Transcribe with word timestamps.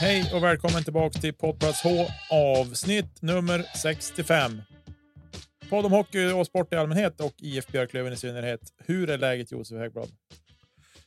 Hej 0.00 0.30
och 0.34 0.42
välkommen 0.42 0.84
tillbaka 0.84 1.20
till 1.20 1.34
Poddplats 1.34 1.82
H 1.82 1.90
avsnitt 2.30 3.22
nummer 3.22 3.64
65. 3.82 4.52
Podd 5.70 5.86
om 5.86 5.92
hockey 5.92 6.32
och 6.32 6.46
sport 6.46 6.72
i 6.72 6.76
allmänhet 6.76 7.20
och 7.20 7.34
IF 7.38 7.66
Björklöven 7.72 8.12
i 8.12 8.16
synnerhet. 8.16 8.60
Hur 8.78 9.10
är 9.10 9.18
läget 9.18 9.52
Josef 9.52 9.78
Häggblad? 9.78 10.08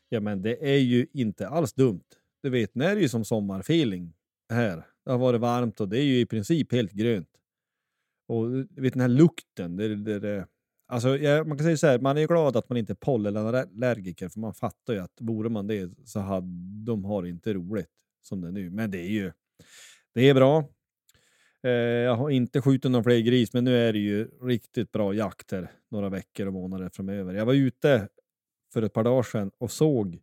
Ja, 0.10 0.20
men 0.20 0.42
det 0.42 0.74
är 0.74 0.78
ju 0.78 1.08
inte 1.14 1.48
alls 1.48 1.74
dumt. 1.74 2.04
Du 2.44 2.50
vet, 2.50 2.76
nu 2.76 2.86
är 2.86 2.96
det 2.96 3.02
ju 3.02 3.10
som 3.10 3.26
sommarfeeling 3.26 4.14
här. 4.54 4.86
Det 5.06 5.12
har 5.12 5.18
varit 5.18 5.42
varmt 5.42 5.82
och 5.82 5.90
det 5.90 6.00
är 6.00 6.06
ju 6.06 6.20
i 6.20 6.26
princip 6.26 6.72
helt 6.72 6.92
grönt. 6.92 7.30
Och 8.28 8.50
du 8.50 8.82
vet 8.82 8.94
den 8.94 9.02
här 9.02 9.08
lukten. 9.08 9.76
Det, 9.76 9.96
det, 9.96 10.20
det, 10.20 10.48
alltså, 10.88 11.18
ja, 11.18 11.44
man 11.44 11.58
kan 11.58 11.66
säga 11.66 11.78
så 11.78 11.88
här, 11.88 12.00
man 12.00 12.18
är 12.18 12.22
ju 12.22 12.28
glad 12.28 12.58
att 12.58 12.70
man 12.70 12.78
inte 12.78 12.94
är 12.94 12.96
pollenallergiker, 12.96 14.30
för 14.30 14.40
man 14.40 14.54
fattar 14.54 14.94
ju 14.94 15.00
att 15.00 15.18
vore 15.20 15.50
man 15.50 15.68
det 15.68 15.92
så 16.06 16.20
hade 16.20 16.48
de 16.86 17.06
har 17.06 17.26
inte 17.26 17.54
roligt 17.54 17.90
som 18.24 18.42
det 18.42 18.48
är 18.48 18.52
nu. 18.52 18.70
Men 18.70 18.92
det 18.92 19.00
är 19.00 19.10
ju 19.10 19.32
det 20.14 20.30
är 20.30 20.34
bra. 20.34 20.70
Eh, 21.64 21.72
jag 21.72 22.16
har 22.16 22.30
inte 22.30 22.62
skjutit 22.62 22.92
någon 22.92 23.04
fler 23.04 23.20
gris, 23.20 23.54
men 23.54 23.64
nu 23.64 23.78
är 23.78 23.94
det 23.94 24.00
ju 24.00 24.28
riktigt 24.42 24.92
bra 24.92 25.14
jakt 25.14 25.52
här 25.52 25.72
några 25.92 26.10
veckor 26.10 26.48
och 26.48 26.54
månader 26.54 26.90
framöver. 26.94 27.34
Jag 27.34 27.46
var 27.46 27.54
ute 27.54 28.08
för 28.74 28.82
ett 28.82 28.94
par 28.94 29.04
dagar 29.04 29.24
sedan 29.24 29.52
och 29.58 29.72
såg. 29.72 30.20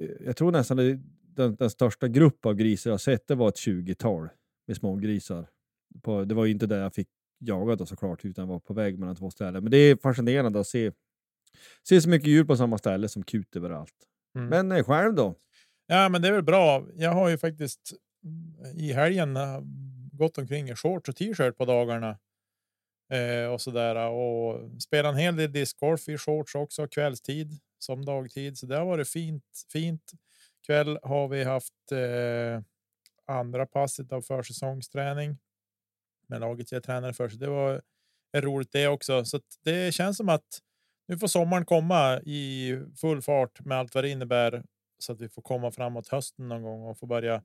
eh, 0.00 0.08
Jag 0.26 0.36
tror 0.36 0.52
nästan 0.52 0.76
det, 0.76 1.00
den, 1.22 1.54
den 1.56 1.70
största 1.70 2.08
grupp 2.08 2.46
av 2.46 2.54
grisar 2.54 2.90
jag 2.90 3.00
sett, 3.00 3.26
det 3.26 3.34
var 3.34 3.48
ett 3.48 3.56
20-tal 3.56 4.28
med 4.66 4.76
smågrisar. 4.76 5.48
På, 6.02 6.24
det 6.24 6.34
var 6.34 6.44
ju 6.44 6.52
inte 6.52 6.66
där 6.66 6.78
jag 6.82 6.94
fick 6.94 7.08
jaga 7.38 7.76
då 7.76 7.86
såklart, 7.86 8.24
utan 8.24 8.48
var 8.48 8.60
på 8.60 8.74
väg 8.74 8.98
mellan 8.98 9.16
två 9.16 9.30
ställen. 9.30 9.62
Men 9.62 9.70
det 9.70 9.76
är 9.76 9.96
fascinerande 9.96 10.60
att 10.60 10.66
se, 10.66 10.92
se 11.88 12.00
så 12.00 12.08
mycket 12.08 12.28
djur 12.28 12.44
på 12.44 12.56
samma 12.56 12.78
ställe 12.78 13.08
som 13.08 13.22
kut 13.22 13.56
överallt. 13.56 13.94
Mm. 14.36 14.48
Men 14.48 14.72
eh, 14.78 14.84
själv 14.84 15.14
då? 15.14 15.34
Ja, 15.92 16.08
men 16.08 16.22
det 16.22 16.28
är 16.28 16.32
väl 16.32 16.42
bra. 16.42 16.86
Jag 16.96 17.10
har 17.10 17.28
ju 17.28 17.38
faktiskt 17.38 17.92
mm, 18.24 18.78
i 18.78 18.92
helgen 18.92 19.36
eh, 19.36 19.60
gått 20.12 20.38
omkring 20.38 20.68
i 20.68 20.74
shorts 20.74 21.08
och 21.08 21.16
t-shirt 21.16 21.56
på 21.56 21.64
dagarna. 21.64 22.18
Eh, 23.12 23.52
och 23.52 23.60
sådär 23.60 24.10
och 24.10 24.82
spelat 24.82 25.12
en 25.12 25.18
hel 25.18 25.36
del 25.36 25.52
discgolf 25.52 26.08
i 26.08 26.18
shorts 26.18 26.54
också 26.54 26.86
kvällstid 26.88 27.58
som 27.78 28.04
dagtid. 28.04 28.58
Så 28.58 28.66
det 28.66 28.76
har 28.76 28.84
varit 28.84 29.08
fint. 29.08 29.44
Fint. 29.72 30.12
Kväll 30.66 30.98
har 31.02 31.28
vi 31.28 31.44
haft 31.44 31.92
eh, 31.92 32.62
andra 33.36 33.66
passet 33.66 34.12
av 34.12 34.22
försäsongsträning. 34.22 35.38
med 36.28 36.40
laget 36.40 36.72
jag 36.72 36.82
tränade 36.82 37.14
för. 37.14 37.28
Så 37.28 37.36
det 37.36 37.48
var 37.48 37.82
roligt 38.36 38.72
det 38.72 38.88
också. 38.88 39.24
Så 39.24 39.40
det 39.64 39.94
känns 39.94 40.16
som 40.16 40.28
att 40.28 40.58
nu 41.08 41.18
får 41.18 41.26
sommaren 41.28 41.64
komma 41.64 42.20
i 42.20 42.78
full 42.96 43.22
fart 43.22 43.64
med 43.64 43.78
allt 43.78 43.94
vad 43.94 44.04
det 44.04 44.10
innebär 44.10 44.64
så 45.02 45.12
att 45.12 45.20
vi 45.20 45.28
får 45.28 45.42
komma 45.42 45.70
framåt 45.70 46.08
hösten 46.08 46.48
någon 46.48 46.62
gång 46.62 46.82
och 46.82 46.98
få 46.98 47.06
börja 47.06 47.42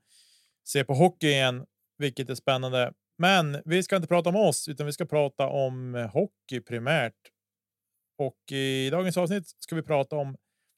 se 0.67 0.83
på 0.83 0.93
hockey 0.93 1.27
igen, 1.27 1.65
vilket 1.97 2.29
är 2.29 2.35
spännande. 2.35 2.93
Men 3.17 3.61
vi 3.65 3.83
ska 3.83 3.95
inte 3.95 4.07
prata 4.07 4.29
om 4.29 4.35
oss, 4.35 4.67
utan 4.67 4.85
vi 4.85 4.93
ska 4.93 5.05
prata 5.05 5.47
om 5.47 5.95
eh, 5.95 6.07
hockey 6.07 6.61
primärt. 6.61 7.31
Och 8.17 8.51
i 8.51 8.89
dagens 8.89 9.17
avsnitt 9.17 9.47
ska 9.59 9.75
vi 9.75 9.81
prata 9.81 10.15
om 10.15 10.37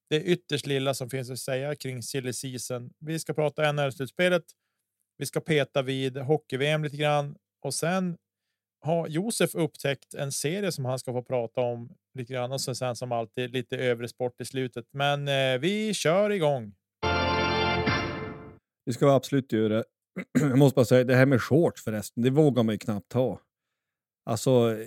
det 0.10 0.24
ytterst 0.24 0.66
lilla 0.66 0.94
som 0.94 1.10
finns 1.10 1.30
att 1.30 1.40
säga 1.40 1.76
kring 1.76 2.04
silly 2.04 2.34
season. 2.34 2.90
Vi 3.00 3.20
ska 3.20 3.34
prata 3.34 3.72
NHL-slutspelet. 3.72 4.44
Vi 5.18 5.26
ska 5.26 5.40
peta 5.40 5.82
vid 5.82 6.18
hockey-VM 6.18 6.84
lite 6.84 6.98
grann 6.98 7.36
och 7.62 7.74
sen 7.74 8.18
har 8.82 9.08
Josef 9.08 9.56
upptäckt 9.56 10.14
en 10.14 10.32
serie 10.32 10.72
som 10.72 10.86
han 10.86 11.00
ska 11.00 11.14
få 11.14 11.24
prata 11.24 11.62
om 11.62 11.90
lite 12.18 12.34
grann 12.34 12.52
och 12.52 12.62
sen 12.62 12.96
som 12.96 13.12
alltid 13.12 13.52
lite 13.54 13.78
övrig 13.78 14.10
sport 14.10 14.42
i 14.42 14.46
slutet. 14.46 14.86
Men 14.94 15.28
eh, 15.28 15.60
vi 15.60 15.94
kör 15.94 16.30
igång. 16.30 16.74
Vi 18.86 18.94
ska 18.94 19.16
absolut 19.16 19.54
göra. 19.54 19.84
Jag 20.40 20.58
måste 20.58 20.76
bara 20.76 20.86
säga, 20.86 21.04
det 21.04 21.16
här 21.16 21.26
med 21.26 21.42
shorts 21.42 21.84
förresten, 21.84 22.24
det 22.24 22.30
vågar 22.30 22.64
man 22.64 22.76
ju 22.76 22.80
knappt 22.80 23.14
ha. 23.14 23.42
Alltså, 24.26 24.78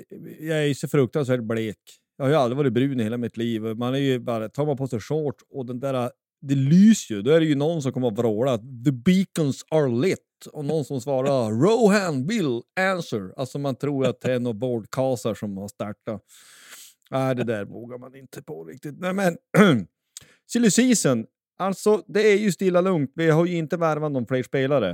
jag 0.40 0.58
är 0.58 0.66
ju 0.66 0.74
så 0.74 0.88
fruktansvärt 0.88 1.40
blek. 1.40 1.78
Jag 2.16 2.24
har 2.24 2.30
ju 2.30 2.36
aldrig 2.36 2.56
varit 2.56 2.72
brun 2.72 3.00
i 3.00 3.02
hela 3.02 3.16
mitt 3.16 3.36
liv. 3.36 3.62
Man 3.62 3.94
är 3.94 3.98
ju 3.98 4.18
bara, 4.18 4.48
tar 4.48 4.66
man 4.66 4.76
på 4.76 4.88
sig 4.88 5.00
shorts 5.00 5.44
och 5.50 5.66
den 5.66 5.80
där, 5.80 6.10
det 6.42 6.54
lyser 6.54 7.14
ju. 7.14 7.22
Då 7.22 7.30
är 7.30 7.40
det 7.40 7.46
ju 7.46 7.54
någon 7.54 7.82
som 7.82 7.92
kommer 7.92 8.08
att 8.08 8.18
vråla 8.18 8.58
“The 8.58 8.92
beacons 8.92 9.64
are 9.70 9.88
lit” 9.88 10.18
och 10.52 10.64
någon 10.64 10.84
som 10.84 11.00
svarar 11.00 11.50
“Rohan 11.62 12.26
will 12.26 12.62
answer”. 12.80 13.32
Alltså 13.36 13.58
man 13.58 13.76
tror 13.76 14.06
att 14.06 14.20
det 14.20 14.32
är 14.32 14.40
några 14.40 14.54
boardkasar 14.54 15.34
som 15.34 15.56
har 15.56 15.68
startat. 15.68 16.22
Nej, 17.10 17.34
det 17.34 17.44
där 17.44 17.64
vågar 17.64 17.98
man 17.98 18.14
inte 18.14 18.42
på 18.42 18.64
riktigt. 18.64 19.00
Nej, 19.00 19.12
men 19.12 19.36
silly 20.52 20.70
season, 20.70 21.26
alltså 21.58 22.02
det 22.06 22.32
är 22.32 22.38
ju 22.38 22.52
stilla 22.52 22.80
lugnt. 22.80 23.12
Vi 23.14 23.30
har 23.30 23.46
ju 23.46 23.56
inte 23.56 23.76
värvat 23.76 24.12
någon 24.12 24.26
fler 24.26 24.42
spelare. 24.42 24.90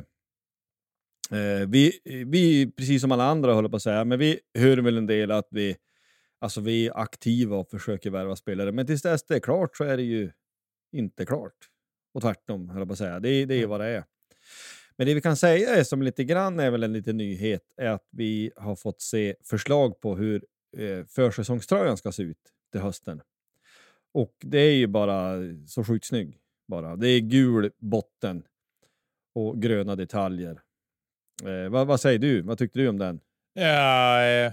Eh, 1.31 1.69
vi, 1.69 1.93
vi, 2.27 2.73
precis 2.77 3.01
som 3.01 3.12
alla 3.12 3.25
andra 3.25 3.53
håller 3.53 3.69
på 3.69 3.77
att 3.77 3.83
säga, 3.83 4.05
men 4.05 4.19
vi 4.19 4.41
hör 4.59 4.77
väl 4.77 4.99
en 4.99 5.06
del 5.06 5.31
att 5.31 5.49
vi, 5.51 5.77
alltså 6.41 6.61
vi 6.61 6.87
är 6.87 6.99
aktiva 6.99 7.56
och 7.56 7.71
försöker 7.71 8.11
värva 8.11 8.37
spelare. 8.37 8.73
Men 8.73 8.87
tills 8.87 9.03
dess 9.03 9.27
det 9.27 9.37
är 9.37 9.41
klart 9.41 9.77
så 9.77 9.85
är 9.85 9.97
det 9.97 10.03
ju 10.03 10.31
inte 10.93 11.26
klart. 11.26 11.56
Och 12.14 12.23
tvärtom, 12.23 12.69
höll 12.69 12.79
jag 12.79 12.88
på 12.88 12.93
att 12.93 12.99
säga. 12.99 13.20
Det, 13.20 13.44
det 13.44 13.55
är 13.55 13.67
vad 13.67 13.81
det 13.81 13.87
är. 13.87 14.05
Men 14.96 15.06
det 15.06 15.14
vi 15.14 15.20
kan 15.20 15.37
säga 15.37 15.76
är 15.76 15.85
som 15.85 16.02
lite 16.02 16.25
grann 16.25 16.61
är 16.61 16.70
väl 16.70 16.82
en 16.82 16.93
liten 16.93 17.17
nyhet, 17.17 17.62
är 17.76 17.88
att 17.88 18.08
vi 18.11 18.52
har 18.56 18.76
fått 18.76 19.00
se 19.00 19.35
förslag 19.44 20.00
på 20.00 20.17
hur 20.17 20.44
eh, 20.76 21.05
försäsongströjan 21.05 21.96
ska 21.96 22.12
se 22.12 22.23
ut 22.23 22.38
till 22.73 22.81
hösten. 22.81 23.20
Och 24.14 24.35
det 24.40 24.58
är 24.58 24.75
ju 24.75 24.87
bara 24.87 25.35
så 25.67 25.85
sjukt 25.85 26.06
snygg. 26.06 26.38
Bara. 26.69 26.96
Det 26.96 27.08
är 27.08 27.20
gul 27.20 27.70
botten 27.79 28.43
och 29.34 29.62
gröna 29.62 29.96
detaljer. 29.96 30.61
Eh, 31.44 31.70
vad, 31.70 31.87
vad 31.87 32.00
säger 32.00 32.19
du? 32.19 32.43
Vad 32.43 32.58
tyckte 32.58 32.79
du 32.79 32.88
om 32.88 32.99
den? 32.99 33.20
Ja, 33.52 34.23
eh, 34.23 34.52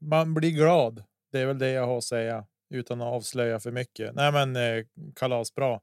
man 0.00 0.34
blir 0.34 0.50
glad. 0.50 1.04
Det 1.32 1.40
är 1.40 1.46
väl 1.46 1.58
det 1.58 1.70
jag 1.70 1.86
har 1.86 1.98
att 1.98 2.04
säga 2.04 2.46
utan 2.70 3.00
att 3.00 3.06
avslöja 3.06 3.60
för 3.60 3.70
mycket. 3.70 4.14
Nej, 4.14 4.32
men 4.32 4.56
eh, 4.56 4.84
kalasbra. 5.16 5.80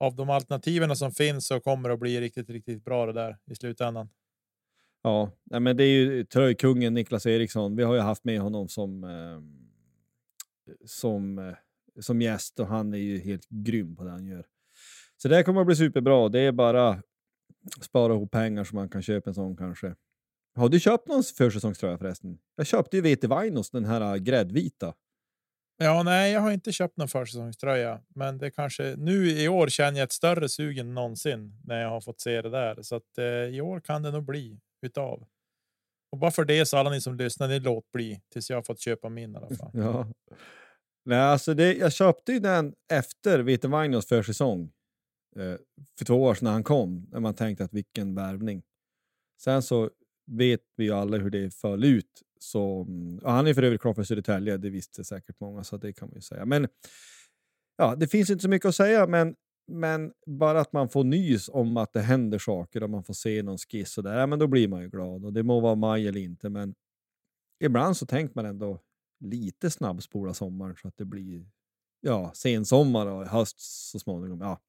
av 0.00 0.16
de 0.16 0.30
alternativen 0.30 0.96
som 0.96 1.12
finns 1.12 1.46
så 1.46 1.60
kommer 1.60 1.88
det 1.88 1.94
att 1.94 2.00
bli 2.00 2.20
riktigt, 2.20 2.50
riktigt 2.50 2.84
bra 2.84 3.06
det 3.06 3.12
där 3.12 3.38
i 3.50 3.54
slutändan. 3.54 4.08
Ja, 5.02 5.30
men 5.44 5.76
det 5.76 5.84
är 5.84 5.88
ju 5.88 6.24
tröjkungen 6.24 6.94
Niklas 6.94 7.26
Eriksson. 7.26 7.76
Vi 7.76 7.82
har 7.82 7.94
ju 7.94 8.00
haft 8.00 8.24
med 8.24 8.40
honom 8.40 8.68
som, 8.68 9.04
eh, 9.04 9.40
som, 10.84 11.38
eh, 11.38 11.54
som 12.00 12.22
gäst 12.22 12.60
och 12.60 12.66
han 12.66 12.94
är 12.94 12.98
ju 12.98 13.18
helt 13.18 13.48
grym 13.48 13.96
på 13.96 14.04
det 14.04 14.10
han 14.10 14.26
gör. 14.26 14.46
Så 15.16 15.28
det 15.28 15.36
här 15.36 15.42
kommer 15.42 15.60
att 15.60 15.66
bli 15.66 15.76
superbra. 15.76 16.28
Det 16.28 16.40
är 16.40 16.52
bara 16.52 17.02
spara 17.80 18.14
ihop 18.14 18.30
pengar 18.30 18.64
så 18.64 18.74
man 18.74 18.88
kan 18.88 19.02
köpa 19.02 19.30
en 19.30 19.34
sån 19.34 19.56
kanske. 19.56 19.94
Har 20.54 20.68
du 20.68 20.80
köpt 20.80 21.08
någon 21.08 21.22
försäsongströja 21.22 21.98
förresten? 21.98 22.38
Jag 22.56 22.66
köpte 22.66 22.96
ju 22.96 23.02
vete 23.02 23.28
Vainos, 23.28 23.70
den 23.70 23.84
här 23.84 24.00
eh, 24.00 24.16
gräddvita. 24.16 24.94
Ja, 25.76 26.02
nej, 26.02 26.32
jag 26.32 26.40
har 26.40 26.52
inte 26.52 26.72
köpt 26.72 26.96
någon 26.96 27.08
försäsongströja, 27.08 28.00
men 28.14 28.38
det 28.38 28.50
kanske 28.50 28.94
nu 28.98 29.30
i 29.30 29.48
år 29.48 29.68
känner 29.68 29.98
jag 29.98 30.04
ett 30.04 30.12
större 30.12 30.48
sug 30.48 30.78
än 30.78 30.94
någonsin 30.94 31.60
när 31.64 31.82
jag 31.82 31.88
har 31.88 32.00
fått 32.00 32.20
se 32.20 32.42
det 32.42 32.50
där. 32.50 32.82
Så 32.82 32.96
att 32.96 33.18
eh, 33.18 33.24
i 33.24 33.60
år 33.60 33.80
kan 33.80 34.02
det 34.02 34.10
nog 34.10 34.24
bli 34.24 34.60
utav. 34.86 35.26
Och 36.12 36.18
bara 36.18 36.30
för 36.30 36.44
det 36.44 36.66
så 36.66 36.76
alla 36.76 36.90
ni 36.90 37.00
som 37.00 37.16
lyssnar, 37.16 37.48
ni 37.48 37.60
låt 37.60 37.92
bli 37.92 38.20
tills 38.32 38.50
jag 38.50 38.56
har 38.56 38.62
fått 38.62 38.80
köpa 38.80 39.08
min 39.08 39.34
i 39.34 39.36
alla 39.36 39.56
fall. 39.56 39.70
Ja. 39.74 40.08
Nej, 41.04 41.18
alltså 41.18 41.54
det, 41.54 41.74
jag 41.74 41.92
köpte 41.92 42.32
ju 42.32 42.40
den 42.40 42.74
efter 42.92 43.38
VT 43.38 43.64
Vainos 43.64 44.08
försäsong 44.08 44.72
eh, 45.36 45.54
för 45.98 46.04
två 46.04 46.22
år 46.22 46.34
sedan 46.34 46.44
när 46.44 46.52
han 46.52 46.64
kom, 46.64 47.06
när 47.10 47.20
man 47.20 47.34
tänkte 47.34 47.64
att 47.64 47.72
vilken 47.72 48.14
värvning. 48.14 48.62
Sen 49.40 49.62
så 49.62 49.90
vet 50.26 50.60
vi 50.76 50.84
ju 50.84 50.92
alla 50.92 51.16
hur 51.16 51.30
det 51.30 51.54
föll 51.54 51.84
ut. 51.84 52.22
Så, 52.42 52.86
han 53.22 53.46
är 53.46 53.54
för 53.54 53.62
övrigt 53.62 53.80
klar 53.80 53.94
för 53.94 54.04
Södertälje, 54.04 54.56
det 54.56 54.70
visste 54.70 55.04
säkert 55.04 55.40
många, 55.40 55.64
så 55.64 55.76
det 55.76 55.92
kan 55.92 56.08
man 56.08 56.14
ju 56.14 56.20
säga. 56.20 56.44
Men 56.44 56.68
ja, 57.76 57.96
det 57.96 58.08
finns 58.08 58.30
inte 58.30 58.42
så 58.42 58.48
mycket 58.48 58.68
att 58.68 58.74
säga, 58.74 59.06
men, 59.06 59.34
men 59.66 60.12
bara 60.26 60.60
att 60.60 60.72
man 60.72 60.88
får 60.88 61.04
nys 61.04 61.48
om 61.48 61.76
att 61.76 61.92
det 61.92 62.00
händer 62.00 62.38
saker 62.38 62.82
och 62.82 62.90
man 62.90 63.04
får 63.04 63.14
se 63.14 63.42
någon 63.42 63.58
skiss 63.58 63.98
och 63.98 64.04
där, 64.04 64.18
ja, 64.18 64.26
men 64.26 64.38
då 64.38 64.46
blir 64.46 64.68
man 64.68 64.82
ju 64.82 64.88
glad. 64.88 65.24
Och 65.24 65.32
det 65.32 65.42
må 65.42 65.60
vara 65.60 65.74
maj 65.74 66.08
eller 66.08 66.20
inte, 66.20 66.48
men 66.48 66.74
ibland 67.64 67.96
så 67.96 68.06
tänker 68.06 68.34
man 68.34 68.46
ändå 68.46 68.80
lite 69.20 69.70
snabbspola 69.70 70.34
sommaren 70.34 70.76
så 70.76 70.88
att 70.88 70.96
det 70.96 71.04
blir 71.04 71.46
ja, 72.00 72.32
sensommar 72.34 73.06
och 73.06 73.26
höst 73.26 73.60
så 73.90 73.98
småningom. 73.98 74.40
Ja. 74.40 74.60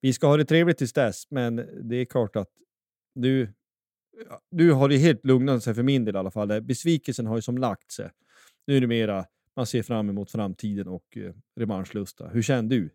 Vi 0.00 0.12
ska 0.12 0.26
ha 0.26 0.36
det 0.36 0.44
trevligt 0.44 0.78
tills 0.78 0.92
dess, 0.92 1.30
men 1.30 1.56
det 1.88 1.96
är 1.96 2.04
klart 2.04 2.36
att 2.36 2.50
nu 3.14 3.52
nu 4.50 4.70
har 4.70 4.88
det 4.88 4.96
helt 4.96 5.24
lugnat 5.24 5.62
sig 5.62 5.74
för 5.74 5.82
min 5.82 6.04
del 6.04 6.14
i 6.14 6.18
alla 6.18 6.30
fall. 6.30 6.62
Besvikelsen 6.62 7.26
har 7.26 7.36
ju 7.36 7.42
som 7.42 7.58
lagt 7.58 7.92
sig. 7.92 8.10
Nu 8.66 8.76
är 8.76 8.80
det 8.80 8.86
mera 8.86 9.26
man 9.56 9.66
ser 9.66 9.82
fram 9.82 10.08
emot 10.08 10.30
framtiden 10.30 10.88
och 10.88 11.16
eh, 11.16 11.32
revanschlusta. 11.56 12.28
Hur 12.28 12.42
känner 12.42 12.68
du? 12.68 12.90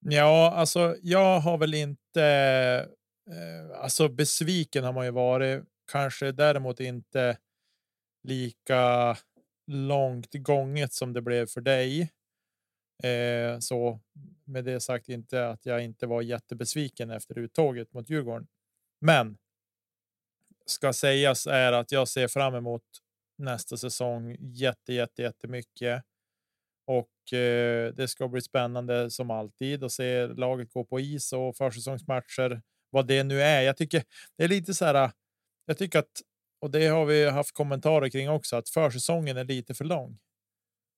Ja, 0.00 0.52
alltså 0.54 0.96
jag 1.02 1.40
har 1.40 1.58
väl 1.58 1.74
inte. 1.74 2.24
Eh, 3.30 3.80
alltså 3.80 4.08
besviken 4.08 4.84
har 4.84 4.92
man 4.92 5.04
ju 5.04 5.10
varit. 5.10 5.64
Kanske 5.92 6.32
däremot 6.32 6.80
inte 6.80 7.38
lika 8.22 9.16
långt 9.66 10.34
gånget 10.34 10.92
som 10.92 11.12
det 11.12 11.22
blev 11.22 11.46
för 11.46 11.60
dig. 11.60 12.00
Eh, 13.02 13.58
så 13.58 14.00
med 14.44 14.64
det 14.64 14.80
sagt 14.80 15.08
inte 15.08 15.48
att 15.48 15.66
jag 15.66 15.84
inte 15.84 16.06
var 16.06 16.22
jättebesviken 16.22 17.10
efter 17.10 17.38
uttåget 17.38 17.92
mot 17.92 18.10
Djurgården. 18.10 18.46
Men 19.00 19.36
ska 20.66 20.92
sägas 20.92 21.46
är 21.46 21.72
att 21.72 21.92
jag 21.92 22.08
ser 22.08 22.28
fram 22.28 22.54
emot 22.54 22.82
nästa 23.38 23.76
säsong 23.76 24.36
jätte, 24.40 24.92
jätte, 24.92 25.22
jättemycket. 25.22 26.02
Och 26.86 27.32
eh, 27.32 27.94
det 27.94 28.08
ska 28.08 28.28
bli 28.28 28.40
spännande 28.40 29.10
som 29.10 29.30
alltid 29.30 29.84
att 29.84 29.92
se 29.92 30.26
laget 30.26 30.72
gå 30.72 30.84
på 30.84 31.00
is 31.00 31.32
och 31.32 31.56
försäsongsmatcher, 31.56 32.62
vad 32.90 33.06
det 33.06 33.24
nu 33.24 33.42
är. 33.42 33.62
Jag 33.62 33.76
tycker 33.76 34.04
det 34.36 34.44
är 34.44 34.48
lite 34.48 34.74
så 34.74 34.84
här. 34.84 35.10
Jag 35.66 35.78
tycker 35.78 35.98
att 35.98 36.22
och 36.60 36.70
det 36.70 36.86
har 36.86 37.06
vi 37.06 37.30
haft 37.30 37.54
kommentarer 37.54 38.08
kring 38.08 38.30
också, 38.30 38.56
att 38.56 38.68
försäsongen 38.68 39.36
är 39.36 39.44
lite 39.44 39.74
för 39.74 39.84
lång. 39.84 40.18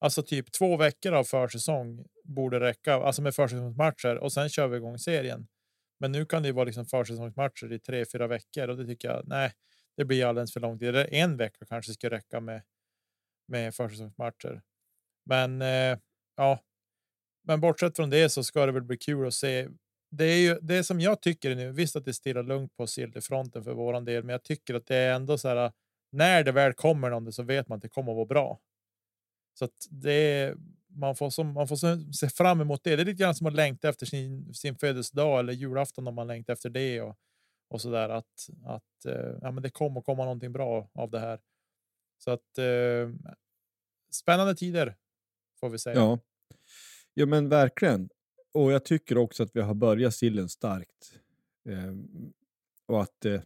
Alltså 0.00 0.22
typ 0.22 0.52
två 0.52 0.76
veckor 0.76 1.12
av 1.12 1.24
försäsong 1.24 2.04
borde 2.24 2.60
räcka, 2.60 2.94
alltså 2.94 3.22
med 3.22 3.34
försäsongsmatcher 3.34 4.16
och 4.16 4.32
sen 4.32 4.48
kör 4.48 4.69
vi 4.69 4.76
igång 4.76 4.98
serien. 4.98 5.46
Men 5.98 6.12
nu 6.12 6.25
kan 6.25 6.43
det 6.43 6.48
ju 6.48 6.52
vara 6.52 6.64
liksom 6.64 6.87
försäsongsmatcher 6.87 7.72
i 7.72 7.78
tre, 7.78 8.04
fyra 8.12 8.26
veckor 8.26 8.69
och 8.69 8.76
det 8.76 8.87
tycker 8.87 9.08
jag. 9.08 9.28
Nej, 9.28 9.52
det 9.96 10.04
blir 10.04 10.26
alldeles 10.26 10.52
för 10.52 10.60
lång 10.60 10.78
tid. 10.78 10.96
En 10.96 11.37
vecka 11.37 11.64
kanske 11.66 11.93
ska 11.93 12.10
räcka 12.10 12.40
med 12.40 12.62
med 13.48 13.75
försäsongsmatcher. 13.75 14.62
Men 15.25 15.62
eh, 15.62 15.98
ja, 16.37 16.60
men 17.44 17.60
bortsett 17.60 17.96
från 17.96 18.10
det 18.10 18.28
så 18.28 18.44
ska 18.44 18.66
det 18.66 18.72
väl 18.72 18.82
bli 18.82 18.96
kul 18.96 19.26
att 19.26 19.34
se. 19.34 19.69
Det 20.10 20.25
är 20.25 20.38
ju 20.38 20.58
det 20.60 20.84
som 20.84 21.00
jag 21.00 21.22
tycker 21.22 21.54
nu. 21.56 21.72
Visst 21.72 21.96
att 21.96 22.04
det 22.04 22.14
stirrar 22.14 22.43
lugnt 22.43 22.76
på 22.76 22.87
silverfronten 22.87 23.64
för 23.64 23.72
våran 23.75 24.04
del, 24.04 24.25
men 24.25 24.32
jag 24.32 24.43
tycker 24.43 24.75
att 24.75 24.87
det 24.87 24.96
är 24.96 25.14
ändå 25.14 25.38
så 25.38 25.48
här. 25.48 25.72
När 26.12 26.44
det 26.44 26.52
väl 26.52 26.72
kommer 26.72 27.10
någon 27.10 27.32
så 27.32 27.43
vet 27.43 27.69
man 27.69 27.76
att 27.76 27.82
det 27.82 27.88
kommer 27.88 28.12
att 28.12 28.16
vara 28.16 28.26
bra. 28.26 28.60
Så 29.58 29.64
att 29.64 29.87
det 29.90 30.54
man 30.96 31.16
får, 31.16 31.31
som, 31.31 31.54
man 31.54 31.69
får 31.69 32.12
se 32.12 32.28
fram 32.28 32.60
emot 32.60 32.84
det. 32.84 32.96
Det 32.96 33.02
är 33.02 33.06
lite 33.06 33.22
grann 33.22 33.34
som 33.34 33.46
att 33.46 33.54
längta 33.54 33.88
efter 33.88 34.06
sin, 34.06 34.54
sin 34.54 34.76
födelsedag 34.76 35.38
eller 35.38 35.52
julafton 35.52 36.08
om 36.08 36.14
man 36.14 36.26
längtar 36.26 36.52
efter 36.52 36.70
det 36.70 37.00
och, 37.00 37.16
och 37.69 37.81
så 37.81 37.90
där 37.90 38.08
att, 38.08 38.48
att 38.64 39.04
eh, 39.04 39.38
ja, 39.43 39.50
men 39.50 39.62
det 39.62 39.70
kommer 39.70 40.00
komma 40.00 40.25
någonting 40.25 40.52
bra 40.52 40.90
av 40.94 41.10
det 41.10 41.19
här. 41.19 41.40
Så 42.19 42.31
att 42.31 42.58
eh, 42.58 43.32
spännande 44.10 44.54
tider 44.54 44.96
får 45.60 45.69
vi 45.69 45.78
säga. 45.78 45.96
Ja. 45.96 46.19
ja, 47.14 47.26
men 47.26 47.48
verkligen. 47.48 48.08
Och 48.54 48.72
jag 48.72 48.84
tycker 48.84 49.19
också 49.19 49.43
att 49.43 49.56
vi 49.56 49.60
har 49.60 49.75
börjat 49.75 50.14
sillen 50.14 50.48
starkt. 50.48 51.20
Eh, 51.69 51.94
och 52.87 53.02
att 53.02 53.25
eh, 53.25 53.40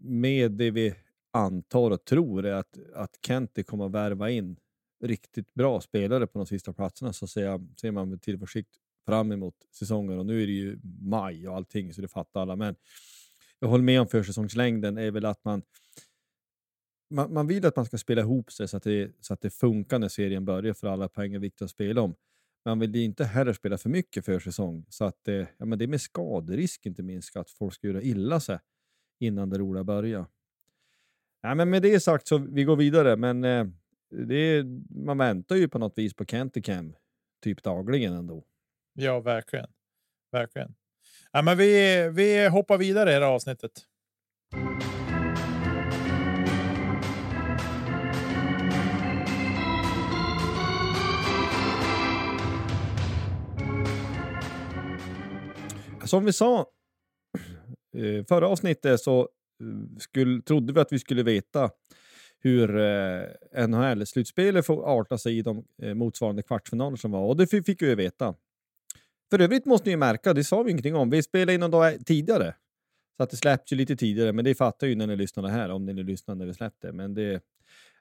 med 0.00 0.52
det 0.52 0.70
vi 0.70 0.94
antar 1.30 1.90
och 1.90 2.04
tror 2.04 2.46
är 2.46 2.52
att, 2.54 2.78
att 2.94 3.18
Kente 3.26 3.62
kommer 3.62 3.86
att 3.86 3.92
värva 3.92 4.30
in 4.30 4.56
riktigt 5.00 5.54
bra 5.54 5.80
spelare 5.80 6.26
på 6.26 6.38
de 6.38 6.46
sista 6.46 6.72
platserna 6.72 7.12
så 7.12 7.26
ser, 7.26 7.44
jag, 7.44 7.68
ser 7.76 7.90
man 7.90 8.10
med 8.10 8.22
tillförsikt 8.22 8.70
fram 9.06 9.32
emot 9.32 9.54
säsongen 9.70 10.18
och 10.18 10.26
nu 10.26 10.42
är 10.42 10.46
det 10.46 10.52
ju 10.52 10.78
maj 11.00 11.48
och 11.48 11.56
allting 11.56 11.94
så 11.94 12.00
det 12.00 12.08
fattar 12.08 12.40
alla. 12.40 12.56
Men 12.56 12.76
jag 13.58 13.68
håller 13.68 13.84
med 13.84 14.00
om 14.00 14.08
försäsongslängden 14.08 14.98
är 14.98 15.10
väl 15.10 15.24
att 15.24 15.44
man, 15.44 15.62
man, 17.10 17.32
man 17.32 17.46
vill 17.46 17.66
att 17.66 17.76
man 17.76 17.86
ska 17.86 17.98
spela 17.98 18.20
ihop 18.20 18.52
sig 18.52 18.68
så 18.68 18.76
att, 18.76 18.82
det, 18.82 19.12
så 19.20 19.34
att 19.34 19.40
det 19.40 19.50
funkar 19.50 19.98
när 19.98 20.08
serien 20.08 20.44
börjar 20.44 20.74
för 20.74 20.88
alla 20.88 21.08
poäng 21.08 21.34
är 21.34 21.38
viktiga 21.38 21.64
att 21.64 21.70
spela 21.70 22.00
om. 22.00 22.14
Man 22.64 22.78
vill 22.78 22.96
inte 22.96 23.24
heller 23.24 23.52
spela 23.52 23.78
för 23.78 23.88
mycket 23.88 24.24
försäsong 24.24 24.86
så 24.88 25.04
att 25.04 25.24
det, 25.24 25.48
ja, 25.58 25.64
men 25.64 25.78
det 25.78 25.84
är 25.84 25.88
med 25.88 26.00
skaderisk 26.00 26.86
inte 26.86 27.02
minst 27.02 27.36
att 27.36 27.50
folk 27.50 27.74
ska 27.74 27.86
göra 27.86 28.02
illa 28.02 28.40
sig 28.40 28.58
innan 29.18 29.50
det 29.50 29.58
roliga 29.58 29.84
börjar. 29.84 30.26
Ja, 31.42 31.54
men 31.54 31.70
med 31.70 31.82
det 31.82 32.00
sagt 32.00 32.28
så 32.28 32.38
vi 32.38 32.64
går 32.64 32.76
vidare, 32.76 33.16
men 33.16 33.44
eh, 33.44 33.66
det 34.24 34.64
man 34.90 35.18
väntar 35.18 35.56
ju 35.56 35.68
på 35.68 35.78
något 35.78 35.98
vis 35.98 36.14
på 36.14 36.24
Kenticam 36.24 36.96
typ 37.42 37.62
dagligen 37.62 38.12
ändå. 38.12 38.44
Ja, 38.92 39.20
verkligen. 39.20 39.70
Verkligen. 40.32 40.74
Ja, 41.32 41.42
men 41.42 41.58
vi, 41.58 42.08
vi 42.14 42.48
hoppar 42.48 42.78
vidare 42.78 43.10
i 43.10 43.14
det 43.14 43.20
här 43.20 43.34
avsnittet. 43.34 43.72
Som 56.04 56.24
vi 56.24 56.32
sa 56.32 56.60
eh, 57.96 58.24
förra 58.28 58.48
avsnittet 58.48 59.00
så 59.00 59.20
eh, 59.20 59.98
skulle, 59.98 60.42
trodde 60.42 60.72
vi 60.72 60.80
att 60.80 60.92
vi 60.92 60.98
skulle 60.98 61.22
veta 61.22 61.70
hur 62.38 62.78
eh, 62.78 63.68
NHL-slutspelet 63.68 64.66
får 64.66 65.00
arta 65.00 65.18
sig 65.18 65.38
i 65.38 65.42
de 65.42 65.64
eh, 65.82 65.94
motsvarande 65.94 66.42
kvartsfinaler 66.42 66.96
som 66.96 67.10
var 67.10 67.26
och 67.26 67.36
det 67.36 67.46
fick 67.46 67.82
vi 67.82 67.86
ju 67.86 67.94
veta. 67.94 68.34
För 69.30 69.40
övrigt 69.40 69.66
måste 69.66 69.86
ni 69.86 69.90
ju 69.90 69.96
märka, 69.96 70.34
det 70.34 70.44
sa 70.44 70.62
vi 70.62 70.70
ingenting 70.70 70.94
om, 70.94 71.10
vi 71.10 71.22
spelade 71.22 71.54
in 71.54 71.62
en 71.62 71.70
dag 71.70 71.92
eh, 71.92 71.98
tidigare. 71.98 72.54
Så 73.16 73.22
att 73.22 73.30
det 73.30 73.36
släpptes 73.36 73.72
ju 73.72 73.76
lite 73.76 73.96
tidigare, 73.96 74.32
men 74.32 74.44
det 74.44 74.54
fattar 74.54 74.86
ju 74.86 74.94
när 74.94 75.06
ni 75.06 75.16
lyssnar 75.16 75.48
här, 75.48 75.70
om 75.70 75.84
ni 75.84 75.92
nu 75.92 76.02
lyssnar 76.02 76.34
när 76.34 76.46
vi 76.46 76.54
släppte. 76.54 76.92
Men 76.92 77.14
det, 77.14 77.40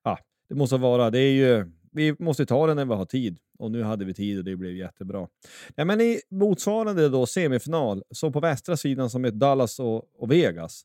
ja, 0.03 0.19
det 0.49 0.55
måste 0.55 0.77
vara, 0.77 1.09
det 1.09 1.19
är 1.19 1.31
ju, 1.31 1.71
vi 1.91 2.15
måste 2.19 2.45
ta 2.45 2.67
det 2.67 2.73
när 2.73 2.85
vi 2.85 2.93
har 2.93 3.05
tid. 3.05 3.39
Och 3.59 3.71
nu 3.71 3.83
hade 3.83 4.05
vi 4.05 4.13
tid 4.13 4.37
och 4.37 4.43
det 4.43 4.55
blev 4.55 4.75
jättebra. 4.75 5.27
Ja, 5.75 5.85
men 5.85 6.01
i 6.01 6.21
motsvarande 6.29 7.09
då 7.09 7.25
semifinal, 7.25 8.03
så 8.11 8.31
på 8.31 8.39
västra 8.39 8.77
sidan 8.77 9.09
som 9.09 9.25
är 9.25 9.31
Dallas 9.31 9.79
och, 9.79 10.21
och 10.21 10.31
Vegas, 10.31 10.83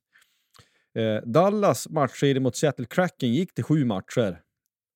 Eh, 0.94 1.22
Dallas 1.24 1.88
matchserie 1.88 2.40
mot 2.40 2.56
Seattle 2.56 2.86
Kraken 2.86 3.32
gick 3.32 3.54
till 3.54 3.64
sju 3.64 3.84
matcher. 3.84 4.42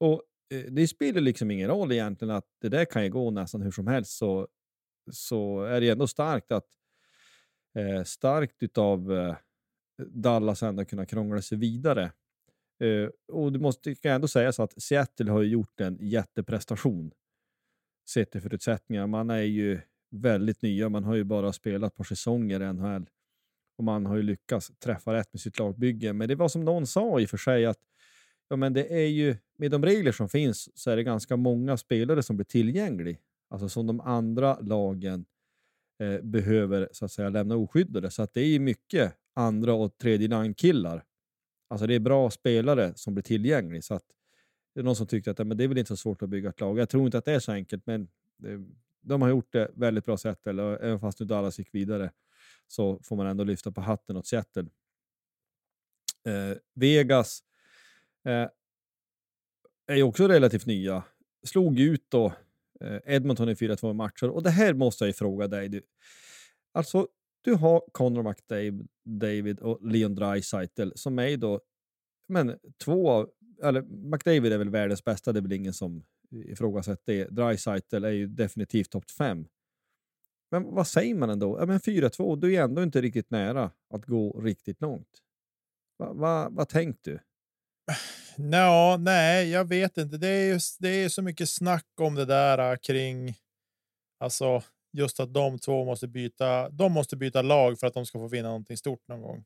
Och 0.00 0.22
eh, 0.54 0.72
det 0.72 0.88
spelar 0.88 1.20
liksom 1.20 1.50
ingen 1.50 1.68
roll 1.68 1.92
egentligen 1.92 2.34
att 2.34 2.48
det 2.60 2.68
där 2.68 2.84
kan 2.84 3.04
ju 3.04 3.10
gå 3.10 3.30
nästan 3.30 3.62
hur 3.62 3.70
som 3.70 3.86
helst 3.86 4.10
så, 4.10 4.48
så 5.10 5.62
är 5.62 5.80
det 5.80 5.88
ändå 5.88 6.06
starkt 6.06 6.52
att 6.52 6.66
eh, 7.78 8.04
starkt 8.04 8.62
utav 8.62 9.12
eh, 9.12 9.36
Dallas 10.06 10.62
ändå 10.62 10.84
kunna 10.84 11.06
krångla 11.06 11.42
sig 11.42 11.58
vidare. 11.58 12.12
Eh, 12.80 13.08
och 13.32 13.52
det 13.52 13.58
måste 13.58 13.94
kan 13.94 14.12
ändå 14.12 14.28
sägas 14.28 14.60
att 14.60 14.82
Seattle 14.82 15.30
har 15.30 15.42
gjort 15.42 15.80
en 15.80 15.98
jätteprestation 16.00 17.12
sett 18.08 18.30
till 18.30 18.40
förutsättningar. 18.40 19.06
Man 19.06 19.30
är 19.30 19.42
ju 19.42 19.80
väldigt 20.10 20.62
nya. 20.62 20.88
Man 20.88 21.04
har 21.04 21.14
ju 21.14 21.24
bara 21.24 21.52
spelat 21.52 21.92
ett 21.92 21.96
par 21.96 22.04
säsonger 22.04 22.62
i 22.62 22.72
NHL 22.72 23.06
och 23.76 23.84
man 23.84 24.06
har 24.06 24.16
ju 24.16 24.22
lyckats 24.22 24.72
träffa 24.78 25.14
rätt 25.14 25.32
med 25.32 25.40
sitt 25.40 25.58
lagbygge. 25.58 26.12
Men 26.12 26.28
det 26.28 26.34
var 26.34 26.48
som 26.48 26.64
någon 26.64 26.86
sa 26.86 27.20
i 27.20 27.24
och 27.24 27.30
för 27.30 27.36
sig 27.36 27.66
att 27.66 27.78
ja, 28.48 28.56
men 28.56 28.72
det 28.72 28.94
är 28.94 29.06
ju, 29.06 29.36
med 29.56 29.70
de 29.70 29.84
regler 29.84 30.12
som 30.12 30.28
finns 30.28 30.78
så 30.78 30.90
är 30.90 30.96
det 30.96 31.02
ganska 31.02 31.36
många 31.36 31.76
spelare 31.76 32.22
som 32.22 32.36
blir 32.36 32.44
tillgängliga. 32.44 33.16
Alltså 33.50 33.68
som 33.68 33.86
de 33.86 34.00
andra 34.00 34.60
lagen 34.60 35.24
eh, 35.98 36.20
behöver 36.22 36.88
så 36.92 37.04
att 37.04 37.12
säga 37.12 37.28
lämna 37.28 37.56
oskyddade. 37.56 38.10
Så 38.10 38.22
att 38.22 38.34
det 38.34 38.40
är 38.40 38.48
ju 38.48 38.58
mycket 38.58 39.14
andra 39.34 39.74
och 39.74 39.98
tredje 39.98 40.28
line-killar. 40.28 41.04
Alltså 41.68 41.86
det 41.86 41.94
är 41.94 42.00
bra 42.00 42.30
spelare 42.30 42.92
som 42.96 43.14
blir 43.14 43.22
tillgängliga. 43.22 43.82
Så 43.82 43.94
att 43.94 44.04
det 44.74 44.80
är 44.80 44.84
någon 44.84 44.96
som 44.96 45.06
tyckte 45.06 45.30
att 45.30 45.38
men 45.38 45.56
det 45.56 45.64
är 45.64 45.68
väl 45.68 45.78
inte 45.78 45.88
så 45.88 45.96
svårt 45.96 46.22
att 46.22 46.28
bygga 46.28 46.48
ett 46.48 46.60
lag. 46.60 46.78
Jag 46.78 46.88
tror 46.88 47.04
inte 47.06 47.18
att 47.18 47.24
det 47.24 47.32
är 47.32 47.38
så 47.38 47.52
enkelt, 47.52 47.86
men 47.86 48.08
det, 48.36 48.64
de 49.00 49.22
har 49.22 49.28
gjort 49.28 49.52
det 49.52 49.70
väldigt 49.74 50.04
bra 50.04 50.16
sätt. 50.16 50.46
Eller, 50.46 50.82
även 50.82 51.00
fast 51.00 51.20
nu 51.20 51.26
Dallas 51.26 51.58
gick 51.58 51.74
vidare 51.74 52.10
så 52.68 53.00
får 53.02 53.16
man 53.16 53.26
ändå 53.26 53.44
lyfta 53.44 53.72
på 53.72 53.80
hatten 53.80 54.16
åt 54.16 54.26
Seattle. 54.26 54.66
Eh, 56.26 56.56
Vegas 56.74 57.42
eh, 58.24 58.48
är 59.86 59.96
ju 59.96 60.02
också 60.02 60.28
relativt 60.28 60.66
nya. 60.66 61.04
Slog 61.46 61.80
ut 61.80 62.06
då 62.08 62.32
eh, 62.80 62.98
Edmonton 63.04 63.48
i 63.48 63.54
4-2 63.54 63.92
matcher. 63.92 64.28
Och 64.28 64.42
det 64.42 64.50
här 64.50 64.74
måste 64.74 65.04
jag 65.04 65.08
ju 65.08 65.12
fråga 65.12 65.48
dig. 65.48 65.68
Du. 65.68 65.82
Alltså, 66.72 67.08
du 67.42 67.54
har 67.54 67.82
Connor 67.92 68.22
McDavid 68.22 69.60
och 69.60 69.86
Leon 69.90 70.14
Draisaitl 70.14 70.90
som 70.94 71.18
är 71.18 71.36
då 71.36 71.60
men, 72.28 72.58
två 72.78 73.10
av, 73.10 73.30
eller 73.62 73.82
McDavid 73.82 74.52
är 74.52 74.58
väl 74.58 74.70
världens 74.70 75.04
bästa, 75.04 75.32
det 75.32 75.38
är 75.38 75.42
väl 75.42 75.52
ingen 75.52 75.74
som 75.74 76.04
ifrågasätter 76.30 77.12
det. 77.12 77.24
Draisaitl 77.24 78.04
är 78.04 78.10
ju 78.10 78.26
definitivt 78.26 78.90
topp 78.90 79.10
fem. 79.10 79.46
Men 80.54 80.74
vad 80.74 80.86
säger 80.86 81.14
man 81.14 81.30
ändå? 81.30 81.58
Ja, 81.60 81.66
men 81.66 81.78
4-2, 81.78 82.36
du 82.36 82.54
är 82.54 82.62
ändå 82.62 82.82
inte 82.82 83.00
riktigt 83.00 83.30
nära 83.30 83.70
att 83.94 84.04
gå 84.04 84.40
riktigt 84.40 84.80
långt. 84.80 85.08
Va, 85.98 86.12
va, 86.12 86.48
vad 86.50 86.68
tänkte 86.68 87.10
du? 87.10 87.18
Nå, 88.36 88.96
nej, 88.96 89.50
jag 89.50 89.68
vet 89.68 89.98
inte. 89.98 90.16
Det 90.16 90.28
är, 90.28 90.48
just, 90.48 90.80
det 90.80 90.88
är 90.88 91.08
så 91.08 91.22
mycket 91.22 91.48
snack 91.48 91.86
om 92.00 92.14
det 92.14 92.24
där 92.24 92.72
äh, 92.72 92.76
kring 92.76 93.34
alltså 94.20 94.62
just 94.92 95.20
att 95.20 95.34
de 95.34 95.58
två 95.58 95.84
måste 95.84 96.08
byta. 96.08 96.68
De 96.70 96.92
måste 96.92 97.16
byta 97.16 97.42
lag 97.42 97.80
för 97.80 97.86
att 97.86 97.94
de 97.94 98.06
ska 98.06 98.18
få 98.18 98.28
vinna 98.28 98.48
någonting 98.48 98.76
stort 98.76 99.08
någon 99.08 99.22
gång. 99.22 99.44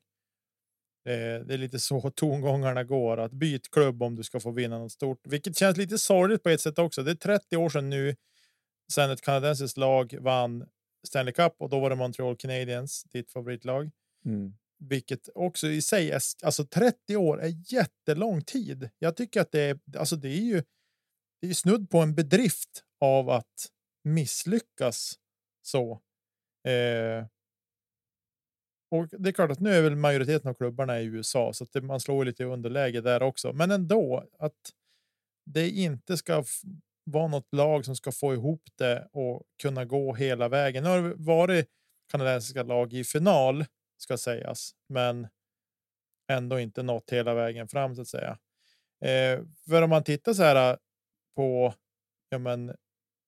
Det, 1.05 1.43
det 1.43 1.53
är 1.53 1.57
lite 1.57 1.79
så 1.79 2.11
tongångarna 2.15 2.83
går 2.83 3.17
att 3.17 3.31
byt 3.31 3.71
klubb 3.71 4.03
om 4.03 4.15
du 4.15 4.23
ska 4.23 4.39
få 4.39 4.51
vinna 4.51 4.79
något 4.79 4.91
stort, 4.91 5.19
vilket 5.23 5.57
känns 5.57 5.77
lite 5.77 5.97
sorgligt 5.97 6.43
på 6.43 6.49
ett 6.49 6.61
sätt 6.61 6.79
också. 6.79 7.03
Det 7.03 7.11
är 7.11 7.15
30 7.15 7.57
år 7.57 7.69
sedan 7.69 7.89
nu 7.89 8.15
sedan 8.91 9.11
ett 9.11 9.21
kanadensiskt 9.21 9.77
lag 9.77 10.17
vann 10.21 10.65
Stanley 11.07 11.33
Cup 11.33 11.55
och 11.57 11.69
då 11.69 11.79
var 11.79 11.89
det 11.89 11.95
Montreal 11.95 12.35
Canadiens, 12.35 13.03
ditt 13.03 13.31
favoritlag. 13.31 13.91
Mm. 14.25 14.53
Vilket 14.77 15.29
också 15.35 15.67
i 15.67 15.81
sig 15.81 16.11
är 16.11 16.21
alltså 16.43 16.65
30 16.65 17.15
år 17.15 17.41
är 17.41 17.73
jättelång 17.73 18.41
tid. 18.41 18.89
Jag 18.99 19.15
tycker 19.15 19.41
att 19.41 19.51
det 19.51 19.61
är 19.61 19.79
alltså 19.97 20.15
det 20.15 20.29
är 20.29 20.41
ju. 20.41 20.63
Det 21.41 21.49
är 21.49 21.53
snudd 21.53 21.89
på 21.89 21.99
en 21.99 22.15
bedrift 22.15 22.83
av 22.99 23.29
att 23.29 23.69
misslyckas 24.03 25.19
så. 25.61 25.91
Eh, 26.67 27.25
och 28.91 29.07
det 29.11 29.29
är 29.29 29.33
klart 29.33 29.51
att 29.51 29.59
nu 29.59 29.73
är 29.73 29.81
väl 29.81 29.95
majoriteten 29.95 30.49
av 30.49 30.53
klubbarna 30.53 31.01
i 31.01 31.05
USA 31.05 31.53
så 31.53 31.63
att 31.63 31.83
man 31.83 31.99
slår 31.99 32.25
lite 32.25 32.43
i 32.43 32.45
underläge 32.45 33.01
där 33.01 33.23
också. 33.23 33.53
Men 33.53 33.71
ändå 33.71 34.25
att 34.39 34.73
det 35.45 35.69
inte 35.69 36.17
ska 36.17 36.43
vara 37.11 37.27
något 37.27 37.53
lag 37.53 37.85
som 37.85 37.95
ska 37.95 38.11
få 38.11 38.33
ihop 38.33 38.61
det 38.77 39.07
och 39.11 39.43
kunna 39.61 39.85
gå 39.85 40.13
hela 40.13 40.49
vägen. 40.49 40.83
Nu 40.83 40.89
har 40.89 41.01
det 41.01 41.15
varit 41.17 41.69
kanadensiska 42.11 42.63
lag 42.63 42.93
i 42.93 43.03
final 43.03 43.65
ska 43.97 44.17
sägas, 44.17 44.71
men 44.89 45.27
ändå 46.31 46.59
inte 46.59 46.83
nått 46.83 47.09
hela 47.11 47.33
vägen 47.33 47.67
fram 47.67 47.95
så 47.95 48.01
att 48.01 48.07
säga. 48.07 48.39
Eh, 49.05 49.43
för 49.69 49.81
om 49.81 49.89
man 49.89 50.03
tittar 50.03 50.33
så 50.33 50.43
här 50.43 50.71
eh, 50.71 50.77
på 51.35 51.73
ja, 52.29 52.37
men 52.37 52.75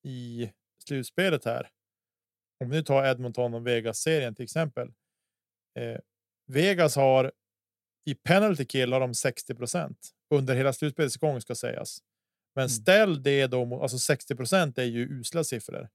i 0.04 0.52
slutspelet 0.88 1.46
här. 1.46 1.70
Om 2.64 2.70
vi 2.70 2.78
nu 2.78 2.84
tar 2.84 3.06
Edmonton 3.06 3.54
och 3.54 3.68
Vegas 3.68 3.98
serien 3.98 4.36
till 4.36 4.44
exempel. 4.44 4.94
Eh, 5.80 6.00
Vegas 6.48 6.96
har 6.96 7.32
i 8.06 8.16
penalty 8.16 8.66
kill 8.66 8.94
har 8.94 9.00
de 9.00 9.12
60% 9.12 9.96
under 10.34 10.56
hela 10.56 10.74
slutspelets 10.74 11.18
gång 11.18 11.42
ska 11.42 11.56
sägas. 11.56 12.00
Men 12.53 12.62
mm. 12.62 12.70
ställ 12.70 13.24
det 13.24 13.48
då 13.48 13.65
mot 13.65 13.81
alltså 13.81 14.00
60 14.00 14.34
är 14.81 14.84
ju 14.84 15.20
usla 15.20 15.43
siffror. 15.43 15.89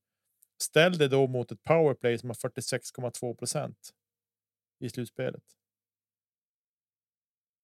Ställ 0.62 0.98
det 0.98 1.08
då 1.08 1.26
mot 1.26 1.52
ett 1.52 1.64
powerplay 1.64 2.18
som 2.18 2.30
har 2.30 2.34
46,2% 2.34 3.74
i 4.80 4.90
slutspelet. 4.90 5.42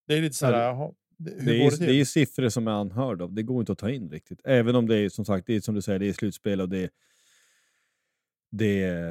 Det 0.07 0.15
är 0.15 0.23
lite 0.23 0.37
så 0.37 0.47
här. 0.47 0.95
Det, 1.17 1.45
det, 1.45 1.67
är, 1.67 1.71
det, 1.71 1.87
det 1.87 2.01
är 2.01 2.05
siffror 2.05 2.49
som 2.49 2.69
är 2.69 2.73
anhörda 2.73 3.25
av. 3.25 3.33
Det 3.33 3.43
går 3.43 3.61
inte 3.61 3.73
att 3.73 3.79
ta 3.79 3.91
in 3.91 4.11
riktigt, 4.11 4.41
även 4.45 4.77
om 4.77 4.87
det 4.87 4.97
är 4.97 5.09
som 5.09 5.25
sagt, 5.25 5.47
det 5.47 5.55
är 5.55 5.61
som 5.61 5.75
du 5.75 5.83
säger, 5.83 5.99
det 5.99 6.09
är 6.09 6.13
slutspel 6.13 6.61
och 6.61 6.69
det. 6.69 6.91
Det 8.51 8.83
är, 8.83 9.09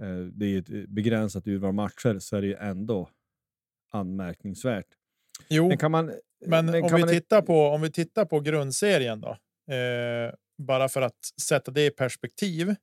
eh, 0.00 0.18
det 0.32 0.46
är 0.46 0.58
ett 0.58 0.88
begränsat 0.88 1.46
urval 1.46 1.72
matcher 1.72 2.18
så 2.18 2.36
är 2.36 2.40
det 2.40 2.46
ju 2.46 2.54
ändå 2.54 3.10
anmärkningsvärt. 3.90 4.86
Jo, 5.48 5.68
men, 5.68 5.78
kan 5.78 5.90
man, 5.90 6.12
men, 6.46 6.66
men 6.66 6.82
om, 6.84 6.90
vi 6.94 7.00
man... 7.00 7.08
tittar 7.08 7.42
på, 7.42 7.66
om 7.66 7.80
vi 7.80 7.92
tittar 7.92 8.24
på 8.24 8.40
grundserien 8.40 9.20
då, 9.20 9.30
eh, 9.74 10.34
bara 10.58 10.88
för 10.88 11.02
att 11.02 11.18
sätta 11.42 11.70
det 11.70 11.86
i 11.86 11.90
perspektiv. 11.90 12.74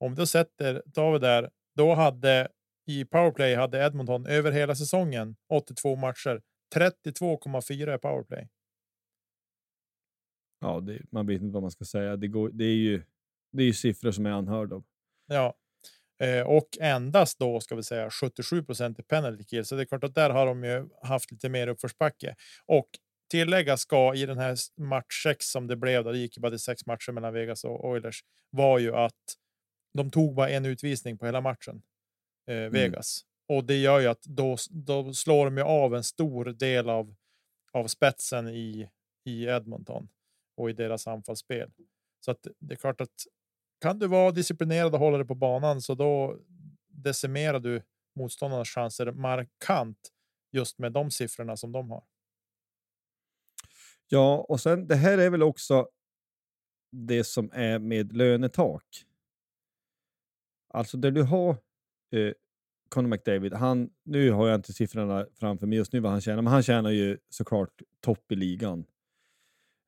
Om 0.00 0.14
du 0.14 0.26
sätter, 0.26 0.82
vi 1.12 1.18
där, 1.18 1.50
då 1.76 1.94
hade 1.94 2.48
i 2.86 3.04
powerplay 3.04 3.54
hade 3.54 3.86
Edmonton 3.86 4.26
över 4.26 4.52
hela 4.52 4.74
säsongen 4.74 5.36
82 5.48 5.96
matcher 5.96 6.42
32,4 6.74 7.94
i 7.94 7.98
powerplay. 7.98 8.48
Ja, 10.60 10.80
det, 10.80 11.02
man 11.10 11.26
vet 11.26 11.42
inte 11.42 11.54
vad 11.54 11.62
man 11.62 11.70
ska 11.70 11.84
säga. 11.84 12.16
Det, 12.16 12.28
går, 12.28 12.50
det, 12.52 12.64
är 12.64 12.76
ju, 12.76 13.02
det 13.52 13.62
är 13.62 13.66
ju 13.66 13.72
siffror 13.72 14.10
som 14.10 14.26
är 14.26 14.30
anhörda. 14.30 14.82
Ja, 15.26 15.54
eh, 16.18 16.46
och 16.46 16.68
endast 16.80 17.38
då 17.38 17.60
ska 17.60 17.74
vi 17.74 17.82
säga 17.82 18.10
77 18.10 18.64
procent 18.64 18.98
i 18.98 19.02
penalty 19.02 19.44
kill. 19.44 19.64
Så 19.64 19.74
det 19.74 19.82
är 19.82 19.86
klart 19.86 20.04
att 20.04 20.14
där 20.14 20.30
har 20.30 20.46
de 20.46 20.64
ju 20.64 20.88
haft 21.02 21.32
lite 21.32 21.48
mer 21.48 21.68
uppförsbacke 21.68 22.36
och 22.66 22.88
tillägga 23.30 23.76
ska 23.76 24.14
i 24.14 24.26
den 24.26 24.38
här 24.38 24.56
match 24.76 25.22
6 25.22 25.46
som 25.46 25.66
det 25.66 25.76
blev. 25.76 26.04
Då, 26.04 26.12
det 26.12 26.18
gick 26.18 26.36
ju 26.36 26.40
bara 26.40 26.58
sex 26.58 26.86
matcher 26.86 27.12
mellan 27.12 27.32
Vegas 27.32 27.64
och 27.64 27.88
Oilers 27.88 28.20
var 28.50 28.78
ju 28.78 28.94
att 28.94 29.36
de 29.94 30.10
tog 30.10 30.34
bara 30.34 30.50
en 30.50 30.64
utvisning 30.64 31.18
på 31.18 31.26
hela 31.26 31.40
matchen. 31.40 31.82
Eh, 32.48 32.56
mm. 32.56 32.72
Vegas 32.72 33.24
och 33.48 33.64
det 33.64 33.76
gör 33.76 34.00
ju 34.00 34.06
att 34.06 34.22
då, 34.22 34.56
då 34.70 35.14
slår 35.14 35.44
de 35.44 35.56
ju 35.56 35.62
av 35.62 35.94
en 35.94 36.04
stor 36.04 36.44
del 36.44 36.90
av 36.90 37.14
av 37.72 37.86
spetsen 37.86 38.48
i 38.48 38.88
i 39.24 39.44
Edmonton 39.44 40.08
och 40.56 40.70
i 40.70 40.72
deras 40.72 41.06
anfallsspel. 41.06 41.70
Så 42.20 42.30
att 42.30 42.46
det 42.58 42.74
är 42.74 42.76
klart 42.76 43.00
att 43.00 43.26
kan 43.80 43.98
du 43.98 44.06
vara 44.06 44.30
disciplinerad 44.30 44.94
och 44.94 45.00
hålla 45.00 45.16
dig 45.16 45.26
på 45.26 45.34
banan 45.34 45.80
så 45.80 45.94
då 45.94 46.38
decimerar 46.88 47.60
du 47.60 47.82
motståndarnas 48.16 48.68
chanser 48.68 49.12
markant 49.12 49.98
just 50.52 50.78
med 50.78 50.92
de 50.92 51.10
siffrorna 51.10 51.56
som 51.56 51.72
de 51.72 51.90
har. 51.90 52.04
Ja, 54.08 54.46
och 54.48 54.60
sen 54.60 54.86
det 54.86 54.96
här 54.96 55.18
är 55.18 55.30
väl 55.30 55.42
också 55.42 55.88
det 56.90 57.24
som 57.24 57.50
är 57.52 57.78
med 57.78 58.12
lönetak. 58.12 59.04
Alltså 60.68 60.96
där 60.96 61.10
du 61.10 61.22
har 61.22 61.50
eh, 62.10 62.32
Conor 62.88 63.08
McDavid, 63.08 63.54
han, 63.54 63.90
nu 64.02 64.30
har 64.30 64.48
jag 64.48 64.54
inte 64.54 64.72
siffrorna 64.72 65.26
framför 65.34 65.66
mig 65.66 65.78
just 65.78 65.92
nu 65.92 66.00
vad 66.00 66.12
han 66.12 66.20
tjänar, 66.20 66.42
men 66.42 66.52
han 66.52 66.62
tjänar 66.62 66.90
ju 66.90 67.18
såklart 67.28 67.82
topp 68.00 68.32
i 68.32 68.36
ligan. 68.36 68.84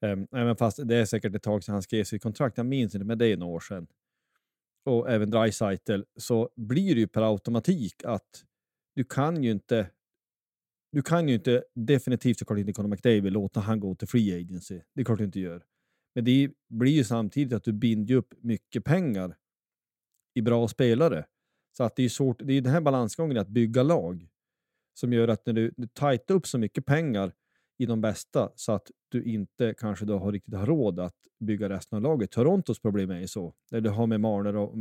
Ehm, 0.01 0.21
um, 0.21 0.29
även 0.33 0.57
fast 0.57 0.89
det 0.89 0.97
är 0.97 1.05
säkert 1.05 1.35
ett 1.35 1.43
tag 1.43 1.65
sedan 1.65 1.73
han 1.73 1.83
skrev 1.83 2.05
sitt 2.05 2.23
kontrakt, 2.23 2.57
jag 2.57 2.67
minns 2.67 2.95
inte, 2.95 3.05
men 3.05 3.19
det 3.19 3.27
är 3.27 3.37
några 3.37 3.53
år 3.53 3.61
sedan. 3.61 3.87
Och 4.85 5.11
även 5.11 5.31
Dreisaitl, 5.31 6.01
så 6.17 6.51
blir 6.57 6.95
det 6.95 7.01
ju 7.01 7.07
per 7.07 7.23
automatik 7.33 8.05
att 8.05 8.45
du 8.95 9.05
kan 9.05 9.43
ju 9.43 9.51
inte 9.51 9.91
du 10.93 11.03
kan 11.03 11.29
ju 11.29 11.35
inte, 11.35 11.65
definitivt 11.75 12.39
såklart 12.39 12.59
inte 12.59 12.73
Conor 12.73 12.89
McDavid, 12.89 13.33
låta 13.33 13.61
han 13.61 13.81
gå 13.81 13.95
till 13.95 14.09
free 14.09 14.41
agency. 14.41 14.81
Det 14.95 15.01
är 15.01 15.05
klart 15.05 15.19
du 15.19 15.25
inte 15.25 15.41
gör. 15.41 15.65
Men 16.15 16.25
det 16.25 16.51
blir 16.69 16.93
ju 16.93 17.05
samtidigt 17.05 17.53
att 17.53 17.65
du 17.65 17.73
binder 17.73 18.15
upp 18.15 18.35
mycket 18.41 18.85
pengar 18.85 19.37
i 20.35 20.43
bra 20.43 20.69
spelare. 20.69 21.27
Så 21.77 21.85
att 21.85 21.97
det 21.97 22.03
är 22.03 22.09
svårt, 22.09 22.41
det 22.45 22.53
är 22.53 22.61
den 22.61 22.73
här 22.73 22.81
balansgången 22.81 23.37
att 23.37 23.49
bygga 23.49 23.83
lag 23.83 24.29
som 24.95 25.13
gör 25.13 25.29
att 25.29 25.47
när 25.47 25.53
du, 25.53 25.73
du 25.77 25.87
tajtar 25.87 26.35
upp 26.35 26.47
så 26.47 26.59
mycket 26.59 26.87
pengar 26.87 27.33
i 27.81 27.87
de 27.87 28.01
bästa 28.01 28.53
så 28.55 28.73
att 28.73 28.91
du 29.09 29.25
inte 29.25 29.75
kanske 29.79 30.05
då 30.05 30.19
har 30.19 30.33
riktigt 30.33 30.55
har 30.55 30.67
råd 30.67 31.01
att 31.01 31.15
bygga 31.39 31.69
resten 31.69 31.97
av 31.97 32.03
laget. 32.03 32.31
Torontos 32.31 32.81
problem 32.81 33.11
är 33.11 33.21
ju 33.21 33.29
så. 33.29 33.55
Där 33.71 33.81
du 33.81 33.91
har 33.91 34.07
med 34.07 34.21
Marner 34.21 34.57
och 34.57 34.79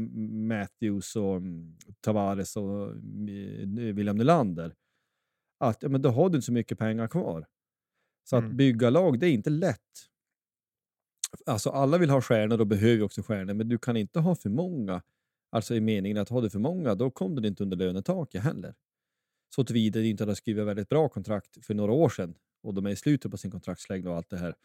Matthews 0.48 1.16
och 1.16 1.36
mm, 1.36 1.78
Tavares 2.02 2.56
och 2.56 2.92
mm, 2.92 3.96
William 3.96 4.18
Nylander. 4.18 4.76
Att 5.60 5.84
ja, 5.84 5.90
men 5.90 6.02
då 6.02 6.10
har 6.10 6.30
du 6.30 6.36
inte 6.36 6.46
så 6.46 6.52
mycket 6.52 6.80
pengar 6.80 7.08
kvar. 7.08 7.46
Så 8.30 8.38
mm. 8.38 8.50
att 8.50 8.56
bygga 8.56 8.90
lag, 8.90 9.20
det 9.20 9.28
är 9.28 9.32
inte 9.32 9.50
lätt. 9.50 9.80
Alltså 11.46 11.70
alla 11.70 11.98
vill 11.98 12.10
ha 12.10 12.22
stjärnor 12.22 12.62
och 12.62 12.68
behöver 12.68 13.04
också 13.04 13.24
stjärnor, 13.24 13.54
men 13.54 13.68
du 13.68 13.78
kan 13.78 13.98
inte 13.98 14.20
ha 14.20 14.36
för 14.36 14.50
många 14.50 15.02
Alltså 15.52 15.76
i 15.76 15.82
meningen 15.82 16.18
att 16.18 16.30
har 16.30 16.42
du 16.42 16.50
för 16.50 16.60
många, 16.60 16.96
då 16.96 17.12
kom 17.12 17.36
du 17.36 17.48
inte 17.48 17.64
under 17.64 17.78
lönetaket 17.78 18.44
heller. 18.44 18.76
Så 19.56 19.64
tillvida 19.64 20.02
inte 20.02 20.24
hade 20.24 20.36
skrivit 20.36 20.66
väldigt 20.66 20.90
bra 20.90 21.10
kontrakt 21.10 21.66
för 21.66 21.74
några 21.74 21.92
år 21.92 22.10
sedan 22.10 22.36
och 22.62 22.74
de 22.74 22.86
är 22.86 22.90
i 22.90 22.96
slutet 22.96 23.32
på 23.32 23.38
sin 23.38 23.52
kontraktslängd 23.52 24.08
och 24.08 24.16
allt 24.16 24.30
det 24.30 24.38
här. 24.38 24.56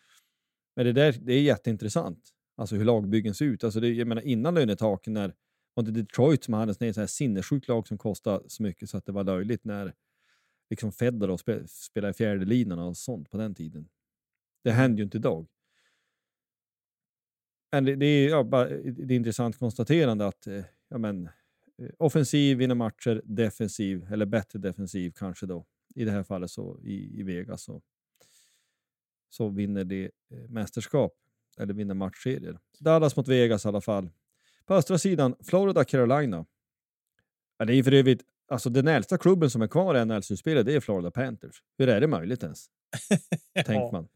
Men 0.76 0.86
det 0.86 0.92
där 0.92 1.12
det 1.20 1.32
är 1.32 1.42
jätteintressant, 1.42 2.28
alltså 2.56 2.76
hur 2.76 2.84
lagbyggen 2.84 3.34
ser 3.34 3.44
ut. 3.44 3.64
Alltså 3.64 3.80
det, 3.80 3.88
jag 3.88 4.08
menar 4.08 4.22
innan 4.22 4.54
lönetaken 4.54 5.12
när 5.12 5.34
var 5.74 5.84
det 5.84 5.90
Detroit 5.90 6.44
som 6.44 6.54
hade 6.54 6.72
ett 6.72 6.96
här 6.96 7.06
sinnessjukt 7.06 7.68
lag 7.68 7.88
som 7.88 7.98
kostade 7.98 8.44
så 8.50 8.62
mycket 8.62 8.90
så 8.90 8.96
att 8.96 9.06
det 9.06 9.12
var 9.12 9.24
löjligt 9.24 9.64
när 9.64 9.94
liksom 10.70 10.92
Federer 10.92 11.36
spe, 11.36 11.68
spelade 11.68 12.10
i 12.10 12.14
fjärde 12.14 12.44
linan 12.44 12.78
och 12.78 12.96
sånt 12.96 13.30
på 13.30 13.36
den 13.36 13.54
tiden. 13.54 13.88
Det 14.64 14.70
händer 14.70 14.98
ju 14.98 15.04
inte 15.04 15.16
idag. 15.16 15.46
Men 17.72 17.84
det, 17.84 17.96
det 17.96 18.06
är, 18.06 18.28
ja, 18.28 18.44
bara, 18.44 18.68
det 18.68 19.14
är 19.14 19.16
intressant 19.16 19.58
konstaterande 19.58 20.26
att 20.26 20.46
eh, 20.46 20.64
ja, 20.88 20.98
men, 20.98 21.26
eh, 21.78 21.90
offensiv 21.98 22.58
vinner 22.58 22.74
matcher, 22.74 23.22
defensiv, 23.24 24.12
eller 24.12 24.26
bättre 24.26 24.58
defensiv 24.58 25.12
kanske 25.16 25.46
då. 25.46 25.66
I 25.94 26.04
det 26.04 26.10
här 26.10 26.22
fallet 26.22 26.50
så 26.50 26.80
i, 26.82 27.20
i 27.20 27.22
Vegas 27.22 27.62
så, 27.62 27.82
så 29.28 29.48
vinner 29.48 29.84
det 29.84 30.04
eh, 30.04 30.48
mästerskap, 30.48 31.12
eller 31.58 31.74
vinner 31.74 31.94
matchserier. 31.94 32.58
Dallas 32.78 33.16
mot 33.16 33.28
Vegas 33.28 33.64
i 33.64 33.68
alla 33.68 33.80
fall. 33.80 34.10
På 34.66 34.74
östra 34.74 34.98
sidan, 34.98 35.34
Florida 35.44 35.84
Carolina. 35.84 36.46
Ja, 37.58 37.64
det 37.64 37.74
är 37.74 37.82
för 37.82 37.92
övrigt, 37.92 38.22
alltså 38.48 38.70
den 38.70 38.88
äldsta 38.88 39.18
klubben 39.18 39.50
som 39.50 39.62
är 39.62 39.68
kvar 39.68 39.94
i 39.94 40.04
NHL-slutspelet, 40.04 40.66
det 40.66 40.74
är 40.74 40.80
Florida 40.80 41.10
Panthers. 41.10 41.62
Hur 41.78 41.88
är 41.88 42.00
det 42.00 42.06
möjligt 42.06 42.42
ens? 42.42 42.66
Tänker 43.66 43.92
man. 43.92 44.08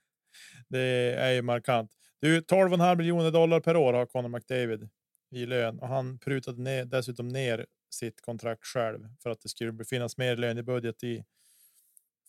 Det 0.68 1.14
är 1.14 1.32
ju 1.32 1.42
markant. 1.42 1.90
Du, 2.20 2.40
12,5 2.40 2.96
miljoner 2.96 3.30
dollar 3.30 3.60
per 3.60 3.76
år 3.76 3.92
har 3.92 4.06
Conor 4.06 4.28
McDavid 4.28 4.88
i 5.30 5.46
lön 5.46 5.78
och 5.78 5.88
han 5.88 6.18
prutade 6.18 6.62
ner, 6.62 6.84
dessutom 6.84 7.28
ner 7.28 7.66
sitt 7.90 8.20
kontrakt 8.20 8.64
själv 8.64 9.08
för 9.22 9.30
att 9.30 9.40
det 9.40 9.48
skulle 9.48 9.84
finnas 9.84 10.16
mer 10.16 10.36
lönebudget 10.36 11.04
i 11.04 11.24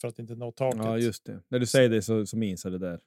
för 0.01 0.07
att 0.07 0.19
inte 0.19 0.35
nå 0.35 0.51
taket. 0.51 0.81
Ja, 0.83 0.97
just 0.97 1.25
det. 1.25 1.41
När 1.47 1.59
du 1.59 1.65
säger 1.65 1.89
det 1.89 2.01
så, 2.01 2.25
så 2.25 2.37
minns 2.37 2.63
jag 2.63 2.73
det 2.73 2.79
där. 2.79 2.99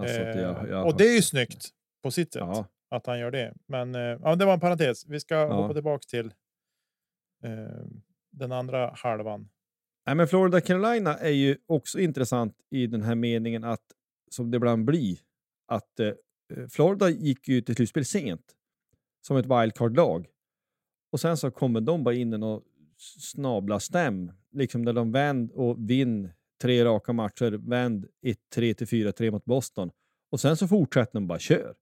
Alltså 0.00 0.20
eh, 0.20 0.40
jag, 0.40 0.68
jag, 0.68 0.86
och 0.86 0.96
det 0.96 1.04
är 1.08 1.14
ju 1.16 1.22
snyggt 1.22 1.68
på 2.02 2.10
sitt 2.10 2.32
sätt 2.32 2.40
Ja, 2.40 2.66
att 2.90 3.06
han 3.06 3.18
gör 3.18 3.30
det. 3.30 3.54
Men 3.66 3.94
eh, 3.94 4.00
ja, 4.00 4.36
det 4.36 4.44
var 4.44 4.52
en 4.54 4.60
parentes. 4.60 5.06
Vi 5.06 5.20
ska 5.20 5.34
Ja. 5.34 5.52
hoppa 5.62 5.74
tillbaka 5.74 6.02
till 6.10 6.26
eh, 7.44 7.86
den 8.32 8.52
andra 8.52 8.90
halvan. 8.96 9.48
Nej, 10.06 10.14
men 10.14 10.28
Florida 10.28 10.60
Carolina 10.60 11.18
är 11.18 11.30
ju 11.30 11.56
också 11.66 11.98
intressant 12.00 12.56
i 12.70 12.86
den 12.86 13.02
här 13.02 13.14
meningen 13.14 13.64
att, 13.64 13.84
som 14.30 14.50
det 14.50 14.56
ibland 14.56 14.84
blir, 14.84 15.18
att 15.66 16.00
eh, 16.00 16.12
Florida 16.70 17.08
gick 17.10 17.48
ju 17.48 17.60
till 17.60 17.76
slutspel 17.76 18.04
sent 18.04 18.52
som 19.26 19.36
ett 19.36 19.46
wildcard-lag. 19.46 20.26
Och 21.12 21.20
sen 21.20 21.36
så 21.36 21.50
kommer 21.50 21.80
de 21.80 22.04
bara 22.04 22.14
in 22.14 22.32
i 22.34 22.38
någon 22.38 22.62
snabla 23.06 23.80
stäm, 23.80 24.32
liksom 24.52 24.84
där 24.84 24.92
de 24.92 25.12
vänd 25.12 25.52
och 25.52 25.90
vinn 25.90 26.30
tre 26.62 26.84
raka 26.84 27.12
matcher, 27.12 27.68
vänd 27.68 28.06
1-3 28.22 28.74
till 28.74 28.86
4-3 28.86 29.30
mot 29.30 29.44
Boston. 29.44 29.90
Och 30.30 30.40
sen 30.40 30.56
så 30.56 30.68
fortsätter 30.68 31.12
de 31.12 31.26
bara 31.26 31.38
kör. 31.38 31.74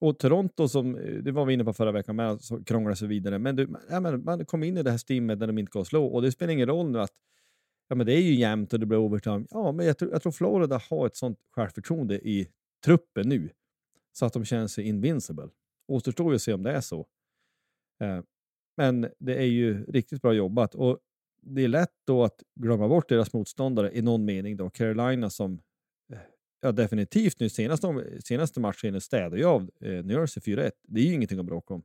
Och 0.00 0.18
Toronto, 0.18 0.68
som 0.68 0.96
eh, 0.96 1.14
det 1.14 1.32
var 1.32 1.44
vi 1.44 1.54
inne 1.54 1.64
på 1.64 1.72
förra 1.72 1.92
veckan 1.92 2.16
med, 2.16 2.40
så 2.40 2.64
krånglar 2.64 2.94
sig 2.94 3.08
vidare. 3.08 3.38
Men, 3.38 3.56
du, 3.56 3.68
ja, 3.90 4.00
men 4.00 4.24
man 4.24 4.46
kom 4.46 4.62
in 4.62 4.78
i 4.78 4.82
det 4.82 4.90
här 4.90 4.98
stimmet 4.98 5.40
där 5.40 5.46
de 5.46 5.58
inte 5.58 5.70
går 5.70 5.80
att 5.80 5.86
slå. 5.86 6.06
Och 6.06 6.22
det 6.22 6.32
spelar 6.32 6.52
ingen 6.52 6.68
roll 6.68 6.90
nu 6.90 7.00
att 7.00 7.12
ja, 7.88 7.94
men 7.94 8.06
det 8.06 8.12
är 8.12 8.20
ju 8.20 8.34
jämnt 8.34 8.72
och 8.72 8.80
det 8.80 8.86
blir 8.86 8.98
overtime. 8.98 9.46
Ja, 9.50 9.72
men 9.72 9.86
jag 9.86 9.98
tror, 9.98 10.12
jag 10.12 10.22
tror 10.22 10.32
Florida 10.32 10.80
har 10.90 11.06
ett 11.06 11.16
sånt 11.16 11.38
självförtroende 11.50 12.28
i 12.28 12.48
truppen 12.84 13.28
nu 13.28 13.50
så 14.12 14.26
att 14.26 14.32
de 14.32 14.44
känner 14.44 14.66
sig 14.66 14.84
invincible. 14.84 15.48
Återstår 15.88 16.32
ju 16.32 16.34
att 16.36 16.42
se 16.42 16.52
om 16.52 16.62
det 16.62 16.72
är 16.72 16.80
så. 16.80 17.06
Eh, 18.00 18.20
men 18.76 19.08
det 19.18 19.34
är 19.34 19.46
ju 19.46 19.84
riktigt 19.84 20.22
bra 20.22 20.32
jobbat 20.32 20.74
och 20.74 20.98
det 21.42 21.62
är 21.62 21.68
lätt 21.68 21.92
då 22.06 22.24
att 22.24 22.42
glömma 22.54 22.88
bort 22.88 23.08
deras 23.08 23.32
motståndare 23.32 23.96
i 23.96 24.02
någon 24.02 24.24
mening. 24.24 24.56
Då. 24.56 24.70
Carolina 24.70 25.30
som 25.30 25.60
eh, 26.12 26.18
ja, 26.60 26.72
definitivt 26.72 27.40
nu 27.40 27.48
senaste, 27.48 28.20
senaste 28.24 28.60
matchen 28.60 29.00
städade 29.00 29.38
ju 29.38 29.44
av 29.44 29.70
eh, 29.80 30.04
New 30.04 30.10
Jersey 30.10 30.56
4-1. 30.56 30.70
Det 30.82 31.00
är 31.00 31.04
ju 31.04 31.14
ingenting 31.14 31.38
att 31.38 31.46
bråka 31.46 31.74
om. 31.74 31.82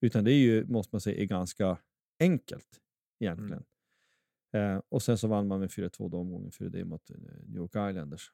Utan 0.00 0.24
det 0.24 0.32
är 0.32 0.38
ju, 0.38 0.66
måste 0.66 0.94
man 0.94 1.00
säga, 1.00 1.22
är 1.22 1.24
ganska 1.24 1.78
enkelt 2.20 2.80
egentligen. 3.20 3.64
Eh, 4.52 4.80
och 4.88 5.02
sen 5.02 5.18
så 5.18 5.28
vann 5.28 5.48
man 5.48 5.60
med 5.60 5.70
4-2 5.70 6.10
då 6.10 6.18
omgången 6.18 6.52
för 6.52 6.64
det 6.64 6.84
mot 6.84 7.10
eh, 7.10 7.16
New 7.46 7.56
York 7.56 7.70
Islanders. 7.70 8.32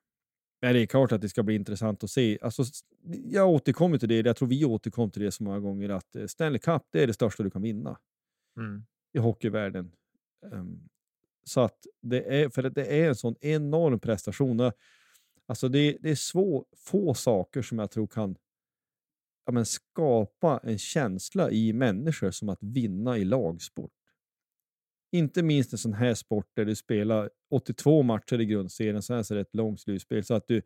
Men 0.61 0.75
det 0.75 0.83
är 0.83 0.87
klart 0.87 1.13
att 1.13 1.21
det 1.21 1.29
ska 1.29 1.43
bli 1.43 1.55
intressant 1.55 2.05
att 2.05 2.11
se. 2.11 2.39
Alltså, 2.43 2.65
jag 3.25 3.49
återkommer 3.49 3.99
till 3.99 4.09
det, 4.09 4.27
jag 4.27 4.37
tror 4.37 4.49
vi 4.49 4.65
återkom 4.65 5.11
till 5.11 5.23
det 5.23 5.33
så 5.33 5.45
många 5.45 5.61
gånger, 5.61 5.89
att 5.89 6.17
eh, 6.17 6.27
Stanley 6.27 6.59
Cup 6.59 6.83
det 6.93 7.03
är 7.03 7.07
det 7.07 7.15
största 7.15 7.43
du 7.43 7.51
kan 7.51 7.63
vinna 7.63 7.99
i 9.13 9.19
hockeyvärlden. 9.19 9.93
Ehm, 10.53 10.89
så 11.45 11.61
att 11.61 11.87
det 12.03 12.43
är, 12.43 12.49
för 12.49 12.65
att 12.65 12.75
det 12.75 13.01
är 13.01 13.09
en 13.09 13.17
sån 13.17 13.35
enorm 13.41 14.01
prestation. 14.01 14.73
Alltså 15.47 15.69
det, 15.69 15.99
det 16.01 16.11
är 16.11 16.15
svå, 16.15 16.67
få 16.77 17.15
saker 17.15 17.63
som 17.63 17.79
jag 17.79 17.91
tror 17.91 18.07
kan 18.07 18.37
ja, 19.47 19.53
men 19.53 19.67
skapa 19.67 20.61
en 20.63 20.79
känsla 20.79 21.51
i 21.51 21.73
människor 21.73 22.31
som 22.31 22.49
att 22.49 22.63
vinna 22.63 23.19
i 23.19 23.25
lagsport. 23.25 23.93
Inte 25.13 25.43
minst 25.43 25.73
en 25.73 25.79
sån 25.79 25.93
här 25.93 26.15
sport 26.15 26.51
där 26.55 26.65
du 26.65 26.77
spelar 26.77 27.31
82 27.51 28.03
matcher 28.03 28.41
i 28.41 28.47
grundserien, 28.47 29.03
sen 29.03 29.25
så 29.25 29.35
är 29.35 29.37
det 29.37 29.43
ett 29.43 29.55
långt 29.55 29.81
slutspel. 29.81 30.25
Så 30.25 30.35
att 30.35 30.49
du, 30.49 30.63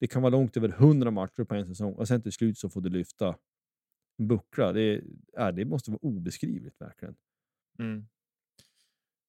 det 0.00 0.06
kan 0.06 0.22
vara 0.22 0.30
långt 0.30 0.56
över 0.56 0.68
100 0.68 1.10
matcher 1.10 1.44
på 1.44 1.54
en 1.54 1.66
säsong 1.66 1.94
och 1.94 2.08
sen 2.08 2.22
till 2.22 2.32
slut 2.32 2.58
så 2.58 2.70
får 2.70 2.80
du 2.80 2.88
lyfta 2.88 3.36
en 4.18 4.28
buckla. 4.28 4.72
Det, 4.72 5.02
ja, 5.32 5.52
det 5.52 5.64
måste 5.64 5.90
vara 5.90 6.00
obeskrivligt 6.02 6.80
verkligen. 6.80 7.16
Mm. 7.78 8.06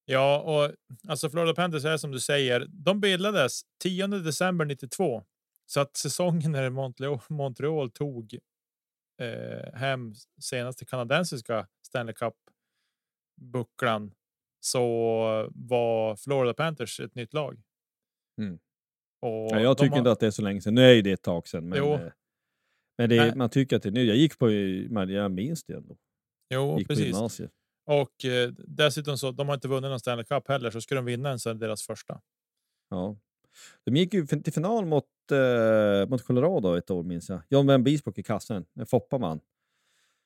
Ja, 0.04 0.40
och 0.40 0.74
alltså 1.08 1.30
Florida 1.30 1.54
Panthers 1.54 1.84
är 1.84 1.96
som 1.96 2.10
du 2.10 2.20
säger. 2.20 2.66
De 2.68 3.00
bildades 3.00 3.60
10 3.82 4.06
december 4.06 4.64
92 4.64 5.24
så 5.66 5.80
att 5.80 5.96
säsongen 5.96 6.52
när 6.52 6.70
Montreal, 6.70 7.20
Montreal 7.28 7.90
tog 7.90 8.38
eh, 9.20 9.74
hem 9.74 10.14
senaste 10.40 10.84
kanadensiska 10.84 11.66
Stanley 11.82 12.14
Cup 12.14 12.34
bucklan 13.36 14.12
så 14.60 14.80
var 15.54 16.16
Florida 16.16 16.54
Panthers 16.54 17.00
ett 17.00 17.14
nytt 17.14 17.32
lag. 17.34 17.62
Mm. 18.40 18.58
Ja, 19.20 19.60
jag 19.60 19.78
tycker 19.78 19.90
har- 19.90 19.98
inte 19.98 20.10
att 20.10 20.20
det 20.20 20.26
är 20.26 20.30
så 20.30 20.42
länge 20.42 20.60
sedan. 20.60 20.74
Nu 20.74 20.82
är 20.82 20.94
ju 20.94 21.02
det 21.02 21.12
ett 21.12 21.22
tag 21.22 21.48
sedan. 21.48 21.68
Men, 21.68 21.78
Jo. 21.78 21.92
eh, 21.94 22.00
men 22.98 23.08
det, 23.10 23.34
man 23.34 23.50
tycker 23.50 23.76
att 23.76 23.82
det 23.82 23.88
är 23.88 23.90
nu. 23.90 24.04
Jag 24.04 24.16
gick 24.16 24.38
på, 24.38 24.50
jag 24.50 25.30
minns 25.30 25.64
det 25.64 25.74
ändå. 25.74 25.96
Jo, 26.54 26.78
Gick 26.78 26.88
precis. 26.88 27.16
Och 27.86 28.24
eh, 28.24 28.48
dessutom 28.66 29.18
så 29.18 29.30
de 29.30 29.48
har 29.48 29.54
inte 29.54 29.68
vunnit 29.68 29.90
någon 29.90 30.00
Stanley 30.00 30.24
Cup 30.24 30.48
heller, 30.48 30.70
så 30.70 30.80
ska 30.80 30.94
de 30.94 31.04
vinna 31.04 31.30
en 31.30 31.38
så 31.38 31.50
är 31.50 31.54
det 31.54 31.60
deras 31.60 31.82
första. 31.82 32.20
Ja. 32.90 33.16
De 33.84 33.96
gick 33.96 34.14
ju 34.14 34.26
till 34.26 34.52
final 34.52 34.86
mot, 34.86 35.04
eh, 35.32 36.08
mot 36.08 36.22
Colorado 36.24 36.74
ett 36.74 36.90
år 36.90 37.02
minns 37.02 37.28
jag. 37.28 37.40
John 37.48 37.66
Van 37.66 37.84
Biesbrook 37.84 38.18
i 38.18 38.22
kassen, 38.22 38.66
en 38.74 38.86
Foppa-man. 38.86 39.40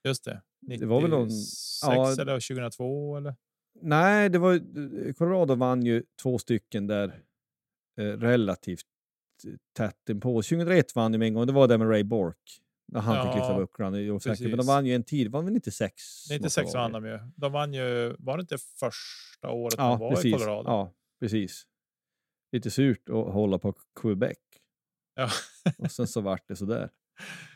Just 0.04 0.24
det. 0.24 0.42
Det 0.60 0.86
var 0.86 1.00
väl 1.00 1.10
någon- 1.10 1.28
96 1.28 1.82
ja. 1.82 2.12
eller 2.22 2.40
2002 2.40 3.16
eller? 3.16 3.34
Nej, 3.80 4.28
det 4.28 4.38
var, 4.38 4.54
eh, 4.54 5.12
Colorado 5.12 5.54
vann 5.54 5.82
ju 5.82 6.02
två 6.22 6.38
stycken 6.38 6.86
där 6.86 7.22
eh, 7.98 8.04
relativt 8.04 8.86
eh, 9.46 9.52
tätt 9.76 10.08
inpå. 10.08 10.42
2001 10.42 10.96
vann 10.96 11.12
de 11.12 11.22
en 11.22 11.34
gång, 11.34 11.46
det 11.46 11.52
var 11.52 11.68
det 11.68 11.78
med 11.78 11.88
Ray 11.90 12.02
Bork. 12.04 12.58
När 12.92 13.00
han 13.00 13.26
fick 13.26 13.34
Ja, 13.34 13.38
lyfta 13.38 13.56
bucklan. 13.56 13.92
Men 14.50 14.56
de 14.56 14.66
vann 14.66 14.86
ju 14.86 14.94
en 14.94 15.02
tid, 15.02 15.30
vann 15.30 15.44
väl 15.44 15.54
96? 15.54 15.94
96 16.30 16.64
måste 16.64 16.78
det 16.78 16.82
vann 16.82 16.92
de 16.92 17.06
ju. 17.06 17.18
De 17.36 17.52
vann 17.52 17.74
ju, 17.74 18.16
var 18.18 18.36
det 18.36 18.40
inte 18.40 18.58
första 18.58 19.50
året 19.50 19.74
Ja, 19.78 19.90
de 19.90 20.00
var 20.00 20.12
i 20.12 20.14
precis. 20.14 20.32
Colorado? 20.32 20.68
Ja, 20.70 20.92
precis. 21.20 21.66
Lite 22.52 22.70
surt 22.70 23.08
att 23.08 23.14
hålla 23.32 23.58
på 23.58 23.74
Quebec. 24.00 24.38
Ja. 25.14 25.28
Och 25.78 25.90
sen 25.90 26.06
så 26.06 26.20
vart 26.20 26.48
det 26.48 26.56
sådär. 26.56 26.90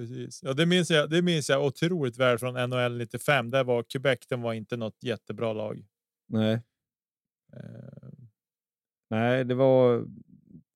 Precis. 0.00 0.40
Ja, 0.42 0.52
det 0.52 0.66
minns 0.66 0.90
jag. 0.90 1.10
Det 1.10 1.22
minns 1.22 1.48
jag 1.48 1.66
otroligt 1.66 2.18
väl 2.18 2.38
från 2.38 2.54
NHL 2.70 2.98
95. 2.98 3.50
Där 3.50 3.64
var 3.64 3.82
Quebec. 3.82 4.18
Den 4.28 4.42
var 4.42 4.52
inte 4.52 4.76
något 4.76 5.02
jättebra 5.02 5.52
lag. 5.52 5.84
Nej, 6.28 6.60
Eh, 7.56 8.08
nej, 9.10 9.44
det 9.44 9.54
var 9.54 10.06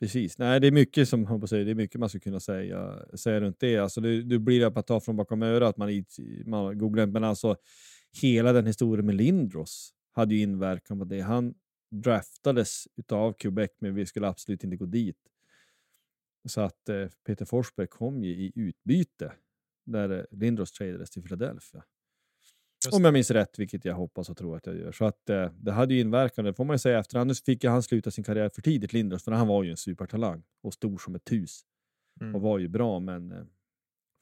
precis. 0.01 0.39
Nej, 0.39 0.61
det 0.61 0.67
är 0.67 0.73
mycket 0.73 1.09
som 1.09 1.23
man 1.23 1.49
säger. 1.49 1.65
Det 1.65 1.71
är 1.71 1.75
mycket 1.75 2.01
man 2.01 2.09
skulle 2.09 2.21
kunna 2.21 2.41
säga, 2.41 3.07
säga 3.15 3.41
runt 3.41 3.61
det. 3.61 3.79
Alltså, 3.79 4.01
det, 4.01 4.23
det 4.23 4.39
blir 4.39 4.61
det 4.61 4.67
att 4.67 4.87
tar 4.87 5.01
från 5.01 5.17
bakom 5.17 5.43
örat. 5.43 5.77
Man, 5.77 6.05
man 6.47 6.79
googlar, 6.79 7.07
men 7.07 7.25
alltså 7.25 7.57
hela 8.23 8.53
den 8.53 8.67
historien 8.67 9.07
med 9.07 9.15
Lindros 9.15 9.91
hade 10.13 10.35
ju 10.35 10.41
inverkan 10.43 10.99
på 10.99 11.05
det. 11.05 11.21
Han 11.21 11.55
draftades 11.91 12.85
utav 12.97 13.33
Quebec, 13.33 13.71
men 13.81 13.95
vi 13.95 14.07
skulle 14.07 14.29
absolut 14.29 14.65
inte 14.65 14.77
gå 14.77 14.87
dit. 14.87 15.19
Så 16.49 16.61
att 16.61 16.89
eh, 16.89 17.07
Peter 17.27 17.45
Forsberg 17.45 17.87
kom 17.87 18.25
ju 18.25 18.31
i 18.31 18.53
utbyte 18.55 19.33
där 19.87 20.11
eh, 20.11 20.25
Lindros 20.31 20.73
tradades 20.73 21.11
till 21.11 21.23
Philadelphia. 21.23 21.85
Just 22.85 22.97
Om 22.97 23.05
jag 23.05 23.13
minns 23.13 23.31
rätt, 23.31 23.59
vilket 23.59 23.85
jag 23.85 23.95
hoppas 23.95 24.31
och 24.31 24.37
tror 24.37 24.57
att 24.57 24.67
jag 24.67 24.77
gör. 24.77 24.93
Så 24.93 25.05
att 25.05 25.31
eh, 25.31 25.51
det 25.57 25.73
hade 25.73 25.95
ju 25.95 26.01
inverkan, 26.01 26.45
det 26.45 26.55
får 26.55 26.65
man 26.65 26.75
ju 26.75 26.79
säga 26.79 26.99
efterhand. 26.99 27.29
Nu 27.29 27.35
fick 27.35 27.65
han 27.65 27.83
sluta 27.83 28.11
sin 28.11 28.25
karriär 28.25 28.49
för 28.55 28.63
tidigt, 28.63 28.93
Lindros, 28.93 29.25
för 29.25 29.33
han 29.33 29.49
var 29.49 29.63
ju 29.63 29.71
en 29.71 29.77
supertalang 29.77 30.43
och 30.63 30.75
stor 30.75 30.99
som 30.99 31.15
ett 31.15 31.33
hus 31.33 31.65
Mm. 32.21 32.35
och 32.35 32.41
var 32.41 32.59
ju 32.59 32.69
bra, 32.69 33.01
men 33.01 33.33
eh, 33.33 33.45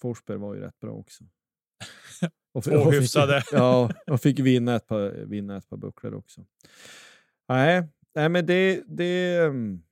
Forsberg 0.01 0.37
var 0.37 0.55
ju 0.55 0.61
rätt 0.61 0.81
bra 0.81 0.93
också. 0.93 1.25
Och, 2.55 2.69
och 2.69 2.93
hyfsade. 2.93 3.41
Fick, 3.41 3.53
ja, 3.53 3.91
och 4.07 4.21
fick 4.21 4.39
vinna 4.39 4.77
ett 4.77 4.87
par, 4.87 5.25
vinna 5.25 5.57
ett 5.57 5.69
par 5.69 5.77
bucklor 5.77 6.15
också. 6.15 6.45
Nej, 7.49 7.89
nej 8.15 8.29
men 8.29 8.47
det, 8.47 8.83
det, 8.87 9.39
mm, 9.39 9.83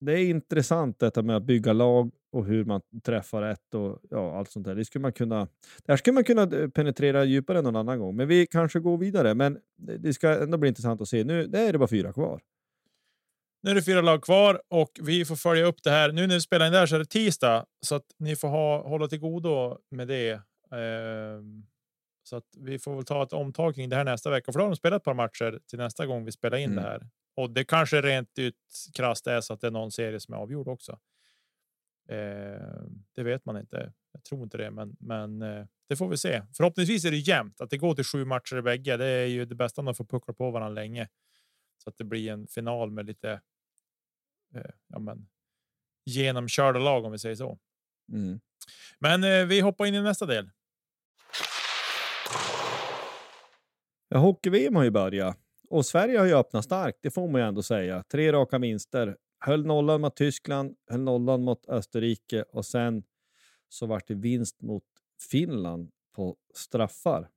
det 0.00 0.12
är 0.12 0.30
intressant 0.30 0.98
detta 0.98 1.22
med 1.22 1.36
att 1.36 1.42
bygga 1.42 1.72
lag 1.72 2.10
och 2.32 2.46
hur 2.46 2.64
man 2.64 2.80
träffar 3.04 3.42
rätt 3.42 3.74
och 3.74 3.98
ja, 4.10 4.38
allt 4.38 4.50
sånt 4.50 4.66
där. 4.66 4.74
Det, 4.74 4.84
skulle 4.84 5.02
man 5.02 5.12
kunna, 5.12 5.48
det 5.84 5.92
här 5.92 5.96
skulle 5.96 6.14
man 6.14 6.24
kunna 6.24 6.42
eh, 6.42 6.68
penetrera 6.68 7.24
djupare 7.24 7.62
någon 7.62 7.76
annan 7.76 7.98
gång, 7.98 8.16
men 8.16 8.28
vi 8.28 8.46
kanske 8.46 8.80
går 8.80 8.98
vidare. 8.98 9.34
Men 9.34 9.58
det, 9.76 10.14
ska 10.14 10.42
ändå 10.42 10.58
bli 10.58 10.68
intressant 10.68 11.00
att 11.00 11.08
se. 11.08 11.24
Nu 11.24 11.46
det 11.46 11.60
är 11.60 11.72
det 11.72 11.78
bara 11.78 11.88
fyra 11.88 12.12
kvar. 12.12 12.40
Nu 13.62 13.70
är 13.70 13.74
det 13.74 13.82
fyra 13.82 14.00
lag 14.00 14.22
kvar 14.22 14.60
och 14.68 14.90
vi 15.02 15.24
får 15.24 15.36
följa 15.36 15.66
upp 15.66 15.82
det 15.82 15.90
här. 15.90 16.12
Nu 16.12 16.26
när 16.26 16.34
vi 16.34 16.40
spelar 16.40 16.66
in 16.66 16.72
där 16.72 16.86
så 16.86 16.94
är 16.94 16.98
det 16.98 17.04
tisdag 17.04 17.66
så 17.80 17.94
att 17.94 18.06
ni 18.18 18.36
får 18.36 18.48
ha, 18.48 18.88
hålla 18.88 19.08
till 19.08 19.18
godo 19.18 19.78
med 19.90 20.08
det. 20.08 20.30
Eh, 20.30 21.42
så 22.28 22.36
att 22.36 22.46
vi 22.56 22.78
får 22.78 22.94
väl 22.94 23.04
ta 23.04 23.22
ett 23.22 23.32
omtag 23.32 23.74
kring 23.74 23.88
det 23.88 23.96
här 23.96 24.04
nästa 24.04 24.30
vecka, 24.30 24.52
för 24.52 24.58
då 24.58 24.64
har 24.64 24.70
de 24.70 24.76
spelat 24.76 25.00
ett 25.00 25.04
par 25.04 25.14
matcher 25.14 25.60
till 25.66 25.78
nästa 25.78 26.06
gång 26.06 26.24
vi 26.24 26.32
spelar 26.32 26.58
in 26.58 26.70
Mm. 26.72 26.84
det 26.84 26.90
här. 26.90 27.08
Och 27.34 27.50
det 27.50 27.64
kanske 27.64 28.02
rent 28.02 28.38
ut 28.38 28.56
krasst 28.94 29.26
är 29.26 29.40
så 29.40 29.52
att 29.54 29.60
det 29.60 29.66
är 29.66 29.70
någon 29.70 29.92
serie 29.92 30.20
som 30.20 30.34
är 30.34 30.38
avgjord 30.38 30.68
också. 30.68 30.92
Eh, 32.08 32.82
det 33.14 33.22
vet 33.22 33.44
man 33.44 33.56
inte. 33.56 33.92
Jag 34.12 34.24
tror 34.24 34.42
inte 34.42 34.56
det, 34.58 34.70
men, 34.70 34.96
men 35.00 35.42
eh, 35.42 35.66
det 35.88 35.96
får 35.96 36.08
vi 36.08 36.16
se. 36.16 36.42
Förhoppningsvis 36.56 37.04
är 37.04 37.10
det 37.10 37.16
jämnt 37.16 37.60
att 37.60 37.70
det 37.70 37.78
går 37.78 37.94
till 37.94 38.04
sju 38.04 38.24
matcher 38.24 38.56
i 38.56 38.62
bägge. 38.62 38.96
Det 38.96 39.06
är 39.06 39.26
ju 39.26 39.44
det 39.44 39.54
bästa 39.54 39.80
om 39.80 39.84
de 39.84 39.94
får 39.94 40.04
puckla 40.04 40.34
på 40.34 40.50
varandra 40.50 40.74
länge 40.82 41.08
så 41.84 41.90
att 41.90 41.96
det 41.96 42.04
blir 42.04 42.30
en 42.30 42.46
final 42.46 42.90
med 42.90 43.06
lite. 43.06 43.40
Eh, 44.54 44.70
ja, 44.88 44.98
men 44.98 45.28
genomkörda 46.04 46.78
lag 46.78 47.04
om 47.04 47.12
vi 47.12 47.18
säger 47.18 47.36
så. 47.36 47.58
Mm. 48.12 48.40
Men 48.98 49.24
eh, 49.24 49.44
vi 49.46 49.60
hoppar 49.60 49.86
in 49.86 49.94
i 49.94 50.02
nästa 50.02 50.26
del. 50.26 50.50
Ja, 54.08 54.18
Hockey-VM 54.18 54.76
har 54.76 54.84
ju 54.84 54.90
börjat 54.90 55.38
och 55.68 55.86
Sverige 55.86 56.18
har 56.18 56.26
ju 56.26 56.34
öppnat 56.34 56.64
starkt, 56.64 56.98
det 57.02 57.10
får 57.10 57.28
man 57.28 57.40
ju 57.40 57.46
ändå 57.46 57.62
säga. 57.62 58.02
Tre 58.02 58.32
raka 58.32 58.58
vinster. 58.58 59.16
Höll 59.38 59.66
nollan 59.66 60.00
mot 60.00 60.16
Tyskland, 60.16 60.76
höll 60.90 61.00
nollan 61.00 61.42
mot 61.42 61.68
Österrike 61.68 62.42
och 62.42 62.66
sen 62.66 63.02
så 63.68 63.86
vart 63.86 64.08
det 64.08 64.14
vinst 64.14 64.62
mot 64.62 64.84
Finland 65.30 65.90
på 66.12 66.36
straffar. 66.54 67.28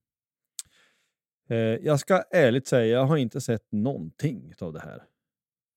Eh, 1.49 1.57
jag 1.57 1.99
ska 1.99 2.23
ärligt 2.31 2.67
säga, 2.67 2.85
jag 2.85 3.05
har 3.05 3.17
inte 3.17 3.41
sett 3.41 3.71
någonting 3.71 4.53
av 4.59 4.73
det 4.73 4.79
här 4.79 5.03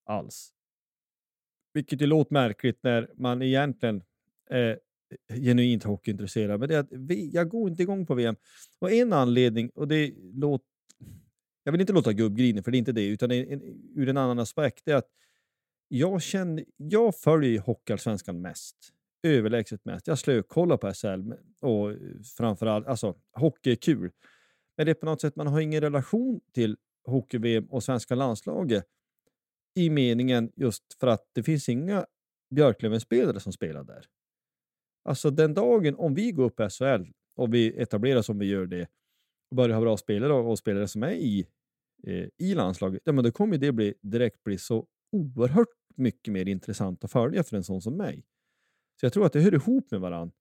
alls. 0.05 0.53
Vilket 1.73 2.01
ju 2.01 2.07
låter 2.07 2.33
märkligt 2.33 2.83
när 2.83 3.11
man 3.15 3.43
egentligen 3.43 4.03
är 4.51 4.81
genuint 5.29 5.85
hockeyintresserad. 5.85 6.61
Men 6.61 6.69
det 6.69 6.75
är 6.75 6.79
att 6.79 6.93
vi, 6.93 7.31
jag 7.33 7.49
går 7.49 7.71
inte 7.71 7.83
igång 7.83 8.07
på 8.07 8.15
VM. 8.15 8.37
Och 8.79 8.93
en 8.93 9.13
anledning, 9.13 9.71
och 9.71 9.89
det 9.89 10.15
låter 10.35 10.72
jag 11.64 11.72
vill 11.72 11.81
inte 11.81 11.92
låta 11.92 12.12
gubbgrinig, 12.12 12.64
för 12.64 12.70
det 12.70 12.77
är 12.77 12.79
inte 12.79 12.92
det, 12.92 13.07
utan 13.07 13.29
det 13.29 13.37
är 13.37 13.53
en, 13.53 13.62
ur 13.94 14.09
en 14.09 14.16
annan 14.16 14.38
aspekt. 14.38 14.85
Det 14.85 14.92
är 14.92 14.96
att 14.96 15.11
jag, 15.88 16.22
känner, 16.22 16.64
jag 16.77 17.16
följer 17.16 17.61
Hockeyallsvenskan 17.61 18.40
mest. 18.40 18.77
Överlägset 19.22 19.85
mest. 19.85 20.07
Jag 20.07 20.18
slökollar 20.18 20.77
på 20.77 20.94
SL 20.94 21.33
och 21.61 21.96
framförallt, 22.37 22.87
alltså 22.87 23.16
hockey 23.33 23.70
är 23.70 23.77
kul. 23.77 24.11
Men 24.77 24.87
det 24.87 24.92
är 24.92 24.94
på 24.94 25.07
något 25.07 25.20
sätt, 25.20 25.37
man 25.37 25.46
har 25.46 25.61
ingen 25.61 25.81
relation 25.81 26.40
till 26.53 26.77
hockey-VM 27.07 27.64
och 27.64 27.83
svenska 27.83 28.14
landslaget 28.14 28.85
i 29.75 29.90
meningen 29.90 30.53
just 30.57 30.83
för 31.01 31.07
att 31.07 31.31
det 31.33 31.42
finns 31.42 31.68
inga 31.68 32.07
Björklöven-spelare 32.51 33.40
som 33.40 33.53
spelar 33.53 33.85
där. 33.85 34.07
Alltså 35.05 35.31
den 35.31 35.55
dagen, 35.55 35.96
om 35.96 36.14
vi 36.14 36.33
går 36.33 36.44
upp 36.44 36.61
i 36.61 36.68
SHL 36.68 37.12
och 37.37 37.55
vi 37.55 37.81
etablerar 37.83 38.22
som 38.22 38.38
vi 38.38 38.46
gör 38.46 38.66
det 38.66 38.88
börjar 39.53 39.75
ha 39.75 39.81
bra 39.83 39.97
spelare 39.97 40.33
och, 40.33 40.51
och 40.51 40.59
spelare 40.59 40.88
som 40.88 41.03
är 41.03 41.11
i, 41.12 41.47
eh, 42.07 42.29
i 42.38 42.55
landslaget, 42.55 43.03
ja, 43.05 43.12
men 43.12 43.25
då 43.25 43.33
kommer 43.33 43.59
det 43.59 43.73
bli, 43.73 43.95
direkt 44.01 44.45
bli 44.45 44.59
så 44.59 44.87
oerhört 45.12 45.69
mycket 45.97 46.33
mer 46.33 46.49
intressant 46.49 47.05
att 47.05 47.12
följa 47.12 47.45
för 47.45 47.57
en 47.57 47.65
sån 47.65 47.83
som 47.83 47.97
mig. 47.97 48.25
Så 49.01 49.07
jag 49.07 49.12
tror 49.12 49.27
att 49.27 49.33
det 49.33 49.41
hör 49.41 49.55
ihop 49.55 49.91
med 49.91 50.01
varandra. 50.01 50.35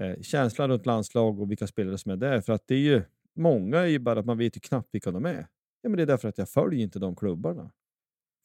Eh, 0.00 0.20
känslan 0.22 0.70
runt 0.70 0.86
landslag 0.86 1.40
och 1.40 1.50
vilka 1.50 1.66
spelare 1.66 1.98
som 1.98 2.12
är 2.12 2.16
där. 2.16 2.40
För 2.40 2.52
att 2.52 2.66
det 2.66 2.74
är 2.74 2.78
ju, 2.78 3.02
många 3.36 3.78
är 3.78 3.86
ju 3.86 3.98
bara 3.98 4.20
att 4.20 4.26
man 4.26 4.38
vet 4.38 4.56
ju 4.56 4.60
knappt 4.60 4.88
vilka 4.94 5.10
de 5.10 5.24
är. 5.26 5.46
Ja, 5.82 5.88
men 5.88 5.96
det 5.96 6.02
är 6.02 6.06
därför 6.06 6.28
att 6.28 6.38
jag 6.38 6.48
följer 6.48 6.82
inte 6.82 6.98
de 6.98 7.16
klubbarna. 7.16 7.72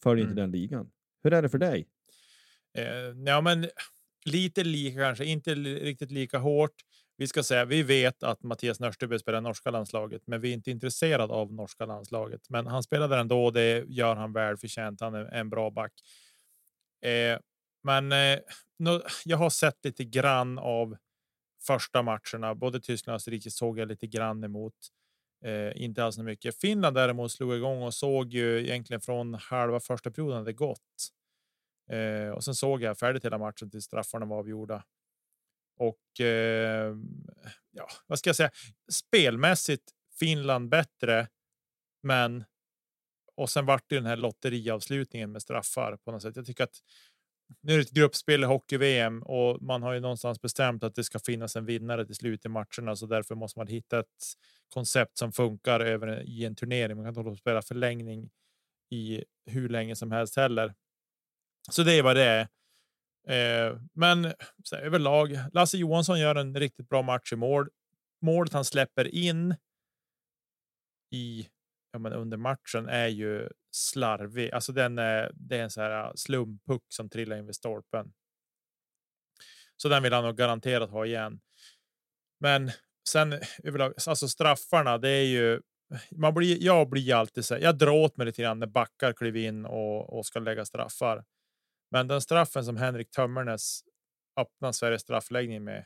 Följer 0.04 0.26
inte 0.26 0.42
Mm. 0.42 0.52
den 0.52 0.62
ligan. 0.62 0.92
Hur 1.24 1.34
är 1.34 1.42
det 1.42 1.50
för 1.50 1.58
dig? 1.58 1.88
Eh, 2.78 2.84
ja, 3.26 3.42
men 3.42 3.68
lite 4.26 4.64
lika 4.64 5.00
kanske, 5.00 5.26
inte 5.26 5.56
riktigt 5.56 6.12
lika 6.12 6.38
hårt. 6.38 6.76
Vi 7.18 7.28
ska 7.28 7.44
säga, 7.44 7.66
vi 7.66 7.84
vet 7.84 8.24
att 8.24 8.44
Mattias 8.44 8.80
Nörsteby 8.80 9.20
spelar 9.20 9.42
norska 9.42 9.72
landslaget, 9.72 10.22
men 10.28 10.42
vi 10.42 10.50
är 10.50 10.54
inte 10.54 10.72
intresserade 10.72 11.34
av 11.34 11.54
norska 11.54 11.86
landslaget. 11.86 12.50
Men 12.50 12.68
han 12.68 12.84
spelade 12.84 13.18
ändå 13.18 13.36
ändå. 13.36 13.52
Det 13.52 13.86
gör 13.88 14.16
han 14.16 14.34
väl 14.34 14.58
förtjänt. 14.58 15.02
Han 15.02 15.16
är 15.16 15.26
en 15.26 15.50
bra 15.50 15.70
back. 15.72 15.94
Eh, 17.02 17.40
men 17.84 18.12
eh, 18.12 18.40
nu, 18.80 19.02
jag 19.26 19.38
har 19.38 19.50
sett 19.50 19.86
lite 19.86 20.04
grann 20.04 20.60
av 20.60 20.98
första 21.68 22.02
matcherna. 22.02 22.56
Både 22.56 22.80
Tyskland 22.80 23.14
och 23.14 23.16
Österrike 23.16 23.52
såg 23.52 23.80
jag 23.80 23.88
lite 23.88 24.08
grann 24.08 24.44
emot. 24.44 24.76
Eh, 25.46 25.84
inte 25.84 26.04
alls 26.04 26.16
så 26.16 26.24
mycket. 26.24 26.60
Finland 26.62 26.96
däremot 26.96 27.32
slog 27.32 27.56
igång 27.56 27.84
och 27.84 27.94
såg 27.94 28.34
ju 28.34 28.60
egentligen 28.60 29.02
från 29.02 29.34
halva 29.34 29.80
första 29.80 30.12
perioden 30.12 30.44
det 30.44 30.54
gått. 30.54 31.12
Eh, 31.90 32.30
och 32.30 32.44
sen 32.44 32.56
såg 32.56 32.82
jag 32.82 32.98
färdigt 32.98 33.26
hela 33.26 33.38
matchen 33.38 33.70
till 33.70 33.82
straffarna 33.82 34.26
var 34.26 34.38
avgjorda. 34.38 34.84
Och 35.78 36.26
eh, 36.26 36.96
ja, 37.72 37.88
vad 38.08 38.20
ska 38.20 38.30
jag 38.30 38.36
säga? 38.36 38.52
Spelmässigt 38.92 39.84
Finland 40.20 40.70
bättre, 40.70 41.28
men 42.04 42.44
och 43.38 43.50
sen 43.50 43.66
vart 43.66 43.84
det 43.90 43.96
den 43.96 44.06
här 44.06 44.18
lotteriavslutningen 44.18 45.32
med 45.32 45.42
straffar 45.42 45.98
på 45.98 46.12
något 46.12 46.22
sätt. 46.22 46.36
Jag 46.36 46.46
tycker 46.46 46.64
att 46.64 46.80
nu 47.62 47.74
är 47.74 47.78
det 47.78 47.84
ett 47.84 47.92
gruppspel 47.92 48.44
i 48.44 48.46
hockey-VM 48.46 49.24
och 49.24 49.62
man 49.62 49.84
har 49.84 49.94
ju 49.94 50.00
någonstans 50.00 50.42
bestämt 50.42 50.84
att 50.84 50.96
det 50.96 51.04
ska 51.04 51.20
finnas 51.20 51.56
en 51.56 51.66
vinnare 51.66 52.06
till 52.06 52.16
slut 52.16 52.46
i 52.46 52.50
matcherna, 52.50 52.96
så 52.96 53.06
därför 53.06 53.36
måste 53.36 53.60
man 53.60 53.68
hitta 53.68 54.00
ett 54.00 54.34
koncept 54.70 55.18
som 55.18 55.32
funkar 55.32 55.80
över 55.80 56.24
i 56.24 56.46
en 56.46 56.56
turnering. 56.56 56.96
Man 56.96 57.06
kan 57.06 57.10
inte 57.10 57.20
hålla 57.20 57.32
på 57.32 57.36
spela 57.36 57.62
förlängning 57.62 58.30
i 58.92 59.24
hur 59.46 59.70
länge 59.70 59.96
som 59.96 60.12
helst 60.12 60.36
heller. 60.36 60.74
Så 61.72 61.84
det 61.84 61.94
är 61.94 62.04
vad 62.04 62.16
det 62.16 62.24
är. 62.24 62.48
Eh, 63.28 63.80
men 63.94 64.34
så 64.64 64.76
här, 64.76 64.84
överlag, 64.84 65.40
Lasse 65.54 65.78
Johansson 65.78 66.20
gör 66.20 66.36
en 66.36 66.56
riktigt 66.56 66.90
bra 66.90 67.02
match 67.02 67.34
i 67.34 67.36
mål. 67.36 67.70
Målet 68.22 68.54
han 68.54 68.66
släpper 68.66 69.16
in 69.16 69.56
i 71.12 71.50
ja, 71.92 72.00
men 72.00 72.14
under 72.14 72.38
matchen 72.38 72.90
är 72.90 73.08
ju 73.08 73.50
slarvig. 73.72 74.52
Alltså 74.52 74.72
den 74.72 74.98
är, 74.98 75.32
det 75.34 75.58
är 75.58 75.64
en 75.64 75.70
så 75.70 75.82
här 75.82 76.06
äh, 76.06 76.12
slumpuck 76.16 76.84
som 76.90 77.10
trillar 77.10 77.38
in 77.38 77.46
vid 77.46 77.56
stolpen. 77.56 78.14
Så 79.78 79.90
den 79.90 80.04
vill 80.04 80.14
han 80.14 80.24
nog 80.24 80.38
garanterat 80.38 80.90
ha 80.90 81.06
igen. 81.06 81.40
Men 82.40 82.72
sen 83.10 83.34
överlag, 83.64 83.94
alltså 84.08 84.28
straffarna, 84.28 84.98
det 84.98 85.10
är 85.10 85.26
ju 85.26 85.62
man 86.12 86.34
blir, 86.34 86.64
jag 86.64 86.90
blir 86.90 87.16
alltid 87.16 87.46
så 87.46 87.54
här, 87.54 87.62
jag 87.62 87.78
drar 87.78 87.92
åt 87.92 88.18
mig 88.18 88.26
lite 88.26 88.42
grann 88.42 88.60
när 88.60 88.68
backar 88.68 89.14
kliver 89.14 89.40
in 89.40 89.66
och, 89.66 90.18
och 90.18 90.26
ska 90.26 90.40
lägga 90.40 90.66
straffar. 90.66 91.24
Men 91.96 92.08
den 92.08 92.22
straffen 92.22 92.66
som 92.66 92.78
Henrik 92.78 93.12
Tömmernes 93.12 93.80
öppnar 94.40 94.72
Sveriges 94.72 95.02
straffläggning 95.02 95.64
med. 95.64 95.86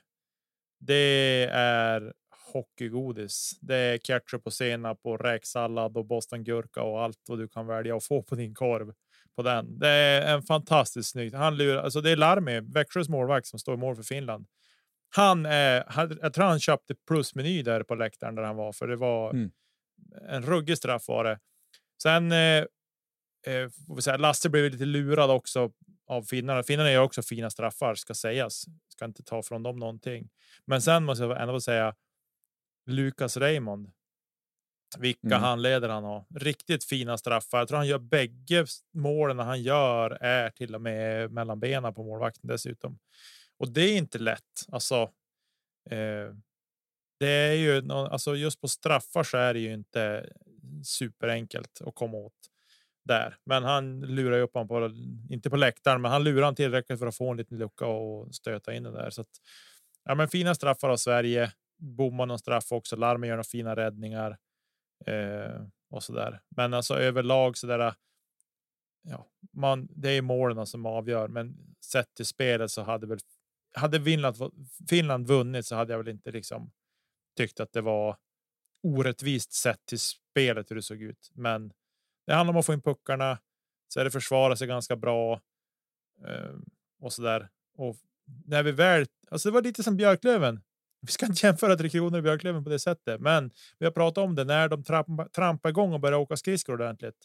Det 0.80 1.46
är 1.52 2.14
hockeygodis. 2.54 3.52
Det 3.62 3.76
är 3.76 3.98
ketchup 3.98 4.46
och 4.46 4.54
senap 4.54 5.00
och 5.04 5.22
räksallad 5.22 5.98
och 5.98 6.06
bostongurka 6.06 6.82
och 6.82 7.02
allt 7.04 7.18
vad 7.28 7.40
du 7.40 7.48
kan 7.48 7.68
välja 7.68 7.96
att 7.96 8.04
få 8.04 8.24
på 8.24 8.36
din 8.36 8.56
korv 8.56 8.94
på 9.36 9.42
den. 9.42 9.80
Det 9.80 9.88
är 9.88 10.36
en 10.36 10.44
fantastiskt 10.44 11.10
snyggt. 11.10 11.36
Han 11.36 11.58
lurar, 11.58 11.84
alltså 11.84 12.02
det 12.02 12.12
är 12.12 12.16
Larmi, 12.16 12.60
Växjös 12.60 13.10
målvakt 13.10 13.48
som 13.48 13.60
står 13.60 13.74
i 13.74 13.78
mål 13.78 13.96
för 13.96 14.04
Finland. 14.04 14.48
Han 15.16 15.46
är, 15.46 15.86
jag 16.22 16.34
tror 16.34 16.46
han 16.46 16.60
köpte 16.60 16.96
plusmeny 17.08 17.64
där 17.64 17.84
på 17.84 17.96
läktaren 17.96 18.36
där 18.36 18.44
han 18.44 18.56
var, 18.56 18.74
för 18.74 18.88
det 18.88 18.96
var 18.96 19.32
Mm. 19.32 19.52
en 20.30 20.42
ruggig 20.44 20.78
straff 20.78 21.08
var 21.08 21.24
det. 21.24 21.40
Sen 22.04 22.32
eh, 22.32 22.66
får 23.88 23.96
vi 23.96 24.02
säga, 24.02 24.18
Lasse 24.18 24.50
blev 24.50 24.72
lite 24.72 24.86
lurad 24.86 25.32
också 25.32 25.72
av 26.08 26.24
finnarna. 26.24 26.64
Finnarna 26.64 26.92
gör 26.92 27.02
också 27.02 27.22
fina 27.22 27.50
straffar 27.50 27.96
ska 27.96 28.14
sägas. 28.14 28.66
Ska 28.88 29.06
inte 29.06 29.24
ta 29.24 29.44
från 29.44 29.64
dem 29.64 29.80
någonting. 29.80 30.30
Men 30.66 30.82
sen 30.82 31.04
måste 31.04 31.24
jag 31.24 31.42
ändå 31.42 31.62
säga 31.62 31.96
Lukas 32.86 33.38
Raymond. 33.38 33.92
Vilka 35.00 35.28
Mm. 35.28 35.42
handleder 35.42 35.90
han 35.90 36.04
har. 36.04 36.26
Riktigt 36.36 36.84
fina 36.84 37.18
straffar. 37.18 37.58
Jag 37.58 37.68
tror 37.68 37.78
han 37.78 37.88
gör 37.88 38.00
bägge 38.00 38.66
målen 38.94 39.40
han 39.40 39.62
gör 39.62 40.12
är 40.12 40.50
till 40.50 40.76
och 40.76 40.82
med 40.82 41.32
mellan 41.32 41.60
benen 41.60 41.94
på 41.94 42.04
målvakten 42.04 42.48
dessutom. 42.48 43.00
Och 43.58 43.70
det 43.72 43.82
är 43.82 43.98
inte 43.98 44.20
lätt. 44.20 44.66
Alltså. 44.72 44.96
Eh, 45.90 46.36
det 47.20 47.28
är 47.30 47.54
ju 47.54 47.92
alltså 47.92 48.36
just 48.36 48.62
på 48.62 48.68
straffar 48.68 49.24
så 49.24 49.38
är 49.38 49.54
det 49.54 49.60
ju 49.60 49.74
inte 49.74 50.30
superenkelt 50.84 51.82
att 51.82 51.96
komma 51.96 52.18
åt 52.18 52.34
där. 53.10 53.38
Men 53.46 53.64
han 53.64 54.00
lurar 54.02 54.38
ju 54.38 54.44
upp 54.44 54.54
honom 54.54 54.68
på, 54.68 54.92
inte 55.30 55.50
på 55.50 55.58
läktaren, 55.58 56.02
men 56.02 56.12
han 56.12 56.24
lurar 56.24 56.46
han 56.46 56.56
tillräckligt 56.56 57.00
för 57.00 57.08
att 57.08 57.16
få 57.16 57.32
en 57.32 57.38
liten 57.38 57.58
lucka 57.58 57.86
och 57.86 58.36
stöta 58.36 58.74
in 58.74 58.84
den 58.84 58.94
där. 58.94 59.10
Så 59.10 59.22
att, 59.22 59.30
ja, 60.04 60.16
men 60.16 60.28
fina 60.28 60.56
straffar 60.56 60.90
av 60.90 60.98
Sverige. 60.98 61.52
bommar 61.78 62.26
någon 62.26 62.40
straff 62.40 62.72
också. 62.72 62.96
Larmen 62.96 63.30
gör 63.30 63.36
några 63.36 63.44
fina 63.44 63.76
räddningar 63.76 64.38
eh, 65.06 65.66
och 65.90 66.04
så 66.04 66.14
där. 66.14 66.42
Men 66.50 66.74
alltså 66.74 66.94
överlag 67.00 67.58
så 67.58 67.68
där. 67.68 67.94
Ja, 69.02 69.28
man, 69.54 69.88
det 69.92 70.10
är 70.10 70.22
målen 70.22 70.66
som 70.66 70.86
avgör, 70.86 71.28
men 71.28 71.58
sett 71.86 72.14
till 72.14 72.26
spelet 72.26 72.72
så 72.72 72.82
hade 72.82 73.08
väl 73.08 73.20
hade 73.74 74.04
Finland, 74.04 74.36
Finland 74.90 75.28
vunnit 75.28 75.66
så 75.66 75.76
hade 75.76 75.94
jag 75.94 75.98
väl 75.98 76.08
inte 76.08 76.32
liksom 76.32 76.72
tyckt 77.38 77.60
att 77.60 77.74
det 77.74 77.82
var 77.82 78.18
orättvist 78.84 79.54
sett 79.54 79.86
till 79.86 80.00
spelet 80.00 80.72
hur 80.72 80.76
det 80.76 80.82
såg 80.82 81.02
ut. 81.02 81.32
Men 81.34 81.74
det 82.30 82.36
handlar 82.36 82.54
om 82.54 82.60
att 82.60 82.66
få 82.66 82.74
in 82.74 82.82
puckarna. 82.82 83.40
Så 83.88 84.00
är 84.00 84.04
det 84.04 84.12
försvara 84.12 84.56
sig 84.56 84.68
ganska 84.68 84.96
bra 84.96 85.42
eh, 86.28 86.56
och 87.00 87.14
så 87.14 87.22
där. 87.22 87.50
Och 87.78 87.96
när 88.46 88.64
vi 88.64 88.72
väl, 88.72 89.06
alltså 89.32 89.50
det 89.50 89.54
var 89.54 89.62
lite 89.62 89.84
som 89.84 89.98
Björklöven. 89.98 90.62
Vi 91.02 91.12
ska 91.12 91.26
inte 91.26 91.46
jämföra 91.48 91.76
Tre 91.76 91.90
Kronor 91.90 92.18
och 92.18 92.24
Björklöven 92.24 92.64
på 92.64 92.70
det 92.70 92.80
sättet, 92.80 93.22
men 93.22 93.52
vi 93.80 93.86
har 93.86 93.92
pratat 93.92 94.24
om 94.24 94.36
det 94.36 94.44
när 94.44 94.70
de 94.70 94.84
trampar, 94.84 95.28
trampar 95.30 95.70
igång 95.70 95.94
och 95.94 96.00
börjar 96.00 96.20
åka 96.20 96.38
skridskor 96.38 96.74
ordentligt. 96.74 97.16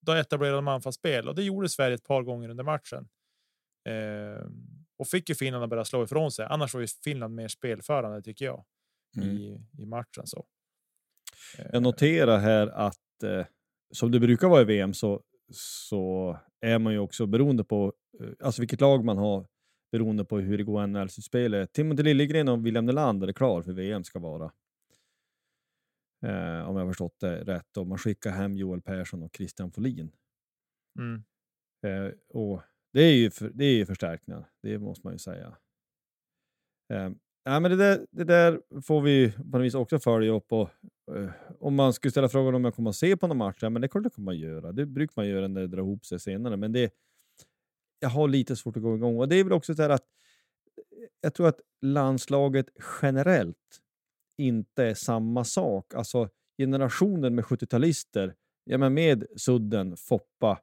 Då 0.00 0.12
etablerade 0.12 0.56
de 0.56 0.68
anfallsspel 0.68 1.28
och 1.28 1.34
det 1.34 1.42
gjorde 1.42 1.68
Sverige 1.68 1.94
ett 1.94 2.04
par 2.04 2.22
gånger 2.22 2.48
under 2.48 2.64
matchen. 2.64 3.08
Eh, 3.88 4.46
och 4.98 5.08
fick 5.08 5.28
ju 5.28 5.34
Finland 5.34 5.64
att 5.64 5.70
börja 5.70 5.84
slå 5.84 6.04
ifrån 6.04 6.32
sig. 6.32 6.46
Annars 6.50 6.74
var 6.74 6.80
ju 6.80 6.86
Finland 7.04 7.34
mer 7.34 7.48
spelförande 7.48 8.22
tycker 8.22 8.44
jag 8.44 8.64
mm. 9.16 9.28
i, 9.28 9.60
i 9.78 9.86
matchen. 9.86 10.26
Så. 10.26 10.46
Jag 11.72 11.82
noterar 11.82 12.38
här 12.38 12.66
att 12.66 13.22
eh, 13.24 13.46
som 13.90 14.10
det 14.10 14.20
brukar 14.20 14.48
vara 14.48 14.62
i 14.62 14.64
VM 14.64 14.94
så, 14.94 15.22
så 15.52 16.36
är 16.60 16.78
man 16.78 16.92
ju 16.92 16.98
också 16.98 17.26
beroende 17.26 17.64
på 17.64 17.92
eh, 18.20 18.28
alltså 18.40 18.62
vilket 18.62 18.80
lag 18.80 19.04
man 19.04 19.18
har 19.18 19.46
beroende 19.92 20.24
på 20.24 20.38
hur 20.38 20.58
det 20.58 20.64
går 20.64 20.86
NHL-slutspelet. 20.86 21.72
Timothy 21.72 22.02
Liljegren 22.02 22.48
och 22.48 22.66
William 22.66 22.86
Nylander 22.86 23.28
är 23.28 23.32
klar 23.32 23.62
för 23.62 23.72
VM 23.72 24.04
ska 24.04 24.18
vara. 24.18 24.52
Eh, 26.22 26.68
om 26.68 26.76
jag 26.76 26.84
har 26.84 26.86
förstått 26.86 27.20
det 27.20 27.44
rätt. 27.44 27.76
Och 27.76 27.86
man 27.86 27.98
skickar 27.98 28.30
hem 28.30 28.56
Joel 28.56 28.82
Persson 28.82 29.22
och 29.22 29.36
Christian 29.36 29.72
Folin. 29.72 30.12
Mm. 30.98 31.24
Eh, 31.86 32.12
och 32.28 32.62
det 32.92 33.02
är 33.02 33.14
ju 33.14 33.30
för, 33.30 33.50
det 33.54 33.64
är 33.64 33.74
ju 33.74 33.86
förstärkningar, 33.86 34.50
det 34.62 34.78
måste 34.78 35.06
man 35.06 35.14
ju 35.14 35.18
säga. 35.18 35.56
Eh, 36.92 37.10
ja, 37.50 37.60
men 37.60 37.70
det, 37.70 37.76
där, 37.76 38.06
det 38.10 38.24
där 38.24 38.60
får 38.82 39.00
vi 39.00 39.32
på 39.32 39.58
något 39.58 39.66
vis 39.66 39.74
också 39.74 39.98
följa 39.98 40.32
upp. 40.32 40.52
Och, 40.52 40.70
eh, 41.16 41.30
om 41.60 41.74
man 41.74 41.92
skulle 41.92 42.10
ställa 42.10 42.28
frågan 42.28 42.54
om 42.54 42.64
jag 42.64 42.74
kommer 42.74 42.90
att 42.90 42.96
se 42.96 43.16
på 43.16 43.26
någon 43.26 43.36
match, 43.36 43.58
ja, 43.60 43.70
men 43.70 43.82
det 43.82 43.86
är 43.86 43.88
klart 43.88 44.04
det 44.04 44.10
kommer 44.10 44.24
man 44.24 44.38
göra. 44.38 44.72
Det 44.72 44.86
brukar 44.86 45.12
man 45.16 45.28
göra 45.28 45.48
när 45.48 45.60
det 45.60 45.66
drar 45.66 45.82
ihop 45.82 46.06
sig 46.06 46.20
senare. 46.20 46.56
Men 46.56 46.72
det, 46.72 46.94
jag 48.00 48.08
har 48.08 48.28
lite 48.28 48.56
svårt 48.56 48.76
att 48.76 48.82
gå 48.82 48.96
igång. 48.96 49.18
Och 49.18 49.28
det 49.28 49.36
är 49.36 49.44
väl 49.44 49.52
också 49.52 49.74
så 49.74 49.82
att 49.82 49.90
eh, 49.92 51.08
jag 51.20 51.34
tror 51.34 51.48
att 51.48 51.60
landslaget 51.82 52.66
generellt 53.02 53.80
inte 54.38 54.84
är 54.84 54.94
samma 54.94 55.44
sak. 55.44 55.94
Alltså 55.94 56.28
generationen 56.58 57.34
med 57.34 57.44
70-talister, 57.44 58.34
ja, 58.64 58.78
men 58.78 58.94
med 58.94 59.26
Sudden, 59.36 59.96
Foppa, 59.96 60.60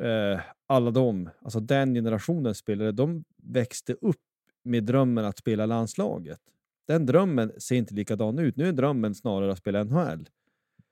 eh, 0.00 0.40
alla 0.66 0.90
de, 0.90 1.30
alltså 1.40 1.60
den 1.60 1.94
generationen 1.94 2.54
spelare, 2.54 2.92
de 2.92 3.24
växte 3.36 3.92
upp 3.92 4.16
med 4.62 4.84
drömmen 4.84 5.24
att 5.24 5.38
spela 5.38 5.66
landslaget. 5.66 6.40
Den 6.86 7.06
drömmen 7.06 7.52
ser 7.60 7.76
inte 7.76 7.94
likadan 7.94 8.38
ut. 8.38 8.56
Nu 8.56 8.68
är 8.68 8.72
drömmen 8.72 9.14
snarare 9.14 9.52
att 9.52 9.58
spela 9.58 9.84
NHL. 9.84 10.28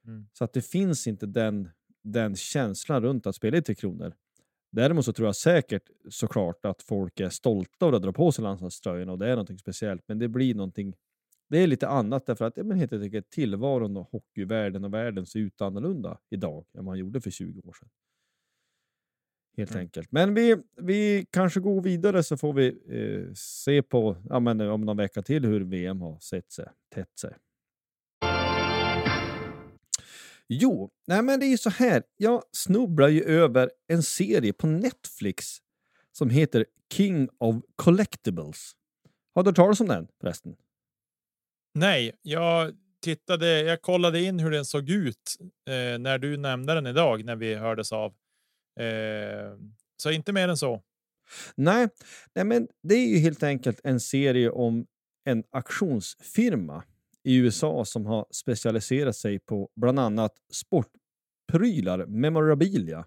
Mm. 0.06 0.26
Så 0.32 0.44
att 0.44 0.52
det 0.52 0.62
finns 0.62 1.06
inte 1.06 1.26
den, 1.26 1.68
den 2.02 2.36
känslan 2.36 3.02
runt 3.02 3.26
att 3.26 3.34
spela 3.34 3.56
i 3.56 3.62
Tre 3.62 3.74
Kronor. 3.74 4.14
Däremot 4.72 5.04
så 5.04 5.12
tror 5.12 5.28
jag 5.28 5.36
säkert 5.36 5.90
såklart 6.08 6.64
att 6.64 6.82
folk 6.82 7.20
är 7.20 7.28
stolta 7.28 7.86
över 7.86 7.96
att 7.96 8.02
dra 8.02 8.12
på 8.12 8.32
sig 8.32 8.42
landslagströjan 8.42 9.08
och 9.08 9.18
det 9.18 9.26
är 9.26 9.30
någonting 9.30 9.58
speciellt. 9.58 10.02
Men 10.06 10.18
det 10.18 10.28
blir 10.28 10.54
någonting. 10.54 10.94
Det 11.48 11.58
är 11.58 11.66
lite 11.66 11.88
annat 11.88 12.26
därför 12.26 12.44
att 12.44 12.56
men 12.56 12.78
helt 12.78 12.92
enkelt 12.92 13.30
tillvaron 13.30 13.96
och 13.96 14.08
hockeyvärlden 14.10 14.84
och 14.84 14.94
världen 14.94 15.26
ser 15.26 15.40
ut 15.40 15.60
annorlunda 15.60 16.18
idag 16.30 16.64
än 16.78 16.84
man 16.84 16.98
gjorde 16.98 17.20
för 17.20 17.30
20 17.30 17.60
år 17.68 17.72
sedan. 17.72 17.88
Helt 19.56 19.70
mm. 19.70 19.80
enkelt. 19.80 20.12
Men 20.12 20.34
vi, 20.34 20.56
vi 20.76 21.26
kanske 21.30 21.60
går 21.60 21.82
vidare 21.82 22.22
så 22.22 22.36
får 22.36 22.52
vi 22.52 22.66
eh, 22.68 23.34
se 23.34 23.82
på 23.82 24.16
ja, 24.28 24.40
men, 24.40 24.60
om 24.60 24.80
någon 24.80 24.96
vecka 24.96 25.22
till 25.22 25.44
hur 25.44 25.60
VM 25.60 26.00
har 26.00 26.18
sett 26.18 26.52
sig, 26.52 26.66
tätt 26.94 27.18
sig. 27.18 27.34
Jo, 30.48 30.90
nej 31.06 31.22
men 31.22 31.40
det 31.40 31.46
är 31.46 31.50
ju 31.50 31.58
så 31.58 31.70
här. 31.70 32.02
Jag 32.16 32.42
snubblar 32.52 33.08
ju 33.08 33.22
över 33.22 33.70
en 33.88 34.02
serie 34.02 34.52
på 34.52 34.66
Netflix 34.66 35.58
som 36.12 36.30
heter 36.30 36.66
King 36.92 37.28
of 37.38 37.56
Collectibles. 37.76 38.72
Har 39.34 39.42
du 39.42 39.48
hört 39.48 39.56
talas 39.56 39.80
om 39.80 39.88
den 39.88 40.08
förresten? 40.20 40.56
Nej, 41.74 42.12
jag 42.22 42.72
tittade. 43.04 43.60
Jag 43.60 43.82
kollade 43.82 44.22
in 44.22 44.40
hur 44.40 44.50
den 44.50 44.64
såg 44.64 44.90
ut 44.90 45.36
eh, 45.68 45.98
när 45.98 46.18
du 46.18 46.36
nämnde 46.36 46.74
den 46.74 46.86
idag 46.86 47.24
när 47.24 47.36
vi 47.36 47.54
hördes 47.54 47.92
av. 47.92 48.14
Eh, 48.80 49.52
så 49.96 50.10
inte 50.10 50.32
mer 50.32 50.48
än 50.48 50.56
så. 50.56 50.82
Nej, 51.54 51.88
nej, 52.34 52.44
men 52.44 52.68
det 52.82 52.94
är 52.94 53.08
ju 53.08 53.18
helt 53.18 53.42
enkelt 53.42 53.80
en 53.84 54.00
serie 54.00 54.50
om 54.50 54.86
en 55.24 55.44
auktionsfirma 55.50 56.84
i 57.22 57.36
USA 57.36 57.84
som 57.84 58.06
har 58.06 58.26
specialiserat 58.30 59.16
sig 59.16 59.38
på 59.38 59.70
bland 59.76 59.98
annat 59.98 60.32
sportprylar, 60.52 62.06
memorabilia. 62.06 63.06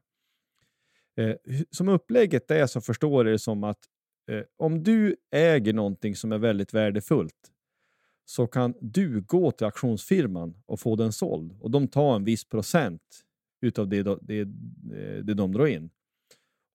Eh, 1.18 1.36
som 1.72 1.90
upplägget 1.90 2.52
är 2.52 2.68
så 2.68 2.82
förstår 2.82 3.24
det 3.24 3.40
som 3.40 3.64
att 3.64 3.80
eh, 4.32 4.42
om 4.58 4.84
du 4.84 5.16
äger 5.32 5.74
någonting 5.74 6.16
som 6.16 6.32
är 6.32 6.38
väldigt 6.38 6.74
värdefullt 6.74 7.52
så 8.26 8.48
kan 8.48 8.74
du 8.82 9.22
gå 9.22 9.52
till 9.52 9.66
auktionsfirman 9.66 10.58
och 10.66 10.80
få 10.80 10.96
den 10.96 11.14
såld 11.14 11.58
och 11.60 11.72
de 11.72 11.88
tar 11.88 12.16
en 12.16 12.24
viss 12.24 12.50
procent 12.50 13.02
utav 13.64 13.88
det, 13.88 14.04
det, 14.22 14.40
eh, 14.40 15.24
det 15.24 15.34
de 15.34 15.52
drar 15.52 15.68
in. 15.68 15.90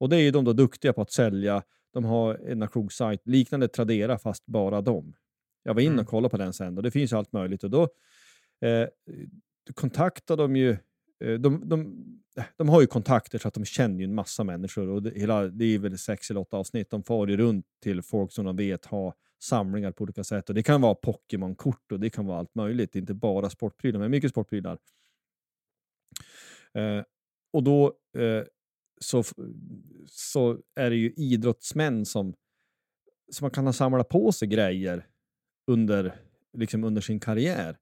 Och 0.00 0.08
det 0.08 0.16
är 0.16 0.32
de 0.32 0.44
då 0.44 0.52
duktiga 0.52 0.92
på 0.92 1.02
att 1.02 1.12
sälja. 1.12 1.62
De 1.92 2.04
har 2.04 2.34
en 2.34 2.62
auktionssajt 2.62 3.26
liknande 3.26 3.68
Tradera 3.68 4.18
fast 4.18 4.46
bara 4.46 4.80
de. 4.80 5.14
Jag 5.62 5.74
var 5.74 5.80
inne 5.80 5.90
och 5.90 5.98
mm. 5.98 6.06
kollade 6.06 6.30
på 6.30 6.36
den 6.36 6.52
sen 6.52 6.76
och 6.76 6.82
det 6.82 6.90
finns 6.90 7.12
allt 7.12 7.32
möjligt. 7.32 7.64
Och 7.64 7.70
då 7.70 7.82
eh, 8.60 8.88
kontaktar 9.74 10.36
de 10.36 10.56
ju 10.56 10.70
eh, 11.24 11.34
de, 11.38 11.68
de, 11.68 12.04
de, 12.56 12.68
har 12.68 12.80
ju 12.80 12.86
kontakter 12.86 13.38
så 13.38 13.48
att 13.48 13.54
de 13.54 13.64
känner 13.64 13.98
ju 13.98 14.04
en 14.04 14.14
massa 14.14 14.44
människor. 14.44 14.88
Och 14.88 15.02
det, 15.02 15.12
hela, 15.20 15.42
det 15.48 15.64
är 15.64 15.78
väl 15.78 15.98
sex 15.98 16.30
eller 16.30 16.40
åtta 16.40 16.56
avsnitt. 16.56 16.90
De 16.90 17.02
far 17.02 17.26
ju 17.26 17.36
runt 17.36 17.66
till 17.82 18.02
folk 18.02 18.32
som 18.32 18.44
de 18.44 18.56
vet 18.56 18.86
har 18.86 19.14
samlingar 19.42 19.92
på 19.92 20.04
olika 20.04 20.24
sätt. 20.24 20.48
Och 20.48 20.54
Det 20.54 20.62
kan 20.62 20.80
vara 20.80 20.94
Pokémon-kort 20.94 21.92
och 21.92 22.00
det 22.00 22.10
kan 22.10 22.26
vara 22.26 22.38
allt 22.38 22.54
möjligt. 22.54 22.96
Inte 22.96 23.14
bara 23.14 23.50
sportprylar, 23.50 24.00
men 24.00 24.10
mycket 24.10 24.30
sportprylar. 24.30 24.78
Eh, 26.74 27.02
och 27.52 27.62
då 27.62 27.86
eh, 28.18 28.44
så, 29.00 29.24
så 30.06 30.58
är 30.76 30.90
det 30.90 30.96
ju 30.96 31.12
idrottsmän 31.16 32.06
som, 32.06 32.34
som 33.32 33.44
man 33.44 33.50
kan 33.50 33.66
ha 33.66 33.72
samlat 33.72 34.08
på 34.08 34.32
sig 34.32 34.48
grejer 34.48 35.06
under, 35.66 36.14
liksom 36.52 36.84
under 36.84 37.00
sin 37.00 37.20
karriär. 37.20 37.78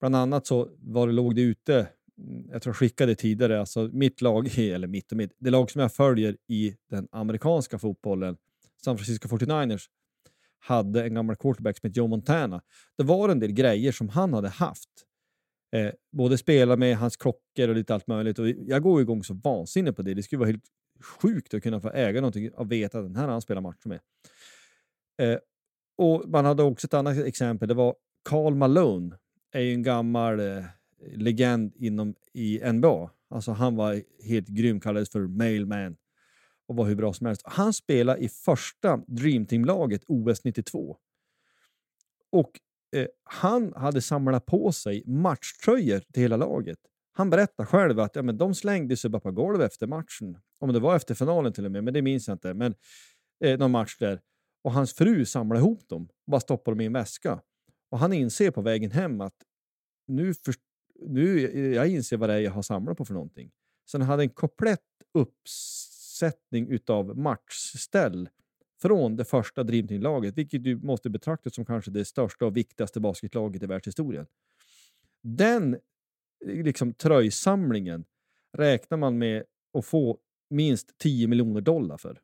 Bland 0.00 0.16
annat 0.16 0.46
så 0.46 0.70
var 0.78 1.06
det, 1.06 1.12
låg 1.12 1.34
det 1.34 1.42
ute, 1.42 1.88
mm, 2.18 2.48
jag 2.52 2.62
tror 2.62 2.70
jag 2.70 2.76
skickade 2.76 3.14
tidigare, 3.14 3.60
alltså 3.60 3.90
mitt 3.92 4.20
lag, 4.20 4.58
eller 4.58 4.86
mitt 4.88 5.12
och 5.12 5.18
mitt, 5.18 5.32
det 5.38 5.50
lag 5.50 5.70
som 5.70 5.80
jag 5.80 5.92
följer 5.92 6.36
i 6.46 6.76
den 6.90 7.08
amerikanska 7.12 7.78
fotbollen, 7.78 8.36
San 8.84 8.98
Francisco 8.98 9.28
49ers, 9.28 9.86
hade 10.58 11.04
en 11.04 11.14
gammal 11.14 11.36
quarterback 11.36 11.78
som 11.78 11.88
hette 11.88 11.98
Joe 11.98 12.06
Montana. 12.06 12.62
Det 12.96 13.04
var 13.04 13.28
en 13.28 13.40
del 13.40 13.52
grejer 13.52 13.92
som 13.92 14.08
han 14.08 14.34
hade 14.34 14.48
haft. 14.48 14.88
Eh, 15.72 15.92
både 16.12 16.38
spela 16.38 16.76
med 16.76 16.96
hans 16.96 17.16
klockor 17.16 17.68
och 17.68 17.74
lite 17.74 17.94
allt 17.94 18.06
möjligt. 18.06 18.38
Och 18.38 18.48
jag 18.48 18.82
går 18.82 19.00
igång 19.00 19.24
så 19.24 19.34
vansinnigt 19.34 19.96
på 19.96 20.02
det. 20.02 20.14
Det 20.14 20.22
skulle 20.22 20.38
vara 20.38 20.48
helt 20.48 20.68
sjukt 21.00 21.54
att 21.54 21.62
kunna 21.62 21.80
få 21.80 21.90
äga 21.90 22.20
någonting 22.20 22.50
och 22.50 22.72
veta 22.72 22.98
att 22.98 23.04
den 23.04 23.16
här 23.16 23.24
har 23.24 23.32
han 23.32 23.42
spelat 23.42 23.62
matcher 23.62 23.88
med. 23.88 24.00
Eh, 25.22 25.38
och 25.98 26.28
Man 26.28 26.44
hade 26.44 26.62
också 26.62 26.86
ett 26.86 26.94
annat 26.94 27.18
exempel. 27.18 27.68
Det 27.68 27.74
var 27.74 27.96
Carl 28.28 28.54
Malone, 28.54 29.16
är 29.52 29.60
ju 29.60 29.72
en 29.72 29.82
gammal 29.82 30.40
eh, 30.40 30.64
legend 31.14 31.72
inom 31.76 32.14
i 32.32 32.72
NBA. 32.72 33.10
Alltså 33.30 33.52
han 33.52 33.76
var 33.76 34.02
helt 34.24 34.48
grym, 34.48 34.80
kallades 34.80 35.10
för 35.10 35.20
Mailman 35.20 35.96
och 36.68 36.76
var 36.76 36.86
hur 36.86 36.94
bra 36.94 37.12
som 37.12 37.26
helst. 37.26 37.42
Han 37.44 37.72
spelade 37.72 38.20
i 38.20 38.28
första 38.28 38.96
Dream 39.06 39.46
Team-laget 39.46 40.02
OS 40.06 40.44
92. 40.44 40.96
Och 42.30 42.60
eh, 42.92 43.06
han 43.24 43.72
hade 43.76 44.02
samlat 44.02 44.46
på 44.46 44.72
sig 44.72 45.02
matchtröjor 45.06 46.00
till 46.12 46.22
hela 46.22 46.36
laget. 46.36 46.78
Han 47.12 47.30
berättade 47.30 47.66
själv 47.66 48.00
att 48.00 48.16
ja, 48.16 48.22
men 48.22 48.38
de 48.38 48.54
slängde 48.54 48.96
sig 48.96 49.10
bara 49.10 49.20
på 49.20 49.30
golvet 49.30 49.72
efter 49.72 49.86
matchen. 49.86 50.38
Om 50.58 50.72
det 50.72 50.80
var 50.80 50.96
efter 50.96 51.14
finalen 51.14 51.52
till 51.52 51.64
och 51.64 51.72
med, 51.72 51.84
men 51.84 51.94
det 51.94 52.02
minns 52.02 52.28
jag 52.28 52.34
inte. 52.34 52.54
Men 52.54 52.74
eh, 53.44 53.58
någon 53.58 53.70
match 53.70 53.96
där 53.98 54.20
och 54.64 54.72
hans 54.72 54.92
fru 54.94 55.24
samlade 55.24 55.60
ihop 55.60 55.88
dem 55.88 56.02
och 56.02 56.30
bara 56.30 56.40
stoppade 56.40 56.74
dem 56.74 56.80
i 56.80 56.86
en 56.86 56.92
väska. 56.92 57.40
Och 57.90 57.98
han 57.98 58.12
inser 58.12 58.50
på 58.50 58.62
vägen 58.62 58.90
hem 58.90 59.20
att 59.20 59.34
nu, 60.06 60.34
för, 60.34 60.54
nu 61.06 61.48
eh, 61.48 61.74
jag 61.74 61.88
inser 61.88 62.16
vad 62.16 62.28
det 62.28 62.34
är 62.34 62.38
jag 62.38 62.50
har 62.50 62.62
samlat 62.62 62.96
på 62.96 63.04
för 63.04 63.14
någonting. 63.14 63.50
Så 63.84 63.98
han 63.98 64.06
hade 64.06 64.22
en 64.22 64.30
komplett 64.30 64.80
uppsättning 65.14 66.68
utav 66.68 67.18
matchställ 67.18 68.28
från 68.86 69.16
det 69.16 69.24
första 69.24 69.62
Dream 69.62 69.88
Team-laget, 69.88 70.38
vilket 70.38 70.64
du 70.64 70.76
måste 70.76 71.10
betrakta 71.10 71.50
som 71.50 71.64
kanske 71.64 71.90
det 71.90 72.04
största 72.04 72.46
och 72.46 72.56
viktigaste 72.56 73.00
basketlaget 73.00 73.62
i 73.62 73.66
världshistorien. 73.66 74.26
Den 75.22 75.74
eh, 75.74 76.64
liksom, 76.64 76.94
tröjsamlingen 76.94 78.04
räknar 78.52 78.98
man 78.98 79.18
med 79.18 79.44
att 79.78 79.86
få 79.86 80.18
minst 80.50 80.98
10 80.98 81.28
miljoner 81.28 81.60
dollar 81.60 81.96
för. 81.96 82.20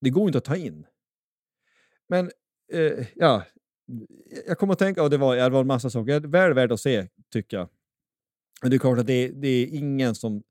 Det 0.00 0.10
går 0.10 0.26
inte 0.26 0.38
att 0.38 0.44
ta 0.44 0.56
in. 0.56 0.86
Men 2.08 2.30
eh, 2.72 3.06
ja, 3.14 3.44
jag 4.46 4.58
kommer 4.58 4.72
att 4.72 4.78
tänka, 4.78 5.02
och 5.02 5.10
det 5.10 5.18
var, 5.18 5.36
det 5.36 5.48
var 5.48 5.60
en 5.60 5.66
massa 5.66 5.90
saker, 5.90 6.20
väl 6.20 6.54
värt 6.54 6.70
att 6.70 6.80
se 6.80 7.08
tycker 7.32 7.56
jag. 7.56 7.68
Men 8.62 8.70
det 8.70 8.76
är 8.76 8.78
klart 8.78 8.98
att 8.98 9.06
det, 9.06 9.28
det 9.28 9.48
är 9.48 9.66
ingen 9.66 10.14
som 10.14 10.42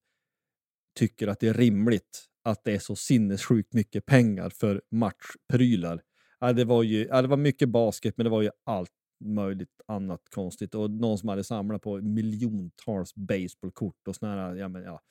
tycker 0.96 1.28
att 1.28 1.40
det 1.40 1.48
är 1.48 1.54
rimligt 1.54 2.31
att 2.44 2.64
det 2.64 2.72
är 2.72 2.80
så 2.80 2.96
sinnessjukt 2.96 3.74
mycket 3.74 4.06
pengar 4.06 4.50
för 4.50 4.82
matchprylar. 4.92 6.02
Ja, 6.40 6.54
det, 6.54 6.66
var 6.66 6.84
ju, 6.84 7.08
ja, 7.08 7.22
det 7.22 7.28
var 7.28 7.38
mycket 7.38 7.70
basket, 7.70 8.18
men 8.18 8.24
det 8.24 8.30
var 8.30 8.42
ju 8.42 8.50
allt 8.66 8.92
möjligt 9.26 9.82
annat 9.88 10.22
konstigt. 10.30 10.76
Och 10.76 10.92
någon 10.92 11.18
som 11.18 11.30
hade 11.30 11.44
samlat 11.44 11.82
på 11.82 12.02
miljontals 12.02 13.16
baseballkort 13.16 14.08
och 14.08 14.16
såna 14.16 14.36
här, 14.36 14.56
ja, 14.56 14.68
men, 14.68 14.84
ja, 14.84 15.02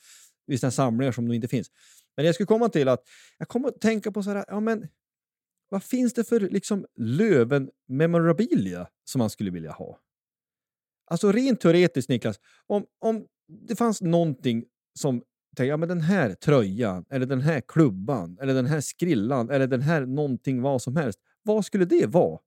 vissa 0.46 0.70
samlingar 0.70 1.12
som 1.12 1.24
nog 1.24 1.34
inte 1.34 1.48
finns. 1.48 1.70
Men 2.16 2.26
jag 2.26 2.34
skulle 2.34 2.46
komma 2.46 2.68
till 2.68 2.88
att 2.88 3.02
jag 3.38 3.48
kommer 3.48 3.68
att 3.68 3.80
tänka 3.80 4.12
på 4.12 4.22
så 4.22 4.30
här, 4.30 4.44
ja 4.48 4.60
men 4.60 4.88
vad 5.68 5.84
finns 5.84 6.14
det 6.14 6.24
för 6.24 6.40
liksom 6.40 6.86
Löven 6.96 7.70
memorabilia 7.88 8.88
som 9.04 9.18
man 9.18 9.30
skulle 9.30 9.50
vilja 9.50 9.72
ha? 9.72 9.98
Alltså 11.10 11.32
rent 11.32 11.60
teoretiskt 11.60 12.08
Niklas, 12.08 12.40
om, 12.66 12.86
om 12.98 13.26
det 13.48 13.76
fanns 13.76 14.00
någonting 14.00 14.64
som 14.98 15.22
ja, 15.56 15.76
men 15.76 15.88
den 15.88 16.00
här 16.00 16.34
tröjan, 16.34 17.04
eller 17.10 17.26
den 17.26 17.40
här 17.40 17.60
klubban, 17.60 18.38
eller 18.40 18.54
den 18.54 18.66
här 18.66 18.80
skrillan, 18.80 19.50
eller 19.50 19.66
den 19.66 19.82
här 19.82 20.06
någonting 20.06 20.62
vad 20.62 20.82
som 20.82 20.96
helst. 20.96 21.18
Vad 21.42 21.64
skulle 21.64 21.84
det 21.84 22.06
vara? 22.06 22.40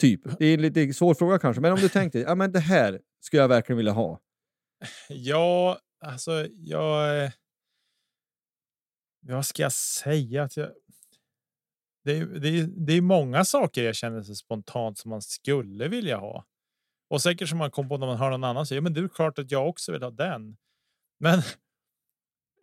Typ. 0.00 0.38
Det 0.38 0.46
är 0.46 0.54
en 0.54 0.62
lite 0.62 0.92
svår 0.92 1.14
fråga 1.14 1.38
kanske, 1.38 1.60
men 1.60 1.72
om 1.72 1.78
du 1.78 1.88
tänkte, 1.88 2.18
ja 2.18 2.34
men 2.34 2.52
det 2.52 2.60
här 2.60 3.00
skulle 3.20 3.42
jag 3.42 3.48
verkligen 3.48 3.76
vilja 3.76 3.92
ha. 3.92 4.20
Ja, 5.08 5.78
alltså 6.00 6.46
jag... 6.50 7.30
Vad 9.22 9.46
ska 9.46 9.62
jag 9.62 9.72
säga? 9.72 10.42
Att 10.42 10.56
jag, 10.56 10.70
det, 12.04 12.16
är, 12.16 12.26
det, 12.26 12.48
är, 12.48 12.66
det 12.66 12.92
är 12.92 13.00
många 13.00 13.44
saker 13.44 13.84
jag 13.84 13.94
känner 13.94 14.22
så 14.22 14.34
spontant 14.34 14.98
som 14.98 15.10
man 15.10 15.22
skulle 15.22 15.88
vilja 15.88 16.16
ha. 16.16 16.44
Och 17.10 17.22
säkert 17.22 17.48
som 17.48 17.58
man 17.58 17.70
kommer 17.70 17.88
på 17.88 17.98
när 17.98 18.06
man 18.06 18.16
hör 18.16 18.30
någon 18.30 18.44
annan 18.44 18.66
säga, 18.66 18.80
men 18.80 18.94
det 18.94 19.00
är 19.00 19.08
klart 19.08 19.38
att 19.38 19.50
jag 19.50 19.68
också 19.68 19.92
vill 19.92 20.02
ha 20.02 20.10
den. 20.10 20.56
Men 21.18 21.42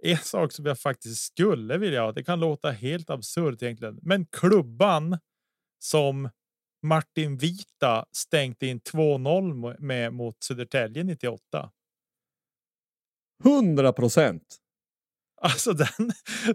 en 0.03 0.17
sak 0.17 0.51
som 0.51 0.65
jag 0.65 0.79
faktiskt 0.79 1.21
skulle 1.21 1.77
vilja 1.77 2.01
ha, 2.01 2.11
det 2.11 2.23
kan 2.23 2.39
låta 2.39 2.71
helt 2.71 3.09
absurt 3.09 3.61
egentligen, 3.63 3.99
men 4.01 4.25
klubban 4.25 5.17
som 5.79 6.29
Martin 6.83 7.37
Vita 7.37 8.05
stängt 8.11 8.63
in 8.63 8.79
2-0 8.79 9.75
med 9.79 10.13
mot 10.13 10.43
Södertälje 10.43 11.03
98. 11.03 11.71
100 13.43 13.93
procent. 13.93 14.57
Alltså 15.41 15.73
den, 15.73 16.11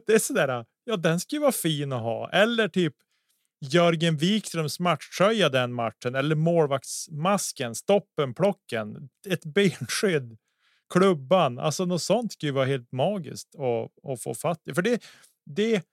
det 0.07 0.13
är 0.13 0.19
sådär, 0.19 0.65
ja 0.85 0.97
den 0.97 1.21
ska 1.21 1.37
ju 1.37 1.41
vara 1.41 1.53
fin 1.53 1.93
att 1.93 2.03
ha. 2.03 2.31
Eller 2.31 2.69
typ 2.69 2.95
Jörgen 3.65 4.17
Wikströms 4.17 4.81
matchtröja 4.81 5.49
den 5.49 5.73
matchen 5.73 6.15
eller 6.15 6.35
målvaktsmasken, 6.35 7.75
stoppen, 7.75 8.35
plocken, 8.35 9.09
ett 9.29 9.45
benskydd, 9.45 10.39
klubban. 10.93 11.59
Alltså 11.59 11.85
något 11.85 12.03
sånt 12.03 12.33
skulle 12.33 12.53
vara 12.53 12.65
helt 12.65 12.93
magiskt 12.93 13.55
att, 13.55 14.11
att 14.13 14.23
få 14.23 14.35
fatt 14.35 14.69
i. 14.69 14.75
För 14.75 14.83
det, 14.83 15.05
det, 15.45 15.87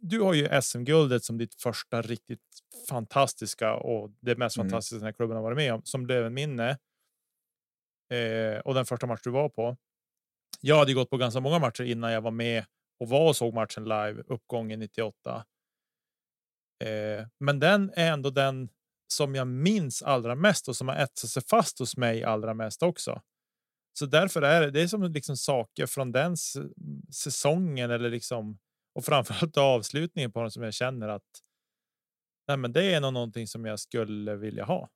du 0.00 0.20
har 0.20 0.34
ju 0.34 0.62
SM-guldet 0.62 1.24
som 1.24 1.38
ditt 1.38 1.54
första 1.54 2.02
riktigt 2.02 2.40
fantastiska 2.88 3.74
och 3.74 4.10
det 4.20 4.36
mest 4.36 4.56
mm. 4.56 4.70
fantastiska 4.70 4.96
den 4.96 5.04
här 5.04 5.12
klubben 5.12 5.36
har 5.36 5.42
varit 5.42 5.56
med 5.56 5.74
om 5.74 5.82
som 5.84 6.04
blev 6.04 6.26
en 6.26 6.34
minne. 6.34 6.78
Eh, 8.12 8.58
och 8.64 8.74
den 8.74 8.86
första 8.86 9.06
match 9.06 9.20
du 9.24 9.30
var 9.30 9.48
på. 9.48 9.76
Jag 10.60 10.78
hade 10.78 10.94
gått 10.94 11.10
på 11.10 11.16
ganska 11.16 11.40
många 11.40 11.58
matcher 11.58 11.84
innan 11.84 12.12
jag 12.12 12.20
var 12.20 12.30
med 12.30 12.64
och 13.00 13.08
var 13.08 13.28
och 13.28 13.36
såg 13.36 13.54
matchen 13.54 13.84
live 13.84 14.22
uppgången 14.26 14.78
98. 14.78 15.44
Eh, 16.84 17.26
men 17.40 17.60
den 17.60 17.92
är 17.96 18.12
ändå 18.12 18.30
den 18.30 18.68
som 19.08 19.34
jag 19.34 19.46
minns 19.46 20.02
allra 20.02 20.34
mest 20.34 20.68
och 20.68 20.76
som 20.76 20.88
har 20.88 20.96
etsat 20.96 21.30
sig 21.30 21.42
fast 21.42 21.78
hos 21.78 21.96
mig 21.96 22.24
allra 22.24 22.54
mest 22.54 22.82
också. 22.82 23.22
Så 23.98 24.06
därför 24.06 24.42
är 24.42 24.60
det, 24.60 24.70
det 24.70 24.82
är 24.82 24.86
som 24.86 25.02
liksom 25.02 25.36
saker 25.36 25.86
från 25.86 26.12
den 26.12 26.36
säsongen 27.12 27.90
eller 27.90 28.10
liksom 28.10 28.58
och 28.94 29.04
framförallt 29.04 29.56
avslutningen 29.56 30.32
på 30.32 30.40
den 30.40 30.50
som 30.50 30.62
jag 30.62 30.74
känner 30.74 31.08
att. 31.08 31.42
Nej, 32.48 32.56
men 32.56 32.72
det 32.72 32.94
är 32.94 33.00
nog 33.00 33.12
någonting 33.12 33.46
som 33.46 33.64
jag 33.64 33.80
skulle 33.80 34.36
vilja 34.36 34.64
ha. 34.64 34.88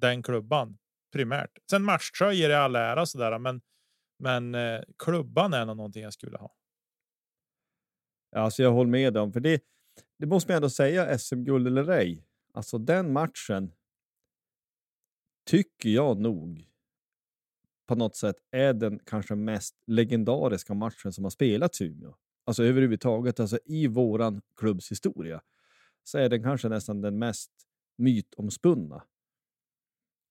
Den 0.00 0.22
klubban 0.22 0.78
primärt. 1.12 1.50
Sen 1.70 1.82
matchtröjor 1.82 2.50
i 2.50 2.54
all 2.54 2.76
ära 2.76 3.06
sådär, 3.06 3.38
men 3.38 3.60
men 4.18 4.54
eh, 4.54 4.82
klubban 4.98 5.54
är 5.54 5.66
nog 5.66 5.76
någonting 5.76 6.02
jag 6.02 6.12
skulle 6.12 6.38
ha. 6.38 6.56
Alltså 8.36 8.62
jag 8.62 8.72
håller 8.72 8.90
med 8.90 9.16
om, 9.16 9.32
för 9.32 9.40
det, 9.40 9.62
det 10.18 10.26
måste 10.26 10.50
man 10.50 10.56
ändå 10.56 10.70
säga, 10.70 11.18
SM-guld 11.18 11.66
eller 11.66 11.88
ej. 11.88 12.26
Alltså 12.52 12.78
den 12.78 13.12
matchen 13.12 13.72
tycker 15.46 15.88
jag 15.88 16.20
nog 16.20 16.68
på 17.86 17.94
något 17.94 18.16
sätt 18.16 18.36
är 18.50 18.72
den 18.72 18.98
kanske 18.98 19.34
mest 19.34 19.74
legendariska 19.86 20.74
matchen 20.74 21.12
som 21.12 21.24
har 21.24 21.30
spelats 21.30 21.80
i 21.80 21.84
Umeå. 21.84 22.14
Alltså 22.44 22.64
överhuvudtaget, 22.64 23.40
alltså 23.40 23.58
i 23.64 23.86
våran 23.86 24.42
klubbs 24.56 24.90
historia 24.90 25.42
så 26.04 26.18
är 26.18 26.28
den 26.28 26.42
kanske 26.42 26.68
nästan 26.68 27.00
den 27.00 27.18
mest 27.18 27.50
mytomspunna. 27.98 29.02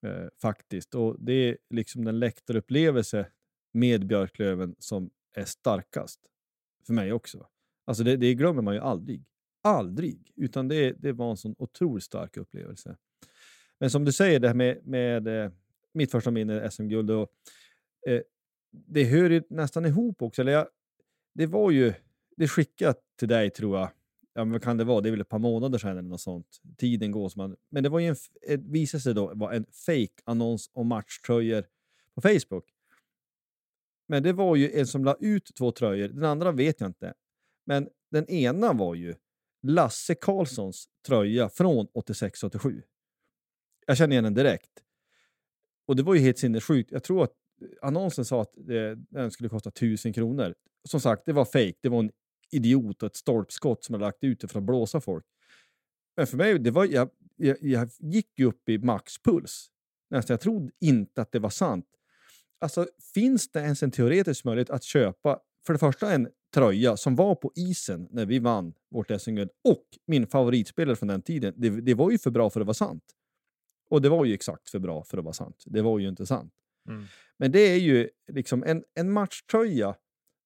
Eh, 0.05 0.27
faktiskt. 0.41 0.95
Och 0.95 1.15
det 1.19 1.33
är 1.33 1.57
liksom 1.69 2.05
den 2.05 2.19
läktarupplevelse 2.19 3.27
med 3.73 4.07
Björklöven 4.07 4.75
som 4.79 5.09
är 5.35 5.45
starkast. 5.45 6.19
För 6.85 6.93
mig 6.93 7.13
också. 7.13 7.47
Alltså 7.85 8.03
det, 8.03 8.17
det 8.17 8.33
glömmer 8.33 8.61
man 8.61 8.73
ju 8.73 8.79
aldrig. 8.79 9.25
Aldrig! 9.63 10.31
Utan 10.35 10.67
det, 10.67 10.91
det 10.91 11.11
var 11.11 11.31
en 11.31 11.37
sån 11.37 11.55
otroligt 11.57 12.03
stark 12.03 12.37
upplevelse. 12.37 12.97
Men 13.79 13.89
som 13.89 14.05
du 14.05 14.11
säger, 14.11 14.39
det 14.39 14.47
här 14.47 14.55
med, 14.55 14.87
med 14.87 15.27
eh, 15.27 15.51
mitt 15.95 16.12
första 16.12 16.31
minne 16.31 16.71
SM-guld. 16.71 17.12
Och, 17.12 17.31
eh, 18.08 18.21
det 18.71 19.03
hör 19.03 19.29
ju 19.29 19.43
nästan 19.49 19.86
ihop 19.86 20.21
också. 20.21 20.41
Eller 20.41 20.51
jag, 20.51 20.67
det 21.34 21.45
var 21.45 21.71
ju, 21.71 21.93
det 22.38 22.47
skickat 22.47 22.99
till 23.19 23.27
dig 23.27 23.49
tror 23.49 23.77
jag. 23.77 23.89
Ja, 24.34 24.43
men 24.45 24.51
vad 24.51 24.63
kan 24.63 24.77
det 24.77 24.84
vara? 24.84 25.01
Det 25.01 25.10
är 25.10 25.12
väl 25.12 25.21
ett 25.21 25.29
par 25.29 25.39
månader 25.39 25.77
sedan 25.77 25.91
eller 25.91 26.10
något 26.10 26.21
sånt. 26.21 26.62
Tiden 26.77 27.12
går 27.12 27.29
som 27.29 27.39
man... 27.39 27.55
Men 27.69 27.84
det 27.84 27.89
var 27.89 27.99
ju 27.99 28.08
en, 28.08 28.15
det 28.47 28.58
visade 28.58 29.01
sig 29.01 29.13
då 29.13 29.34
vara 29.36 29.55
en 29.55 29.65
fake 29.65 30.21
annons 30.23 30.69
om 30.73 30.88
matchtröjor 30.88 31.65
på 32.15 32.21
Facebook. 32.21 32.65
Men 34.08 34.23
det 34.23 34.34
var 34.34 34.55
ju 34.55 34.79
en 34.79 34.88
som 34.88 35.05
la 35.05 35.15
ut 35.19 35.55
två 35.58 35.71
tröjor. 35.71 36.08
Den 36.08 36.23
andra 36.23 36.51
vet 36.51 36.81
jag 36.81 36.89
inte. 36.89 37.13
Men 37.65 37.89
den 38.12 38.29
ena 38.29 38.73
var 38.73 38.95
ju 38.95 39.15
Lasse 39.67 40.15
Karlssons 40.15 40.89
tröja 41.08 41.49
från 41.49 41.88
86-87. 41.88 42.81
Jag 43.88 43.97
känner 43.97 44.12
igen 44.12 44.23
den 44.23 44.34
direkt. 44.34 44.84
Och 45.85 45.95
det 45.95 46.03
var 46.03 46.15
ju 46.15 46.21
helt 46.21 46.37
sinnessjukt. 46.37 46.91
Jag 46.91 47.03
tror 47.03 47.23
att 47.23 47.31
eh, 47.61 47.87
annonsen 47.87 48.25
sa 48.25 48.41
att 48.41 48.53
det, 48.53 48.95
den 48.95 49.31
skulle 49.31 49.49
kosta 49.49 49.69
1000 49.69 50.13
kronor. 50.13 50.55
Som 50.89 50.99
sagt, 50.99 51.23
det 51.25 51.33
var 51.33 51.45
fake. 51.45 51.73
Det 51.81 51.89
var 51.89 51.99
en 51.99 52.11
idiot 52.51 53.03
och 53.03 53.07
ett 53.07 53.15
stolpskott 53.15 53.83
som 53.83 53.93
hade 53.93 54.05
lagt 54.05 54.23
ut 54.23 54.39
det 54.39 54.47
för 54.47 54.59
att 54.59 54.65
blåsa 54.65 55.01
folk. 55.01 55.25
Men 56.17 56.27
för 56.27 56.37
mig, 56.37 56.59
det 56.59 56.71
var, 56.71 56.85
jag, 56.85 57.09
jag, 57.35 57.57
jag 57.61 57.89
gick 57.99 58.39
ju 58.39 58.45
upp 58.45 58.69
i 58.69 58.77
maxpuls. 58.77 59.67
Nästan, 60.09 60.33
jag 60.33 60.41
trodde 60.41 60.71
inte 60.79 61.21
att 61.21 61.31
det 61.31 61.39
var 61.39 61.49
sant. 61.49 61.85
Alltså, 62.59 62.87
finns 63.13 63.51
det 63.51 63.59
ens 63.59 63.83
en 63.83 63.91
teoretisk 63.91 64.45
möjlighet 64.45 64.69
att 64.69 64.83
köpa 64.83 65.39
för 65.65 65.73
det 65.73 65.79
första 65.79 66.11
en 66.13 66.27
tröja 66.53 66.97
som 66.97 67.15
var 67.15 67.35
på 67.35 67.51
isen 67.55 68.07
när 68.11 68.25
vi 68.25 68.39
vann 68.39 68.73
vårt 68.91 69.21
SM-guld 69.21 69.49
och 69.63 69.86
min 70.07 70.27
favoritspelare 70.27 70.95
från 70.95 71.07
den 71.07 71.21
tiden. 71.21 71.53
Det, 71.57 71.69
det, 71.69 71.93
var 71.93 72.11
ju 72.11 72.17
för 72.17 72.31
bra 72.31 72.49
för 72.49 72.61
att 72.61 72.67
vara 72.67 72.73
sant. 72.73 73.03
Och 73.89 74.01
det 74.01 74.09
var 74.09 74.25
ju 74.25 74.33
exakt 74.33 74.69
för 74.69 74.79
bra 74.79 75.03
för 75.03 75.17
att 75.17 75.23
vara 75.23 75.33
sant. 75.33 75.63
Det 75.65 75.81
var 75.81 75.99
ju 75.99 76.09
inte 76.09 76.25
sant. 76.25 76.53
Mm. 76.89 77.05
Men 77.38 77.51
det 77.51 77.59
är 77.59 77.79
ju 77.79 78.09
liksom 78.31 78.63
en, 78.63 78.83
en 78.93 79.11
matchtröja 79.11 79.95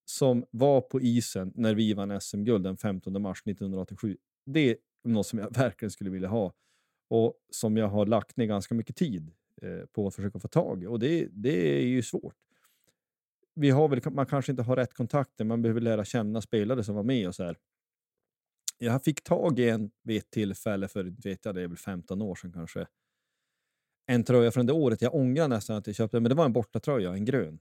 som 0.05 0.45
var 0.51 0.81
på 0.81 1.01
isen 1.01 1.51
när 1.55 1.75
vi 1.75 1.93
vann 1.93 2.21
SM-guld 2.21 2.63
den 2.63 2.77
15 2.77 3.21
mars 3.21 3.41
1987. 3.45 4.17
Det 4.45 4.59
är 4.59 4.77
något 5.03 5.27
som 5.27 5.39
jag 5.39 5.53
verkligen 5.57 5.91
skulle 5.91 6.09
vilja 6.09 6.29
ha 6.29 6.53
och 7.09 7.33
som 7.49 7.77
jag 7.77 7.87
har 7.87 8.05
lagt 8.05 8.37
ner 8.37 8.45
ganska 8.45 8.75
mycket 8.75 8.95
tid 8.95 9.31
Eh, 9.61 9.85
på 9.85 10.07
att 10.07 10.15
försöka 10.15 10.39
få 10.39 10.47
tag 10.47 10.83
i. 10.83 10.87
Och 10.87 10.99
det, 10.99 11.27
det 11.31 11.77
är 11.77 11.87
ju 11.87 12.01
svårt. 12.01 12.35
Vi 13.55 13.69
har 13.69 13.87
väl, 13.87 14.01
man 14.11 14.25
kanske 14.25 14.51
inte 14.51 14.63
har 14.63 14.75
rätt 14.75 14.93
kontakter, 14.93 15.45
man 15.45 15.61
behöver 15.61 15.81
lära 15.81 16.05
känna 16.05 16.41
spelare 16.41 16.83
som 16.83 16.95
var 16.95 17.03
med 17.03 17.27
och 17.27 17.35
så 17.35 17.43
här. 17.43 17.57
Jag 18.77 19.03
fick 19.03 19.23
tag 19.23 19.59
i 19.59 19.69
en 19.69 19.91
vid 20.03 20.17
ett 20.17 20.31
tillfälle 20.31 20.87
för 20.87 21.03
vet 21.23 21.45
jag, 21.45 21.55
det 21.55 21.61
är 21.61 21.67
väl 21.67 21.77
15 21.77 22.21
år 22.21 22.35
sedan 22.35 22.53
kanske. 22.53 22.87
En 24.09 24.23
tröja 24.23 24.51
från 24.51 24.65
det 24.65 24.73
året. 24.73 25.01
Jag 25.01 25.15
ångrar 25.15 25.47
nästan 25.47 25.77
att 25.77 25.87
jag 25.87 25.95
köpte 25.95 26.19
men 26.19 26.29
det 26.29 26.35
var 26.35 26.45
en 26.45 26.53
bortatröja, 26.53 27.13
en 27.13 27.25
grön. 27.25 27.59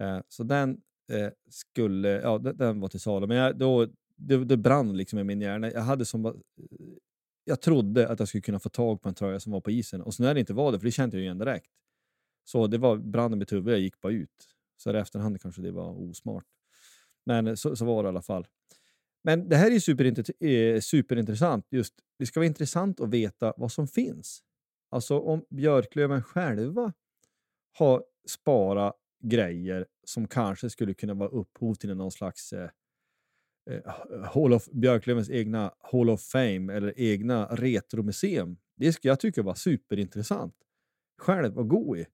Eh, 0.00 0.20
så 0.28 0.42
den 0.42 0.80
eh, 1.12 1.28
skulle, 1.50 2.08
ja, 2.08 2.38
den, 2.38 2.56
den, 2.56 2.80
var 2.80 2.88
till 2.88 3.00
salu. 3.00 3.26
Men 3.26 3.36
jag, 3.36 3.58
då 3.58 3.86
det, 4.16 4.44
det 4.44 4.56
brann 4.56 4.96
liksom 4.96 5.18
i 5.18 5.24
min 5.24 5.40
hjärna. 5.40 5.70
Jag, 5.70 5.80
hade 5.80 6.04
som, 6.04 6.42
jag 7.44 7.60
trodde 7.60 8.08
att 8.08 8.18
jag 8.18 8.28
skulle 8.28 8.42
kunna 8.42 8.58
få 8.58 8.68
tag 8.68 9.02
på 9.02 9.08
en 9.08 9.14
tröja 9.14 9.40
som 9.40 9.52
var 9.52 9.60
på 9.60 9.70
isen. 9.70 10.02
Och 10.02 10.14
så 10.14 10.22
när 10.22 10.34
det 10.34 10.40
inte 10.40 10.54
var 10.54 10.72
det, 10.72 10.78
för 10.78 10.84
det 10.86 10.92
kände 10.92 11.16
jag 11.16 11.20
ju 11.20 11.24
igen 11.24 11.38
direkt. 11.38 11.70
Så 12.44 12.66
det 12.66 12.78
var 12.78 12.96
brann 12.96 13.32
i 13.32 13.36
mitt 13.36 13.52
huvud, 13.52 13.74
jag 13.74 13.80
gick 13.80 14.00
bara 14.00 14.12
ut. 14.12 14.48
Så 14.76 14.92
i 14.92 14.96
efterhand 14.96 15.40
kanske 15.40 15.62
det 15.62 15.70
var 15.70 16.00
osmart. 16.00 16.44
Men 17.26 17.56
så, 17.56 17.76
så 17.76 17.84
var 17.84 18.02
det 18.02 18.06
i 18.06 18.08
alla 18.08 18.22
fall. 18.22 18.46
Men 19.24 19.48
det 19.48 19.56
här 19.56 19.70
är 19.70 19.78
superintressant. 19.80 20.42
Eh, 20.42 20.80
superintressant. 20.80 21.66
Just, 21.70 21.94
det 22.18 22.26
ska 22.26 22.40
vara 22.40 22.46
intressant 22.46 23.00
att 23.00 23.10
veta 23.10 23.54
vad 23.56 23.72
som 23.72 23.88
finns. 23.88 24.42
Alltså 24.90 25.18
om 25.18 25.44
Björklöven 25.50 26.22
själva 26.22 26.92
har 27.78 28.04
sparat 28.28 28.96
grejer 29.22 29.86
som 30.04 30.28
kanske 30.28 30.70
skulle 30.70 30.94
kunna 30.94 31.14
vara 31.14 31.28
upphov 31.28 31.74
till 31.74 31.96
någon 31.96 32.12
slags 32.12 32.52
eh, 32.52 32.70
eh, 33.70 33.76
eh 33.76 34.32
Hall 34.34 34.52
of, 34.52 34.66
Björklövens 34.66 35.30
egna 35.30 35.74
Hall 35.78 36.10
of 36.10 36.22
Fame 36.22 36.74
eller 36.74 37.00
egna 37.00 37.46
retromuseum. 37.46 38.56
Det 38.76 38.92
skulle 38.92 39.10
jag 39.10 39.20
tycka 39.20 39.42
var 39.42 39.54
superintressant. 39.54 40.54
Själv 41.18 41.58
att 41.58 41.68
gå 41.68 41.96
i. 41.96 42.06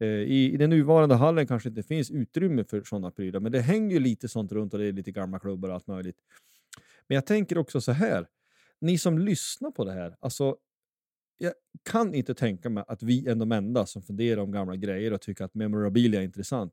Eh, 0.00 0.08
I, 0.08 0.52
I 0.52 0.56
den 0.56 0.70
nuvarande 0.70 1.14
hallen 1.14 1.46
kanske 1.46 1.68
inte 1.68 1.82
finns 1.82 2.10
utrymme 2.10 2.64
för 2.64 2.82
sådana 2.82 3.10
prylar, 3.10 3.40
men 3.40 3.52
det 3.52 3.60
hänger 3.60 3.94
ju 3.94 4.00
lite 4.00 4.28
sånt 4.28 4.52
runt 4.52 4.72
och 4.72 4.78
det 4.78 4.86
är 4.86 4.92
lite 4.92 5.12
gamla 5.12 5.38
klubbar 5.38 5.68
och 5.68 5.74
allt 5.74 5.86
möjligt. 5.86 6.16
Men 7.08 7.14
jag 7.14 7.26
tänker 7.26 7.58
också 7.58 7.80
så 7.80 7.92
här, 7.92 8.26
ni 8.80 8.98
som 8.98 9.18
lyssnar 9.18 9.70
på 9.70 9.84
det 9.84 9.92
här, 9.92 10.16
alltså 10.20 10.56
jag 11.38 11.52
kan 11.82 12.14
inte 12.14 12.34
tänka 12.34 12.70
mig 12.70 12.84
att 12.88 13.02
vi 13.02 13.28
är 13.28 13.34
de 13.34 13.52
enda 13.52 13.86
som 13.86 14.02
funderar 14.02 14.40
om 14.40 14.52
gamla 14.52 14.76
grejer 14.76 15.12
och 15.12 15.20
tycker 15.20 15.44
att 15.44 15.54
memorabilia 15.54 16.20
är 16.20 16.24
intressant. 16.24 16.72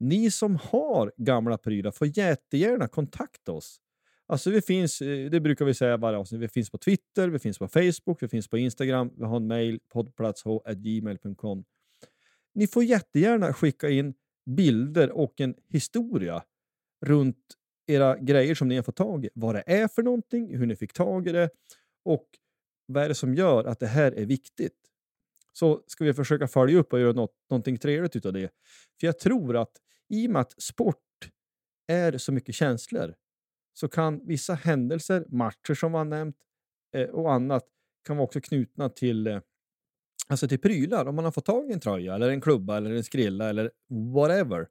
Ni 0.00 0.30
som 0.30 0.56
har 0.56 1.12
gamla 1.16 1.58
prylar 1.58 1.90
får 1.90 2.18
jättegärna 2.18 2.88
kontakta 2.88 3.52
oss. 3.52 3.80
Alltså 4.26 4.50
vi 4.50 4.62
finns, 4.62 5.02
eh, 5.02 5.30
det 5.30 5.40
brukar 5.40 5.64
vi 5.64 5.74
säga 5.74 5.96
varje 5.96 6.18
avsnitt, 6.18 6.40
vi 6.40 6.48
finns 6.48 6.70
på 6.70 6.78
Twitter, 6.78 7.28
vi 7.28 7.38
finns 7.38 7.58
på 7.58 7.68
Facebook, 7.68 8.22
vi 8.22 8.28
finns 8.28 8.48
på 8.48 8.58
Instagram, 8.58 9.10
vi 9.16 9.24
har 9.24 9.36
en 9.36 9.46
mail, 9.46 9.80
poddplatsh.gmail.com. 9.88 11.64
Ni 12.54 12.66
får 12.66 12.84
jättegärna 12.84 13.52
skicka 13.52 13.90
in 13.90 14.14
bilder 14.46 15.10
och 15.10 15.40
en 15.40 15.54
historia 15.68 16.42
runt 17.06 17.36
era 17.86 18.18
grejer 18.18 18.54
som 18.54 18.68
ni 18.68 18.76
har 18.76 18.82
fått 18.82 18.96
tag 18.96 19.24
i. 19.24 19.28
Vad 19.34 19.54
det 19.54 19.62
är 19.66 19.88
för 19.88 20.02
någonting, 20.02 20.56
hur 20.56 20.66
ni 20.66 20.76
fick 20.76 20.92
tag 20.92 21.28
i 21.28 21.32
det 21.32 21.50
och 22.04 22.26
vad 22.92 23.04
är 23.04 23.08
det 23.08 23.14
som 23.14 23.34
gör 23.34 23.64
att 23.64 23.80
det 23.80 23.86
här 23.86 24.12
är 24.12 24.26
viktigt? 24.26 24.78
Så 25.52 25.84
ska 25.86 26.04
vi 26.04 26.14
försöka 26.14 26.48
följa 26.48 26.78
upp 26.78 26.92
och 26.92 27.00
göra 27.00 27.12
något, 27.12 27.34
någonting 27.50 27.78
trevligt 27.78 28.26
av 28.26 28.32
det. 28.32 28.50
För 29.00 29.06
jag 29.06 29.18
tror 29.18 29.56
att 29.56 29.72
i 30.08 30.26
och 30.26 30.30
med 30.30 30.40
att 30.40 30.62
sport 30.62 30.96
är 31.86 32.18
så 32.18 32.32
mycket 32.32 32.54
känslor 32.54 33.14
så 33.74 33.88
kan 33.88 34.26
vissa 34.26 34.54
händelser, 34.54 35.24
matcher 35.28 35.74
som 35.74 35.92
var 35.92 36.04
nämnt 36.04 36.36
eh, 36.96 37.08
och 37.08 37.32
annat 37.32 37.64
kan 38.06 38.16
vara 38.16 38.24
också 38.24 38.40
knutna 38.40 38.88
till, 38.88 39.26
eh, 39.26 39.40
alltså 40.28 40.48
till 40.48 40.60
prylar. 40.60 41.06
Om 41.06 41.14
man 41.14 41.24
har 41.24 41.32
fått 41.32 41.44
tag 41.44 41.70
i 41.70 41.72
en 41.72 41.80
tröja 41.80 42.14
eller 42.14 42.30
en 42.30 42.40
klubba 42.40 42.76
eller 42.76 42.90
en 42.90 43.04
skrilla 43.04 43.48
eller 43.48 43.70
whatever 44.14 44.68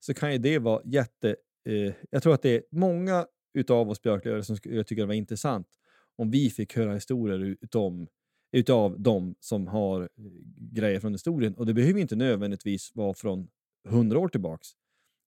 så 0.00 0.14
kan 0.14 0.32
ju 0.32 0.38
det 0.38 0.58
vara 0.58 0.82
jätte... 0.84 1.36
Eh, 1.68 1.94
jag 2.10 2.22
tror 2.22 2.34
att 2.34 2.42
det 2.42 2.56
är 2.56 2.62
många 2.70 3.26
utav 3.54 3.90
oss 3.90 4.02
björklövare 4.02 4.42
som 4.42 4.56
skulle 4.56 4.84
tycka 4.84 5.00
det 5.00 5.06
var 5.06 5.14
intressant 5.14 5.68
om 6.16 6.30
vi 6.30 6.50
fick 6.50 6.76
höra 6.76 6.94
historier 6.94 7.56
utom, 7.60 8.08
utav 8.52 9.00
de 9.00 9.34
som 9.40 9.66
har 9.66 10.02
eh, 10.02 10.08
grejer 10.56 11.00
från 11.00 11.12
historien. 11.12 11.54
Och 11.54 11.66
det 11.66 11.74
behöver 11.74 12.00
inte 12.00 12.16
nödvändigtvis 12.16 12.90
vara 12.94 13.14
från 13.14 13.48
hundra 13.88 14.18
år 14.18 14.28
tillbaks, 14.28 14.68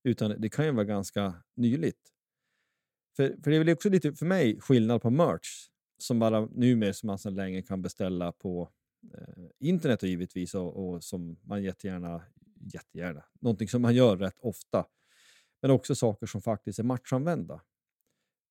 utan 0.04 0.42
det 0.42 0.50
kan 0.50 0.66
ju 0.66 0.72
vara 0.72 0.86
ganska 0.86 1.34
nyligt. 1.56 2.12
För, 3.16 3.36
för 3.44 3.52
det 3.52 3.58
är 3.58 3.60
väl 3.60 3.74
också 3.74 3.90
lite 3.90 4.14
för 4.14 4.26
mig 4.26 4.60
skillnad 4.60 5.02
på 5.02 5.10
merch 5.10 5.70
som 5.98 6.20
bara 6.20 6.46
numera 6.46 6.94
som 6.94 7.08
man 7.08 7.20
sedan 7.20 7.36
länge 7.36 7.62
kan 7.62 7.82
beställa 7.82 8.32
på 8.32 8.70
eh, 9.14 9.46
internet 9.60 10.04
och 10.04 10.10
givetvis 10.10 10.56
och, 10.56 10.90
och 10.90 11.04
som 11.04 11.38
man 11.42 11.64
jättegärna, 11.64 12.22
jättegärna, 12.74 13.24
någonting 13.40 13.68
som 13.68 13.82
man 13.82 13.96
gör 13.96 14.18
rätt 14.18 14.40
ofta. 14.40 14.86
Men 15.62 15.72
också 15.72 15.96
saker 15.96 16.26
som 16.26 16.42
faktiskt 16.42 16.80
är 16.80 16.84
matchanvända. 16.84 17.62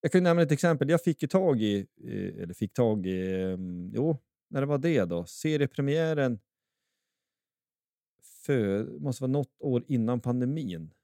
Jag 0.05 0.13
kan 0.13 0.23
nämna 0.23 0.43
ett 0.43 0.53
exempel. 0.53 0.91
Jag 0.91 1.03
fick 1.03 1.23
ju 1.23 1.29
tag 1.29 1.63
i, 1.63 1.87
eh, 2.05 2.43
eller 2.43 2.55
fick 2.55 2.73
tag 2.73 3.07
i, 3.07 3.43
ehm, 3.43 3.91
jo, 3.95 4.19
när 4.49 4.61
det 4.61 4.67
var 4.67 4.79
det 4.79 5.05
då, 5.05 5.25
seriepremiären 5.27 6.41
för, 8.23 8.85
måste 8.85 9.23
vara 9.23 9.33
något 9.33 9.57
år 9.59 9.85
innan 9.89 10.21
pandemin. 10.21 10.95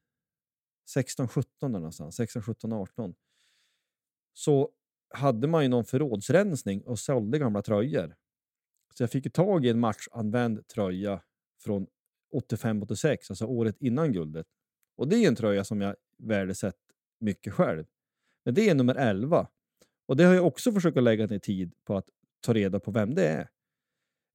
16, 0.89 1.29
17 1.29 1.73
någonstans, 1.73 2.17
16, 2.17 2.43
17, 2.43 2.73
18. 2.73 3.15
Så 4.33 4.71
hade 5.09 5.49
man 5.49 5.63
ju 5.63 5.69
någon 5.69 5.85
förrådsrensning 5.85 6.83
och 6.83 6.99
sålde 6.99 7.39
gamla 7.39 7.63
tröjor. 7.63 8.17
Så 8.95 9.03
jag 9.03 9.11
fick 9.11 9.25
ju 9.25 9.31
tag 9.31 9.67
i 9.67 9.69
en 9.69 9.81
matchanvänd 9.81 10.69
tröja 10.69 11.23
från 11.59 11.87
85-86, 12.33 13.31
alltså 13.31 13.45
året 13.45 13.77
innan 13.81 14.13
guldet. 14.13 14.47
Och 14.97 15.09
det 15.09 15.17
är 15.17 15.29
en 15.29 15.37
tröja 15.37 15.65
som 15.65 15.81
jag 15.81 15.97
värdesätter 16.19 16.95
mycket 17.21 17.53
själv. 17.53 17.85
Men 18.45 18.55
det 18.55 18.69
är 18.69 18.75
nummer 18.75 18.95
11. 18.95 19.49
Och 20.07 20.17
det 20.17 20.25
har 20.25 20.35
jag 20.35 20.47
också 20.47 20.73
försökt 20.73 20.97
att 20.97 21.03
lägga 21.03 21.27
ner 21.27 21.39
tid 21.39 21.75
på 21.85 21.97
att 21.97 22.09
ta 22.41 22.55
reda 22.55 22.81
på 22.81 22.91
vem 22.91 23.15
det 23.15 23.29
är. 23.29 23.49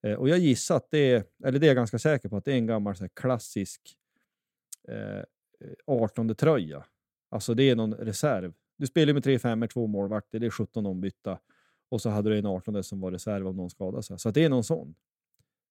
Eh, 0.03 0.13
och 0.13 0.29
jag 0.29 0.37
gissar 0.37 0.77
att 0.77 0.91
det 0.91 1.11
är, 1.11 1.23
eller 1.43 1.59
det 1.59 1.65
är 1.65 1.69
jag 1.69 1.75
ganska 1.75 1.99
säker 1.99 2.29
på, 2.29 2.37
att 2.37 2.45
det 2.45 2.51
är 2.51 2.57
en 2.57 2.67
gammal 2.67 2.95
så 2.95 3.09
klassisk 3.09 3.81
eh, 4.87 5.23
18 5.87 6.35
tröja. 6.35 6.85
Alltså 7.29 7.53
det 7.53 7.63
är 7.63 7.75
någon 7.75 7.93
reserv. 7.93 8.53
Du 8.77 8.87
spelar 8.87 9.13
med 9.13 9.23
3 9.23 9.39
5 9.39 9.67
två 9.67 9.87
målvakter, 9.87 10.39
det 10.39 10.45
är 10.45 10.49
17 10.49 10.85
ombytta. 10.85 11.39
Och 11.89 12.01
så 12.01 12.09
hade 12.09 12.29
du 12.29 12.37
en 12.37 12.45
18 12.45 12.83
som 12.83 12.99
var 12.99 13.11
reserv 13.11 13.47
om 13.47 13.55
någon 13.55 13.69
skadade 13.69 14.03
sig. 14.03 14.19
Så 14.19 14.31
det 14.31 14.43
är 14.43 14.49
någon 14.49 14.63
sån. 14.63 14.95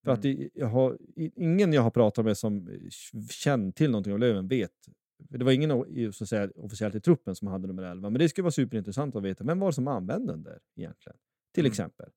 För 0.05 0.13
att 0.13 0.23
det, 0.23 0.49
jag 0.55 0.67
har, 0.67 0.99
ingen 1.17 1.73
jag 1.73 1.83
har 1.83 1.91
pratat 1.91 2.25
med 2.25 2.39
som 2.39 2.69
eh, 2.69 2.89
känner 3.31 3.73
till 3.73 3.91
någonting 3.91 4.13
om 4.13 4.21
Löven 4.21 4.49
vet. 4.49 4.89
Det 5.19 5.45
var 5.45 5.53
ingen 5.53 6.13
så 6.13 6.25
att 6.25 6.29
säga, 6.29 6.51
officiellt 6.57 6.95
i 6.95 7.01
truppen 7.01 7.35
som 7.35 7.49
hade 7.49 7.67
nummer 7.67 7.83
11, 7.83 8.11
men 8.11 8.19
det 8.19 8.29
skulle 8.29 8.43
vara 8.43 8.53
superintressant 8.53 9.17
att 9.17 9.23
veta. 9.23 9.45
Vem 9.45 9.59
var 9.61 9.69
det 9.69 9.73
som 9.73 9.89
använde 9.89 10.33
den 10.33 10.43
där 10.43 10.59
egentligen? 10.77 11.17
Till 11.55 11.63
Mm. 11.65 11.71
exempel. 11.71 12.11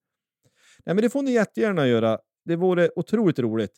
Nej, 0.85 0.95
men 0.95 1.01
det 1.01 1.09
får 1.09 1.21
ni 1.23 1.31
jättegärna 1.31 1.87
göra. 1.87 2.19
Det 2.45 2.55
vore 2.55 2.89
otroligt 2.95 3.39
roligt 3.39 3.73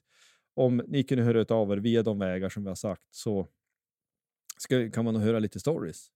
om 0.53 0.81
ni 0.87 1.03
kunde 1.03 1.23
höra 1.23 1.55
av 1.55 1.71
er 1.71 1.77
via 1.77 2.03
de 2.03 2.19
vägar 2.19 2.49
som 2.49 2.63
vi 2.63 2.69
har 2.69 2.75
sagt. 2.75 3.03
Så 3.11 3.47
ska, 4.57 4.91
kan 4.91 5.05
man 5.05 5.13
nog 5.13 5.23
höra 5.23 5.39
lite 5.39 5.59
stories. 5.59 6.07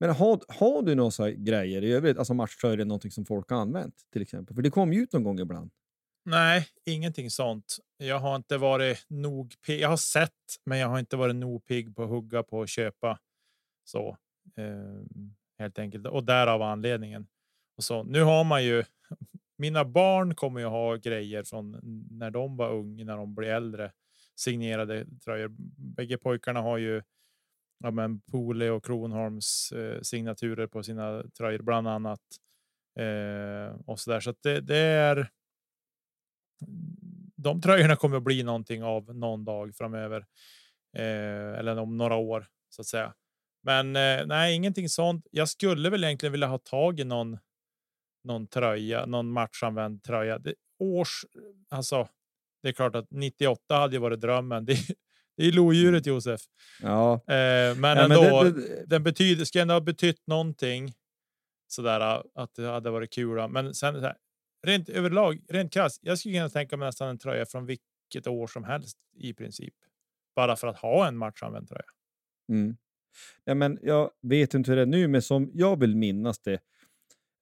Men 0.00 0.10
har, 0.10 0.40
har 0.48 0.82
du 0.82 0.94
några 0.94 1.30
grejer 1.30 1.84
i 1.84 1.92
övrigt, 1.92 2.18
alltså 2.18 2.34
matchtröjor 2.34 2.80
är 2.80 2.84
någonting 2.84 3.10
som 3.10 3.24
folk 3.24 3.50
har 3.50 3.56
använt 3.56 3.94
till 4.12 4.22
exempel? 4.22 4.54
För 4.54 4.62
det 4.62 4.70
kommer 4.70 4.94
ju 4.94 5.02
ut 5.02 5.12
någon 5.12 5.24
gång 5.24 5.40
ibland. 5.40 5.70
Nej, 6.26 6.66
ingenting 6.84 7.30
sånt. 7.30 7.76
Jag 7.96 8.18
har 8.18 8.36
inte 8.36 8.58
varit 8.58 9.06
nog 9.08 9.54
pigg. 9.66 9.80
Jag 9.80 9.88
har 9.88 9.96
sett, 9.96 10.30
men 10.64 10.78
jag 10.78 10.88
har 10.88 10.98
inte 10.98 11.16
varit 11.16 11.36
nog 11.36 11.64
pigg 11.64 11.96
på 11.96 12.02
att 12.02 12.08
hugga 12.08 12.42
på 12.42 12.58
och 12.58 12.68
köpa. 12.68 13.18
Så 13.84 14.16
eh, 14.56 15.24
helt 15.58 15.78
enkelt 15.78 16.06
och 16.06 16.24
därav 16.24 16.62
anledningen. 16.62 17.26
Och 17.76 17.84
så 17.84 18.02
nu 18.02 18.22
har 18.22 18.44
man 18.44 18.64
ju. 18.64 18.84
Mina 19.58 19.84
barn 19.84 20.34
kommer 20.34 20.60
ju 20.60 20.66
ha 20.66 20.96
grejer 20.96 21.42
från 21.42 21.80
när 22.10 22.30
de 22.30 22.56
var 22.56 22.72
unga, 22.72 23.04
när 23.04 23.16
de 23.16 23.34
blir 23.34 23.48
äldre. 23.48 23.92
Signerade 24.36 25.06
tröjor. 25.24 25.48
Bägge 25.96 26.18
pojkarna 26.18 26.60
har 26.60 26.78
ju 26.78 27.02
ja, 27.78 27.90
men 27.90 28.20
Pole 28.20 28.70
och 28.70 28.84
Kronholms 28.84 29.72
eh, 29.72 30.00
signaturer 30.00 30.66
på 30.66 30.82
sina 30.82 31.22
tröjor 31.38 31.62
bland 31.62 31.88
annat. 31.88 32.20
Eh, 32.98 33.80
och 33.86 34.00
så 34.00 34.10
där. 34.10 34.20
Så 34.20 34.30
att 34.30 34.42
det, 34.42 34.60
det 34.60 34.76
är 34.76 35.30
de 37.44 37.60
tröjorna 37.60 37.96
kommer 37.96 38.16
att 38.16 38.22
bli 38.22 38.42
någonting 38.42 38.82
av 38.84 39.14
någon 39.16 39.44
dag 39.44 39.74
framöver. 39.76 40.26
Eh, 40.96 41.58
eller 41.58 41.76
om 41.78 41.96
några 41.96 42.14
år 42.16 42.46
så 42.68 42.82
att 42.82 42.86
säga. 42.86 43.14
Men 43.62 43.96
eh, 43.96 44.26
nej, 44.26 44.54
ingenting 44.54 44.88
sånt. 44.88 45.26
Jag 45.30 45.48
skulle 45.48 45.90
väl 45.90 46.04
egentligen 46.04 46.32
vilja 46.32 46.46
ha 46.46 46.58
tag 46.58 47.00
i 47.00 47.04
någon. 47.04 47.38
Någon 48.24 48.46
tröja, 48.46 49.06
någon 49.06 49.30
matchanvänd 49.32 50.02
tröja. 50.02 50.38
Det, 50.38 50.54
års, 50.78 51.24
alltså. 51.70 52.08
Det 52.62 52.68
är 52.68 52.72
klart 52.72 52.94
att 52.96 53.06
98 53.10 53.74
hade 53.76 53.96
ju 53.96 54.00
varit 54.00 54.20
drömmen. 54.20 54.64
Det, 54.64 54.76
det 55.36 55.46
är 55.46 55.52
lodjuret 55.52 56.06
Josef. 56.06 56.40
Ja, 56.82 57.12
Eh, 57.14 57.76
men 57.76 57.80
Nej, 57.80 58.04
ändå. 58.04 58.42
det- 58.42 58.50
det- 58.52 58.86
den 58.86 59.02
betyder, 59.02 59.44
ska 59.44 59.60
ändå 59.60 59.74
ha 59.74 59.80
betytt 59.80 60.26
någonting. 60.26 60.92
Sådär 61.68 62.00
att 62.34 62.54
det 62.54 62.66
hade 62.66 62.90
varit 62.90 63.12
kul. 63.12 63.48
Men 63.48 63.74
sen 63.74 64.02
här, 64.02 64.16
rent 64.64 64.88
överlag, 64.88 65.40
rent 65.48 65.72
krasst. 65.72 66.00
Jag 66.02 66.18
skulle 66.18 66.34
kunna 66.34 66.48
tänka 66.48 66.76
mig 66.76 66.86
nästan 66.86 67.08
en 67.08 67.18
tröja 67.18 67.46
från 67.46 67.66
vilket 67.66 68.26
år 68.26 68.46
som 68.46 68.64
helst 68.64 68.98
i 69.14 69.34
princip. 69.34 69.74
Bara 70.36 70.56
för 70.56 70.66
att 70.66 70.76
ha 70.76 71.08
en 71.08 71.16
matchanvänd 71.16 71.68
tröja. 71.68 71.84
Mm. 72.48 72.76
Ja, 73.44 73.54
men 73.54 73.78
jag 73.82 74.10
vet 74.22 74.54
inte 74.54 74.70
hur 74.70 74.76
det 74.76 74.82
är 74.82 74.86
nu, 74.86 75.08
men 75.08 75.22
som 75.22 75.50
jag 75.54 75.80
vill 75.80 75.96
minnas 75.96 76.38
det. 76.38 76.60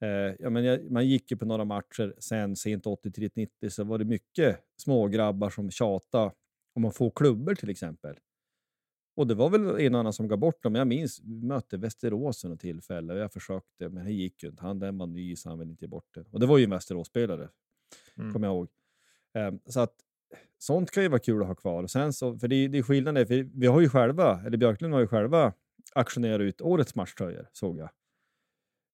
Eh, 0.02 0.34
ja, 0.38 0.50
men 0.50 0.64
jag, 0.64 0.90
man 0.90 1.08
gick 1.08 1.30
ju 1.30 1.36
på 1.36 1.44
några 1.44 1.64
matcher 1.64 2.14
sen 2.18 2.56
sent 2.56 2.84
80-90 2.84 3.68
så 3.68 3.84
var 3.84 3.98
det 3.98 4.04
mycket 4.04 4.58
små 4.76 5.08
grabbar 5.08 5.50
som 5.50 5.70
tjatade 5.70 6.32
om 6.74 6.84
att 6.84 6.96
få 6.96 7.10
klubbor 7.10 7.54
till 7.54 7.70
exempel. 7.70 8.16
Och 9.14 9.26
det 9.26 9.34
var 9.34 9.50
väl 9.50 9.80
en 9.80 9.94
annan 9.94 10.12
som 10.12 10.28
gav 10.28 10.38
bort 10.38 10.62
dem. 10.62 10.74
Jag 10.74 10.86
minns, 10.86 11.20
vi 11.24 11.42
mötte 11.42 11.76
Västerås 11.76 12.44
vid 12.44 12.50
något 12.50 12.60
tillfälle 12.60 13.12
och 13.12 13.18
jag 13.18 13.32
försökte, 13.32 13.88
men 13.88 14.04
det 14.04 14.12
gick 14.12 14.42
ju 14.42 14.48
inte. 14.48 14.62
Han 14.62 14.78
den 14.78 14.98
var 14.98 15.06
ny 15.06 15.36
så 15.36 15.48
han 15.48 15.58
ville 15.58 15.70
inte 15.70 15.84
ge 15.84 15.88
bort 15.88 16.08
det. 16.14 16.24
Och 16.30 16.40
det 16.40 16.46
var 16.46 16.58
ju 16.58 16.64
en 16.64 16.70
Västerås-spelare, 16.70 17.48
Mm. 18.16 18.32
kommer 18.32 18.46
jag 18.46 18.54
ihåg. 18.54 18.68
Ehm, 19.34 19.58
så 19.66 19.80
att 19.80 19.94
sånt 20.58 20.90
kan 20.90 21.02
ju 21.02 21.08
vara 21.08 21.18
kul 21.18 21.40
att 21.42 21.48
ha 21.48 21.54
kvar. 21.54 21.82
Och 21.82 21.90
sen 21.90 22.12
så, 22.12 22.38
för 22.38 22.48
det, 22.48 22.68
det 22.68 22.78
är 22.78 22.82
skillnaden, 22.82 23.26
för 23.26 23.48
vi 23.60 23.66
har 23.66 23.80
ju 23.80 23.88
själva, 23.88 24.42
eller 24.46 24.56
Björklund 24.58 24.94
har 24.94 25.00
ju 25.00 25.06
själva 25.06 25.52
auktionerat 25.94 26.40
ut 26.40 26.60
årets 26.60 26.94
matchtröjor, 26.94 27.48
såg 27.52 27.78
jag. 27.78 27.90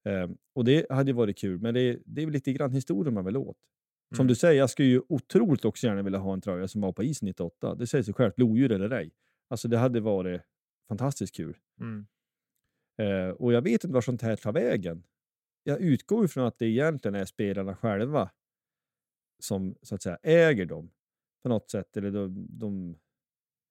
Ehm, 0.05 0.37
och 0.55 0.65
det 0.65 0.87
hade 0.91 1.11
ju 1.11 1.15
varit 1.15 1.39
kul, 1.39 1.61
men 1.61 1.75
det, 1.75 1.99
det 2.07 2.23
är 2.23 2.27
väl 2.27 2.33
lite 2.33 2.53
grann 2.53 2.73
historien 2.73 3.15
man 3.15 3.25
vill 3.25 3.37
åt. 3.37 3.57
Som 4.15 4.23
Mm. 4.23 4.27
du 4.29 4.35
säger, 4.35 4.59
jag 4.59 4.71
skulle 4.71 4.89
ju 4.89 5.03
otroligt 5.09 5.65
också 5.65 5.87
gärna 5.87 6.03
vilja 6.03 6.19
ha 6.19 6.33
en 6.33 6.41
tröja 6.41 6.69
som 6.69 6.81
var 6.81 6.93
på 6.93 7.03
isen 7.03 7.27
98. 7.27 7.75
Det 7.75 7.87
säger 7.87 8.05
sig 8.05 8.15
självt, 8.15 8.39
lodjur 8.39 8.73
eller 8.73 8.91
ej. 8.91 9.11
Alltså 9.49 9.69
det 9.69 9.79
hade 9.79 10.01
varit 10.01 10.43
fantastiskt 10.89 11.37
kul. 11.37 11.57
Mm. 11.81 12.07
Eh, 12.99 13.31
och 13.31 13.53
jag 13.53 13.63
vet 13.63 13.85
inte 13.85 13.95
var 13.95 14.01
sånt 14.01 14.23
här 14.23 14.37
tar 14.37 14.53
vägen. 14.53 15.03
Jag 15.63 15.81
utgår 15.81 16.25
ifrån 16.25 16.45
att 16.47 16.59
det 16.59 16.67
egentligen 16.67 17.15
är 17.15 17.25
spelarna 17.25 17.77
själva 17.77 18.31
som 19.39 19.75
så 19.83 19.95
att 19.95 20.03
säga 20.03 20.19
äger 20.23 20.67
dem 20.67 20.91
på 21.43 21.49
något 21.49 21.71
sätt. 21.71 21.97
Eller 21.97 22.11
de, 22.11 22.47
de, 22.51 22.99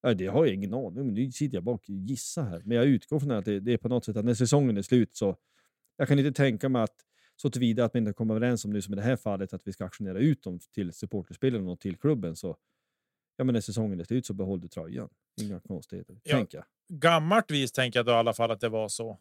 ja, 0.02 0.14
det 0.14 0.28
har 0.28 0.46
jag 0.46 0.54
ingen 0.54 0.74
aning 0.74 1.02
om. 1.02 1.14
Nu 1.14 1.32
sitter 1.32 1.58
jag 1.58 1.64
bak 1.64 1.82
och 1.82 1.90
gissar 1.90 2.44
här. 2.44 2.62
Men 2.66 2.78
jag 2.78 2.86
utgår 2.86 3.20
från 3.20 3.32
att 3.32 3.46
det, 3.46 3.60
det 3.60 3.74
är 3.74 3.78
på 3.78 3.90
något 3.90 4.06
sätt 4.06 4.18
att 4.18 4.26
när 4.26 4.34
säsongen 4.34 4.78
är 4.78 4.82
slut 4.82 5.16
så 5.16 5.38
jag 5.98 6.08
kan 6.08 6.20
inte 6.20 6.32
tänka 6.32 6.70
mig 6.70 6.82
att 6.82 6.96
så 7.36 7.50
tillvida 7.50 7.86
att 7.86 7.94
man 7.94 8.02
inte 8.02 8.14
kommer 8.14 8.36
överens 8.36 8.66
om 8.66 8.72
nu 8.72 8.82
som 8.82 8.94
i 8.94 8.96
det 8.96 9.02
här 9.02 9.16
fallet 9.16 9.54
att 9.54 9.68
vi 9.68 9.74
ska 9.74 9.84
auktionera 9.84 10.20
ut 10.20 10.44
dem 10.44 10.60
till 10.74 10.94
supporterspelarna 10.94 11.72
och 11.72 11.80
till 11.80 11.98
klubben 11.98 12.36
så 12.36 12.58
ja 13.38 13.44
men 13.44 13.54
när 13.54 13.62
säsongen 13.62 14.00
är 14.00 14.04
slut 14.04 14.26
så 14.26 14.34
behåll 14.34 14.62
du 14.62 14.68
tröjan. 14.68 15.10
Inga 15.42 15.60
konstigheter, 15.60 16.20
Ja. 16.24 16.36
tänker 16.36 16.58
jag. 16.58 16.66
Gammalt 17.00 17.52
vis 17.52 17.72
tänker 17.72 18.00
jag 18.00 18.06
då 18.06 18.12
i 18.12 18.16
alla 18.16 18.34
fall 18.34 18.52
att 18.52 18.60
det 18.60 18.70
var 18.70 18.88
så. 18.88 19.20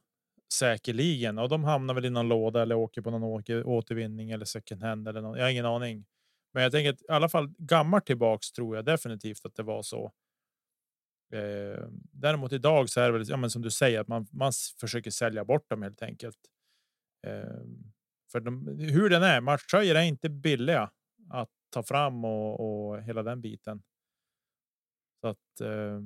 Säkerligen. 0.52 1.38
Och 1.38 1.48
de 1.48 1.64
hamnar 1.64 1.94
väl 1.94 2.04
i 2.04 2.10
någon 2.10 2.28
låda 2.28 2.62
eller 2.62 2.74
åker 2.74 3.02
på 3.02 3.10
någon 3.10 3.22
åker, 3.22 3.66
återvinning 3.66 4.30
eller 4.30 4.44
second 4.44 4.82
hand 4.82 5.08
eller 5.08 5.20
någon. 5.20 5.36
Jag 5.38 5.44
har 5.44 5.50
ingen 5.50 5.66
aning. 5.66 6.04
Men 6.52 6.62
jag 6.62 6.72
tänker 6.72 6.92
att 6.92 7.02
i 7.02 7.04
alla 7.08 7.28
fall 7.28 7.54
gammalt 7.58 8.06
tillbaks 8.06 8.52
tror 8.52 8.76
jag 8.76 8.84
definitivt 8.84 9.44
att 9.46 9.54
det 9.54 9.62
var 9.62 9.82
så. 9.82 10.12
Eh, 11.32 11.88
däremot 12.12 12.52
idag 12.52 12.88
så 12.90 13.00
är 13.00 13.06
det 13.12 13.18
väl 13.18 13.28
ja, 13.28 13.36
men 13.36 13.50
som 13.50 13.62
du 13.62 13.70
säger 13.70 14.00
att 14.00 14.08
man, 14.08 14.26
man 14.30 14.52
försöker 14.80 15.10
sälja 15.10 15.44
bort 15.44 15.70
dem 15.70 15.82
helt 15.82 16.02
enkelt. 16.02 16.38
Eh, 17.26 17.60
för 18.32 18.40
de, 18.40 18.78
hur 18.78 19.10
den 19.10 19.22
är, 19.22 19.40
matchtröjor 19.40 19.94
är 19.96 20.02
inte 20.02 20.28
billiga 20.30 20.90
att 21.30 21.50
ta 21.70 21.82
fram 21.82 22.24
och, 22.24 22.60
och 22.90 23.02
hela 23.02 23.22
den 23.22 23.40
biten. 23.40 23.82
Så 25.26 25.30
att 25.30 25.60
eh, 25.60 26.00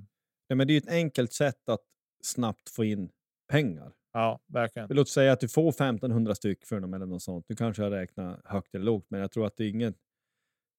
Nej, 0.48 0.56
men 0.56 0.66
det 0.66 0.72
är 0.72 0.74
ju 0.74 0.78
ett 0.78 0.88
enkelt 0.88 1.32
sätt 1.32 1.68
att 1.68 1.84
snabbt 2.22 2.70
få 2.70 2.84
in 2.84 3.10
pengar. 3.48 3.92
ja, 4.12 4.40
verkligen. 4.46 4.88
Låt 4.90 5.08
säga 5.08 5.32
att 5.32 5.40
du 5.40 5.48
får 5.48 5.68
1500 5.68 6.34
styck 6.34 6.66
för 6.66 6.80
dem 6.80 6.94
eller 6.94 7.06
något 7.06 7.22
sånt. 7.22 7.48
Nu 7.48 7.56
kanske 7.56 7.82
jag 7.82 7.92
räknar 7.92 8.42
högt 8.44 8.74
eller 8.74 8.84
lågt, 8.84 9.06
men 9.08 9.20
jag 9.20 9.30
tror 9.32 9.46
att 9.46 9.56
det 9.56 9.64
är 9.64 9.68
ingen... 9.68 9.94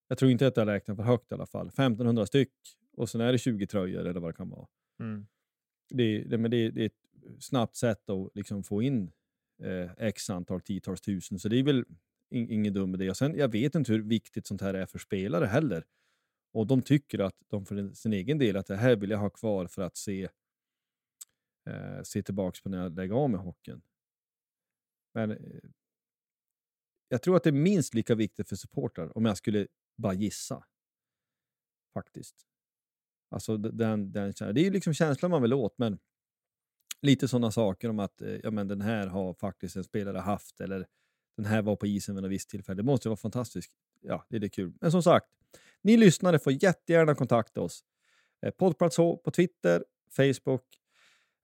Jag 0.07 0.17
tror 0.17 0.31
inte 0.31 0.47
att 0.47 0.57
jag 0.57 0.67
räknar 0.67 0.95
för 0.95 1.03
högt 1.03 1.31
i 1.31 1.35
alla 1.35 1.45
fall. 1.45 1.67
1500 1.67 2.25
styck 2.25 2.53
och 2.97 3.09
sen 3.09 3.21
är 3.21 3.31
det 3.31 3.37
20 3.37 3.67
tröjor 3.67 4.05
eller 4.05 4.19
vad 4.19 4.29
det 4.29 4.37
kan 4.37 4.49
vara. 4.49 4.67
Mm. 4.99 5.27
Det, 5.89 6.23
det, 6.23 6.37
men 6.37 6.51
det, 6.51 6.71
det 6.71 6.81
är 6.81 6.85
ett 6.85 7.43
snabbt 7.43 7.75
sätt 7.75 8.09
att 8.09 8.35
liksom 8.35 8.63
få 8.63 8.81
in 8.81 9.11
eh, 9.63 9.91
x 9.97 10.29
antal 10.29 10.61
tiotals 10.61 11.01
tusen, 11.01 11.39
så 11.39 11.49
det 11.49 11.59
är 11.59 11.63
väl 11.63 11.85
in, 12.29 12.49
ingen 12.49 12.73
dum 12.73 12.95
idé. 12.95 13.09
Och 13.09 13.17
sen, 13.17 13.35
jag 13.37 13.51
vet 13.51 13.75
inte 13.75 13.91
hur 13.91 14.01
viktigt 14.01 14.47
sånt 14.47 14.61
här 14.61 14.73
är 14.73 14.85
för 14.85 14.99
spelare 14.99 15.45
heller. 15.45 15.85
Och 16.51 16.67
de 16.67 16.81
tycker 16.81 17.19
att 17.19 17.35
de 17.47 17.65
för 17.65 17.93
sin 17.93 18.13
egen 18.13 18.37
del 18.37 18.57
att 18.57 18.67
det 18.67 18.75
här 18.75 18.95
vill 18.95 19.09
jag 19.09 19.17
ha 19.17 19.29
kvar 19.29 19.67
för 19.67 19.81
att 19.81 19.97
se, 19.97 20.29
eh, 21.65 22.01
se 22.03 22.23
tillbaka 22.23 22.59
på 22.63 22.69
när 22.69 22.77
jag 22.77 22.95
lägger 22.95 23.15
av 23.15 23.29
med 23.29 23.39
hockeyn. 23.39 23.81
Men 25.13 25.31
eh, 25.31 25.69
jag 27.07 27.21
tror 27.21 27.35
att 27.37 27.43
det 27.43 27.49
är 27.49 27.53
minst 27.53 27.93
lika 27.93 28.15
viktigt 28.15 28.49
för 28.49 28.55
supportrar 28.55 29.17
om 29.17 29.25
jag 29.25 29.37
skulle 29.37 29.67
bara 29.97 30.13
gissa. 30.13 30.65
Faktiskt. 31.93 32.35
Alltså 33.29 33.57
den, 33.57 34.11
den, 34.11 34.33
det 34.39 34.61
är 34.61 34.63
ju 34.63 34.71
liksom 34.71 34.93
känslan 34.93 35.31
man 35.31 35.41
vill 35.41 35.53
åt, 35.53 35.77
men 35.77 35.99
lite 37.01 37.27
sådana 37.27 37.51
saker 37.51 37.89
om 37.89 37.99
att 37.99 38.21
eh, 38.21 38.35
ja, 38.35 38.51
men 38.51 38.67
den 38.67 38.81
här 38.81 39.07
har 39.07 39.33
faktiskt 39.33 39.75
en 39.75 39.83
spelare 39.83 40.17
haft 40.17 40.61
eller 40.61 40.87
den 41.37 41.45
här 41.45 41.61
var 41.61 41.75
på 41.75 41.87
isen 41.87 42.15
vid 42.15 42.23
något 42.23 42.31
visst 42.31 42.49
tillfälle. 42.49 42.77
Det 42.77 42.83
måste 42.83 43.07
ju 43.07 43.09
vara 43.09 43.17
fantastiskt. 43.17 43.73
Ja, 44.01 44.25
det 44.29 44.35
är 44.35 44.39
det 44.39 44.49
kul. 44.49 44.73
Men 44.81 44.91
som 44.91 45.03
sagt, 45.03 45.27
ni 45.83 45.97
lyssnare 45.97 46.39
får 46.39 46.63
jättegärna 46.63 47.15
kontakta 47.15 47.61
oss. 47.61 47.83
Eh, 48.45 48.51
Poddplats 48.51 48.97
H 48.97 49.17
på 49.17 49.31
Twitter, 49.31 49.83
Facebook 50.15 50.63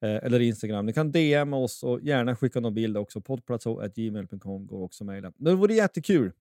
eh, 0.02 0.16
eller 0.16 0.40
Instagram. 0.40 0.86
Ni 0.86 0.94
kan 0.94 1.12
DM 1.12 1.54
oss 1.54 1.84
och 1.84 2.02
gärna 2.02 2.36
skicka 2.36 2.60
någon 2.60 2.74
bild 2.74 2.98
också. 2.98 3.22
Poddplatsh.gmail.com 3.22 4.68
går 4.68 4.84
också 4.84 5.04
att 5.04 5.06
mejla. 5.06 5.34
Det 5.38 5.56
vore 5.56 5.74
jättekul 5.74 6.32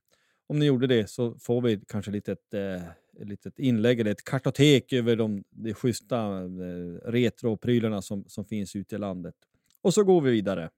om 0.49 0.59
ni 0.59 0.66
gjorde 0.66 0.86
det 0.86 1.11
så 1.11 1.34
får 1.34 1.61
vi 1.61 1.80
kanske 1.88 2.11
lite 2.11 2.32
eh, 2.32 2.36
ett, 2.36 2.80
eh, 3.20 3.26
litet 3.26 3.59
inlägg 3.59 4.01
eller 4.01 4.11
ett 4.11 4.24
kartotek 4.24 4.92
över 4.92 5.16
de, 5.16 5.44
de 5.51 5.74
schyssta 5.74 6.42
eh, 6.42 7.11
retroprylarna 7.11 8.03
som, 8.03 8.24
som 8.28 8.44
finns 8.44 8.76
ute 8.76 8.94
i 8.94 8.99
landet. 8.99 9.34
Och 9.82 9.94
så 9.94 10.05
går 10.05 10.20
vi 10.20 10.30
vidare. 10.30 10.70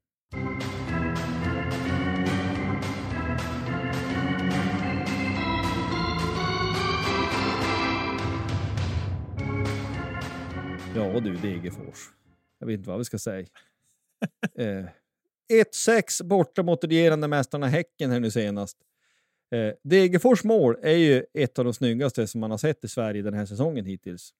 Ja 10.98 11.20
du 11.20 11.36
Degerfors. 11.36 12.10
Jag 12.58 12.66
vet 12.66 12.78
inte 12.78 12.88
vad 12.88 12.98
vi 12.98 13.04
ska 13.04 13.18
säga. 13.18 13.46
eh, 14.58 14.84
1-6 15.52 16.24
borta 16.24 16.62
mot 16.62 16.84
regerande 16.84 17.28
mästarna 17.28 17.66
Häcken 17.66 18.10
här 18.10 18.20
nu 18.20 18.30
senast. 18.30 18.78
Eh, 19.50 19.74
Degerfors 19.84 20.44
mål 20.44 20.76
är 20.82 20.96
ju 20.96 21.24
ett 21.34 21.58
av 21.58 21.64
de 21.64 21.74
snyggaste 21.74 22.26
som 22.26 22.40
man 22.40 22.50
har 22.50 22.58
sett 22.58 22.84
i 22.84 22.88
Sverige 22.88 23.22
den 23.22 23.34
här 23.34 23.46
säsongen 23.46 23.84
hittills. 23.84 24.30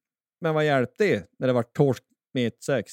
Men 0.41 0.55
vad 0.55 0.67
hjälpte 0.67 1.05
det 1.05 1.31
när 1.39 1.47
det 1.47 1.53
var 1.53 1.63
torsk 1.63 2.05
med 2.35 2.53
1-6? 2.53 2.85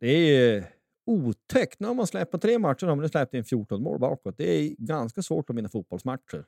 Det 0.00 0.08
är 0.08 0.70
otäckt. 1.06 1.80
Nu 1.80 1.86
har 1.86 1.94
man 1.94 2.06
släppt 2.06 2.30
på 2.30 2.38
tre 2.38 2.58
matcher 2.58 2.86
man 2.86 2.98
nu 2.98 3.08
släppt 3.08 3.34
in 3.34 3.44
14 3.44 3.82
mål 3.82 3.98
bakåt. 3.98 4.38
Det 4.38 4.50
är 4.50 4.74
ganska 4.78 5.22
svårt 5.22 5.50
att 5.50 5.56
vinna 5.56 5.68
fotbollsmatcher. 5.68 6.44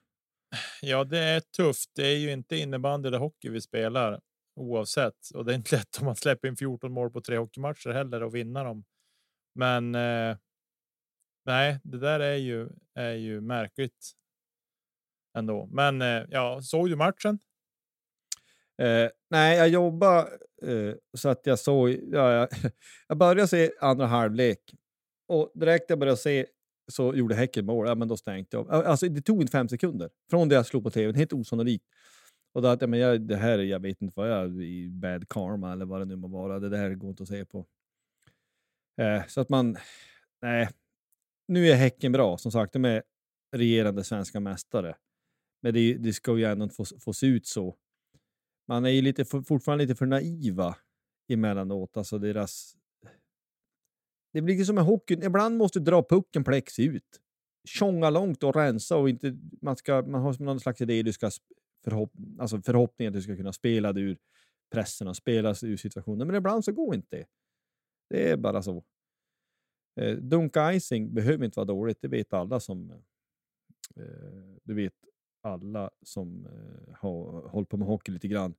Ja, 0.82 1.04
det 1.04 1.18
är 1.18 1.40
tufft. 1.40 1.90
Det 1.94 2.06
är 2.06 2.16
ju 2.16 2.32
inte 2.32 2.56
innebandy 2.56 3.08
eller 3.08 3.18
hockey 3.18 3.48
vi 3.48 3.60
spelar 3.60 4.20
oavsett 4.56 5.30
och 5.34 5.44
det 5.44 5.52
är 5.52 5.56
inte 5.56 5.76
lätt 5.76 5.98
om 6.00 6.06
man 6.06 6.16
släpper 6.16 6.48
in 6.48 6.56
14 6.56 6.92
mål 6.92 7.10
på 7.10 7.20
tre 7.20 7.36
hockeymatcher 7.38 7.90
heller 7.90 8.22
och 8.22 8.34
vinna 8.34 8.64
dem. 8.64 8.84
Men. 9.54 9.94
Eh, 9.94 10.36
nej, 11.44 11.80
det 11.84 11.98
där 11.98 12.20
är 12.20 12.36
ju 12.36 12.68
är 12.94 13.12
ju 13.12 13.40
märkligt. 13.40 14.12
Ändå, 15.36 15.68
men 15.72 16.02
eh, 16.02 16.22
ja, 16.30 16.60
såg 16.62 16.88
du 16.88 16.96
matchen? 16.96 17.38
Eh, 18.82 19.10
nej, 19.30 19.58
jag 19.58 19.68
jobbade 19.68 20.28
eh, 20.62 20.94
så 21.16 21.28
att 21.28 21.46
jag 21.46 21.58
såg... 21.58 21.90
Ja, 21.90 22.32
jag, 22.32 22.48
jag 23.08 23.18
började 23.18 23.48
se 23.48 23.70
andra 23.80 24.06
halvlek 24.06 24.74
och 25.28 25.52
direkt 25.54 25.90
jag 25.90 25.98
började 25.98 26.16
se 26.16 26.46
så 26.88 27.14
gjorde 27.14 27.34
Häcken 27.34 27.66
mål. 27.66 27.88
Ja, 27.88 27.94
men 27.94 28.08
då 28.08 28.16
stängde 28.16 28.46
jag. 28.50 28.70
Alltså, 28.70 29.08
det 29.08 29.20
tog 29.20 29.40
inte 29.40 29.50
fem 29.50 29.68
sekunder 29.68 30.10
från 30.30 30.48
det 30.48 30.54
jag 30.54 30.66
slog 30.66 30.84
på 30.84 30.90
tvn. 30.90 31.14
Helt 31.14 31.32
osannolikt. 31.32 31.84
Och 32.56 32.62
då 32.62 32.68
att, 32.68 32.80
ja, 32.80 32.86
men 32.86 33.00
jag, 33.00 33.20
det 33.20 33.36
här, 33.36 33.58
jag 33.58 33.80
vet 33.80 34.02
inte 34.02 34.12
vad 34.16 34.30
jag 34.30 34.44
är 34.44 34.62
i 34.62 34.90
bad 34.90 35.28
karma 35.28 35.72
eller 35.72 35.84
vad 35.84 36.00
det 36.00 36.04
nu 36.04 36.16
må 36.16 36.28
vara. 36.28 36.60
Det 36.60 36.68
där 36.68 36.94
går 36.94 37.10
inte 37.10 37.22
att 37.22 37.28
se 37.28 37.44
på. 37.44 37.66
Eh, 39.00 39.26
så 39.26 39.40
att 39.40 39.48
man... 39.48 39.76
Nej. 40.42 40.68
Nu 41.48 41.66
är 41.66 41.74
Häcken 41.74 42.12
bra. 42.12 42.38
Som 42.38 42.52
sagt, 42.52 42.72
de 42.72 42.84
är 42.84 43.02
regerande 43.56 44.04
svenska 44.04 44.40
mästare. 44.40 44.96
Men 45.62 45.74
det, 45.74 45.94
det 45.94 46.12
ska 46.12 46.38
ju 46.38 46.44
ändå 46.44 46.62
inte 46.62 46.74
få, 46.74 46.84
få 46.84 47.12
se 47.12 47.26
ut 47.26 47.46
så 47.46 47.76
man 48.68 48.84
är 48.84 48.90
ju 48.90 49.02
lite 49.02 49.24
fortfarande 49.24 49.84
lite 49.84 49.94
för 49.94 50.06
naiva 50.06 50.76
emellanåt. 51.28 51.96
Alltså 51.96 52.18
deras... 52.18 52.76
Det 54.32 54.42
blir 54.42 54.64
som 54.64 54.74
med 54.74 54.84
hockey. 54.84 55.14
Ibland 55.14 55.56
måste 55.56 55.78
du 55.78 55.84
dra 55.84 56.02
pucken 56.02 56.44
plex 56.44 56.78
ut. 56.78 57.20
Tjonga 57.68 58.10
långt 58.10 58.42
och 58.42 58.56
rensa 58.56 58.96
och 58.96 59.08
inte... 59.08 59.38
Man, 59.62 59.76
ska, 59.76 60.02
man 60.02 60.22
har 60.22 60.42
någon 60.42 60.60
slags 60.60 60.80
idé 60.80 61.02
du 61.02 61.12
ska 61.12 61.30
förhopp, 61.86 62.12
alltså 62.38 62.62
förhoppningen 62.62 63.10
att 63.10 63.14
du 63.14 63.22
ska 63.22 63.36
kunna 63.36 63.52
spela 63.52 63.92
dig 63.92 64.02
ur 64.02 64.18
pressen 64.70 65.08
och 65.08 65.16
spela 65.16 65.54
sig 65.54 65.70
ur 65.70 65.76
situationen. 65.76 66.26
Men 66.26 66.36
ibland 66.36 66.64
så 66.64 66.72
går 66.72 66.94
inte 66.94 67.16
det. 67.16 67.26
Det 68.10 68.30
är 68.30 68.36
bara 68.36 68.62
så. 68.62 68.84
Eh, 70.00 70.16
dunka 70.16 70.72
icing 70.74 71.14
behöver 71.14 71.44
inte 71.44 71.58
vara 71.58 71.66
dåligt. 71.66 71.98
Det 72.00 72.08
vet 72.08 72.32
alla 72.32 72.60
som... 72.60 72.90
Eh, 73.96 74.56
du 74.62 74.74
vet 74.74 74.94
alla 75.42 75.90
som 76.02 76.46
eh, 76.46 76.94
har 76.94 77.48
hållit 77.48 77.68
på 77.68 77.76
med 77.76 77.88
hockey 77.88 78.12
lite 78.12 78.28
grann. 78.28 78.54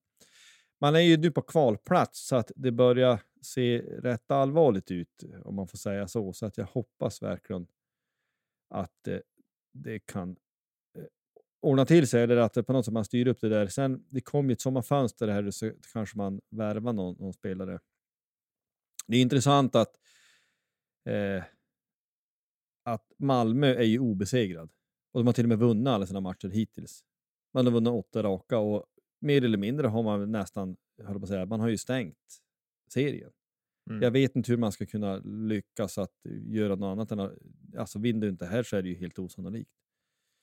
Man 0.79 0.95
är 0.95 0.99
ju 0.99 1.17
nu 1.17 1.31
på 1.31 1.41
kvalplats 1.41 2.27
så 2.27 2.35
att 2.35 2.51
det 2.55 2.71
börjar 2.71 3.21
se 3.41 3.79
rätt 3.81 4.31
allvarligt 4.31 4.91
ut 4.91 5.23
om 5.43 5.55
man 5.55 5.67
får 5.67 5.77
säga 5.77 6.07
så. 6.07 6.33
Så 6.33 6.45
att 6.45 6.57
jag 6.57 6.65
hoppas 6.65 7.21
verkligen 7.21 7.67
att 8.69 9.07
eh, 9.07 9.19
det 9.73 9.99
kan 9.99 10.35
ordna 11.61 11.85
till 11.85 12.07
sig 12.07 12.23
eller 12.23 12.37
att 12.37 12.53
det 12.53 12.63
på 12.63 12.73
något 12.73 12.85
sätt 12.85 12.93
man 12.93 13.05
styr 13.05 13.27
upp 13.27 13.41
det 13.41 13.49
där. 13.49 13.67
Sen 13.67 14.05
det 14.09 14.21
kom 14.21 14.49
ju 14.49 14.53
ett 14.53 14.61
sommarfönster 14.61 15.27
här 15.27 15.51
så 15.51 15.71
kanske 15.93 16.17
man 16.17 16.41
värvar 16.49 16.93
någon, 16.93 17.15
någon 17.19 17.33
spelare 17.33 17.79
Det 19.07 19.17
är 19.17 19.21
intressant 19.21 19.75
att, 19.75 19.99
eh, 21.05 21.43
att 22.83 23.11
Malmö 23.17 23.67
är 23.67 23.83
ju 23.83 23.99
obesegrad. 23.99 24.71
Och 25.11 25.19
de 25.19 25.27
har 25.27 25.33
till 25.33 25.45
och 25.45 25.49
med 25.49 25.59
vunnit 25.59 25.87
alla 25.87 26.07
sina 26.07 26.19
matcher 26.19 26.47
hittills. 26.47 27.03
Man 27.53 27.65
har 27.65 27.73
vunnit 27.73 27.93
åtta 27.93 28.23
raka 28.23 28.57
och 28.57 28.85
mer 29.19 29.43
eller 29.43 29.57
mindre 29.57 29.87
har 29.87 30.03
man 30.03 30.31
nästan, 30.31 30.77
höll 31.03 31.19
på 31.19 31.23
att 31.23 31.29
säga, 31.29 31.45
man 31.45 31.59
har 31.59 31.67
ju 31.67 31.77
stängt 31.77 32.41
serien. 32.93 33.31
Mm. 33.89 34.01
Jag 34.01 34.11
vet 34.11 34.35
inte 34.35 34.51
hur 34.51 34.57
man 34.57 34.71
ska 34.71 34.85
kunna 34.85 35.17
lyckas 35.17 35.97
att 35.97 36.15
göra 36.25 36.75
något 36.75 36.91
annat 36.91 37.11
än 37.11 37.19
att, 37.19 37.33
alltså 37.77 37.99
vinner 37.99 38.21
du 38.21 38.29
inte 38.29 38.45
här 38.45 38.63
så 38.63 38.75
är 38.77 38.81
det 38.81 38.89
ju 38.89 38.95
helt 38.95 39.19
osannolikt. 39.19 39.71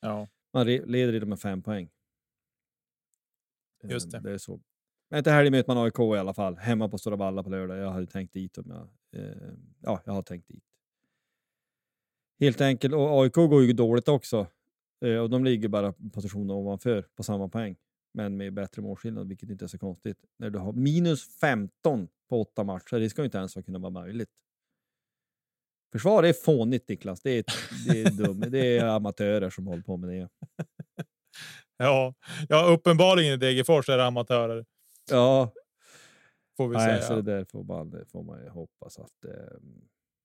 Ja, 0.00 0.28
Man 0.54 0.66
leder 0.66 1.12
redan 1.12 1.28
med 1.28 1.40
fem 1.40 1.62
poäng. 1.62 1.90
Just 3.82 4.14
Eh, 4.14 4.20
det. 4.20 4.28
Det 4.28 4.34
är 4.34 4.38
så. 4.38 4.60
Men 5.10 5.24
till 5.24 5.32
helgen 5.32 5.52
möter 5.52 5.74
man 5.74 5.84
AIK 5.84 5.98
i 5.98 6.18
alla 6.18 6.34
fall, 6.34 6.56
hemma 6.56 6.88
på 6.88 6.98
Stora 6.98 7.16
Valla 7.16 7.42
på 7.42 7.50
lördag. 7.50 7.78
Jag 7.78 7.90
hade 7.90 8.06
tänkt 8.06 8.32
dit 8.32 8.58
om 8.58 8.64
jag... 8.70 8.88
Eh, 9.22 9.52
ja, 9.80 10.00
jag 10.04 10.12
har 10.12 10.22
tänkt 10.22 10.48
dit. 10.48 10.64
Helt 12.40 12.60
enkelt. 12.60 12.94
Och 12.94 13.22
AIK 13.22 13.34
går 13.34 13.64
ju 13.64 13.72
dåligt 13.72 14.08
också. 14.08 14.46
Eh, 15.04 15.16
och 15.16 15.30
de 15.30 15.44
ligger 15.44 15.68
bara 15.68 15.92
position 15.92 16.50
ovanför 16.50 17.02
på 17.14 17.22
samma 17.22 17.48
poäng. 17.48 17.76
Men 18.12 18.36
med 18.36 18.52
bättre 18.52 18.82
målskillnad, 18.82 19.28
vilket 19.28 19.50
inte 19.50 19.64
är 19.64 19.68
så 19.68 19.78
konstigt. 19.78 20.24
När 20.36 20.50
du 20.50 20.58
har 20.58 20.72
minus 20.72 21.38
15 21.40 22.08
på 22.28 22.40
åtta 22.40 22.64
matcher, 22.64 22.96
det 22.96 23.10
ska 23.10 23.22
ju 23.22 23.26
inte 23.26 23.38
ens 23.38 23.54
kunna 23.54 23.78
vara 23.78 23.90
möjligt. 23.90 24.30
Försvar 25.94 26.22
är 26.22 26.32
fånigt 26.32 26.88
Niklas. 26.88 27.20
Det 27.22 27.30
är, 27.30 27.44
det 27.88 28.02
är, 28.02 28.10
dum. 28.10 28.40
det 28.48 28.78
är 28.78 28.84
amatörer 28.84 29.50
som 29.50 29.66
håller 29.66 29.82
på 29.82 29.96
med 29.96 30.10
det. 30.10 30.28
ja, 31.76 32.14
ja 32.48 32.66
uppenbarligen 32.66 33.34
i 33.34 33.36
Degerfors 33.36 33.88
är 33.88 33.96
det 33.96 34.04
amatörer. 34.06 34.64
Ja, 35.10 35.52
Får 36.56 36.68
vi 36.68 36.76
Nej, 36.76 36.86
säga. 36.86 37.02
så 37.08 37.14
det 37.14 37.22
där 37.22 37.44
får 37.44 37.64
man, 37.64 38.04
får 38.08 38.22
man 38.22 38.42
ju 38.42 38.48
hoppas 38.48 38.98
att, 38.98 39.24
eh, 39.24 39.32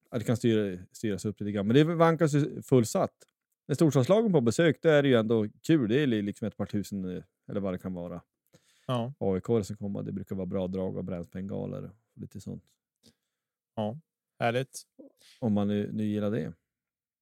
att 0.09 0.19
det 0.19 0.25
kan 0.25 0.37
styra, 0.37 0.77
styras 0.91 1.25
upp 1.25 1.39
lite 1.39 1.51
grann. 1.51 1.67
Men 1.67 1.75
det 1.75 1.83
vankas 1.83 2.33
ju 2.33 2.61
fullsatt. 2.61 3.13
När 3.67 3.75
storstadslagen 3.75 4.31
på 4.33 4.41
besök, 4.41 4.79
det 4.81 4.91
är 4.91 5.03
det 5.03 5.09
ju 5.09 5.15
ändå 5.15 5.47
kul. 5.67 5.89
Det 5.89 5.99
är 6.03 6.07
li- 6.07 6.21
liksom 6.21 6.47
ett 6.47 6.57
par 6.57 6.65
tusen, 6.65 7.17
eh, 7.17 7.23
eller 7.51 7.59
vad 7.59 7.73
det 7.73 7.77
kan 7.77 7.93
vara. 7.93 8.21
Ja, 8.87 9.13
AIK 9.19 9.45
som 9.65 9.75
kommer, 9.77 10.03
det 10.03 10.11
brukar 10.11 10.35
vara 10.35 10.45
bra 10.45 10.67
drag 10.67 10.97
av 10.97 11.03
brännbengaler 11.03 11.83
och 11.83 12.21
lite 12.21 12.41
sånt. 12.41 12.63
Härligt. 14.39 14.81
Om 15.39 15.53
man 15.53 15.67
nu, 15.67 15.89
nu 15.93 16.05
gillar 16.05 16.31
det. 16.31 16.53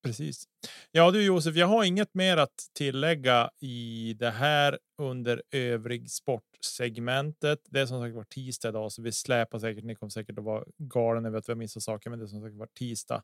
Precis. 0.03 0.43
Ja 0.91 1.11
du 1.11 1.23
Josef, 1.23 1.55
jag 1.55 1.67
har 1.67 1.83
inget 1.83 2.13
mer 2.13 2.37
att 2.37 2.69
tillägga 2.73 3.49
i 3.59 4.13
det 4.19 4.29
här 4.29 4.79
under 5.01 5.43
övrig 5.51 6.11
sportsegmentet. 6.11 7.59
Det 7.69 7.79
är 7.79 7.85
som 7.85 8.01
sagt 8.01 8.15
var 8.15 8.23
tisdag 8.23 8.69
idag, 8.69 8.91
så 8.91 9.01
vi 9.01 9.11
släpar 9.11 9.59
säkert. 9.59 9.83
Ni 9.83 9.95
kommer 9.95 10.09
säkert 10.09 10.37
att 10.37 10.43
vara 10.43 10.63
galen 10.77 11.25
över 11.25 11.37
att 11.37 11.49
vi 11.49 11.51
har 11.51 11.57
missat 11.57 11.83
saker, 11.83 12.09
men 12.09 12.19
det 12.19 12.25
är 12.25 12.27
som 12.27 12.41
sagt 12.41 12.55
var 12.55 12.67
tisdag 12.67 13.23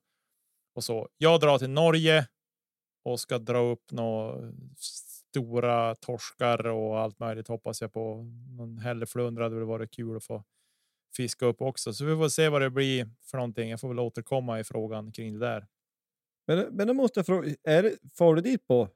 och 0.75 0.83
så. 0.83 1.09
Jag 1.17 1.39
drar 1.39 1.57
till 1.57 1.69
Norge 1.69 2.27
och 3.05 3.19
ska 3.19 3.39
dra 3.39 3.59
upp 3.59 3.91
några 3.91 4.53
stora 4.77 5.95
torskar 5.95 6.67
och 6.67 6.99
allt 6.99 7.19
möjligt 7.19 7.47
hoppas 7.47 7.81
jag 7.81 7.93
på. 7.93 8.23
Någon 8.57 8.77
hälleflundra 8.77 9.43
hade 9.43 9.55
väl 9.55 9.65
varit 9.65 9.91
kul 9.91 10.17
att 10.17 10.23
få 10.23 10.43
fiska 11.15 11.45
upp 11.45 11.61
också, 11.61 11.93
så 11.93 12.05
vi 12.05 12.15
får 12.15 12.29
se 12.29 12.49
vad 12.49 12.61
det 12.61 12.69
blir 12.69 13.09
för 13.31 13.37
någonting. 13.37 13.69
Jag 13.69 13.79
får 13.79 13.87
väl 13.87 13.99
återkomma 13.99 14.59
i 14.59 14.63
frågan 14.63 15.11
kring 15.11 15.33
det 15.33 15.39
där. 15.39 15.67
Men, 16.47 16.75
men 16.75 16.87
då 16.87 16.93
måste 16.93 17.19
jag 17.19 17.25
fråga, 17.25 17.55
är 17.63 17.83
det, 17.83 17.95
far 18.17 18.35
du 18.35 18.41
dit 18.41 18.67
på 18.67 18.89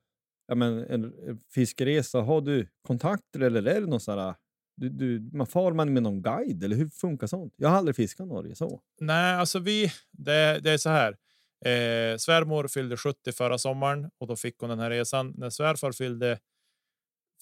ja, 0.48 0.56
men 0.56 0.80
en, 0.80 1.04
en 1.04 1.40
fiskeresa? 1.54 2.22
Har 2.22 2.42
du 2.42 2.68
kontakter 2.82 3.40
eller 3.40 3.66
är 3.66 3.82
det 3.82 3.88
någon 3.88 4.00
sån 4.00 4.20
här, 4.20 4.36
du, 4.76 4.90
du, 4.90 5.30
man 5.34 5.48
far 5.48 5.72
man 5.72 5.94
med 5.94 6.04
någon 6.04 6.22
guide 6.22 6.64
eller 6.64 6.76
hur 6.76 6.90
funkar 6.90 7.28
sånt? 7.28 7.54
Jag 7.58 7.70
har 7.70 7.78
aldrig 7.78 7.96
fiskat 7.96 8.26
i 8.26 8.28
Norge 8.28 8.56
så. 8.56 8.82
Nej, 9.00 9.36
alltså 9.36 9.60
vi, 9.60 9.92
det, 10.12 10.60
det 10.64 10.72
är 10.72 10.78
så 10.78 10.90
här. 10.90 11.18
Eh, 11.66 12.18
svärmor 12.18 12.68
fyllde 12.68 12.98
70 12.98 13.32
förra 13.32 13.58
sommaren 13.58 14.10
och 14.18 14.28
då 14.28 14.36
fick 14.36 14.60
hon 14.60 14.70
den 14.70 14.80
här 14.80 14.90
resan. 14.90 15.34
När 15.38 15.50
svärfar 15.50 15.92
fyllde, 15.92 16.40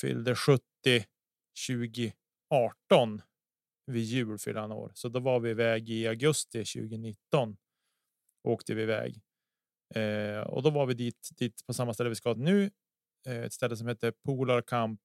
fyllde 0.01 0.35
70 0.35 0.61
2018 1.67 3.21
vid 3.85 4.03
jul 4.03 4.37
fyllde 4.37 4.59
han 4.59 4.71
år, 4.71 4.91
så 4.93 5.09
då 5.09 5.19
var 5.19 5.39
vi 5.39 5.49
iväg 5.49 5.89
i 5.89 6.07
augusti 6.07 6.65
2019. 6.65 7.57
Åkte 8.43 8.73
vi 8.73 8.81
iväg 8.81 9.21
eh, 9.95 10.39
och 10.39 10.63
då 10.63 10.69
var 10.69 10.85
vi 10.85 10.93
dit, 10.93 11.29
dit 11.37 11.65
på 11.65 11.73
samma 11.73 11.93
ställe 11.93 12.09
vi 12.09 12.15
ska 12.15 12.33
nu. 12.33 12.71
Eh, 13.27 13.43
ett 13.43 13.53
ställe 13.53 13.77
som 13.77 13.87
heter 13.87 14.11
Polar 14.11 14.61
Camp 14.61 15.01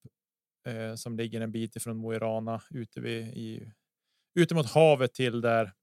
eh, 0.67 0.95
som 0.95 1.17
ligger 1.17 1.41
en 1.41 1.51
bit 1.51 1.75
ifrån 1.75 1.97
Mo 1.97 2.13
i 2.13 2.19
Rana 2.19 2.61
ute 2.69 3.01
vid 3.01 3.27
i 3.27 3.71
ute 4.39 4.55
mot 4.55 4.71
havet 4.71 5.13
till 5.13 5.41
där 5.41 5.73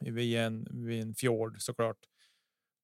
vid 0.00 0.36
en, 0.36 0.86
vid 0.86 1.02
en 1.02 1.14
fjord 1.14 1.56
såklart. 1.60 1.98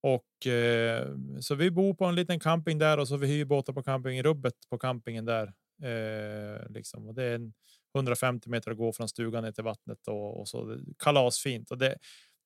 Och 0.02 0.46
eh, 0.46 1.16
så 1.40 1.54
vi 1.54 1.70
bor 1.70 1.94
på 1.94 2.04
en 2.04 2.14
liten 2.14 2.40
camping 2.40 2.78
där 2.78 2.98
och 2.98 3.08
så 3.08 3.16
vi 3.16 3.26
hyr 3.26 3.44
båtar 3.44 3.72
på 3.72 3.82
camping 3.82 4.22
rubbet 4.22 4.54
på 4.70 4.78
campingen 4.78 5.24
där. 5.24 5.54
Eh, 5.82 6.70
liksom. 6.70 7.08
och 7.08 7.14
det 7.14 7.24
är 7.24 7.34
en 7.34 7.52
150 7.94 8.50
meter 8.50 8.70
att 8.70 8.76
gå 8.76 8.92
från 8.92 9.08
stugan 9.08 9.44
ner 9.44 9.52
till 9.52 9.64
vattnet 9.64 10.08
och, 10.08 10.40
och 10.40 10.48
så 10.48 10.78
kalasfint 10.98 11.70
och 11.70 11.78
det, 11.78 11.98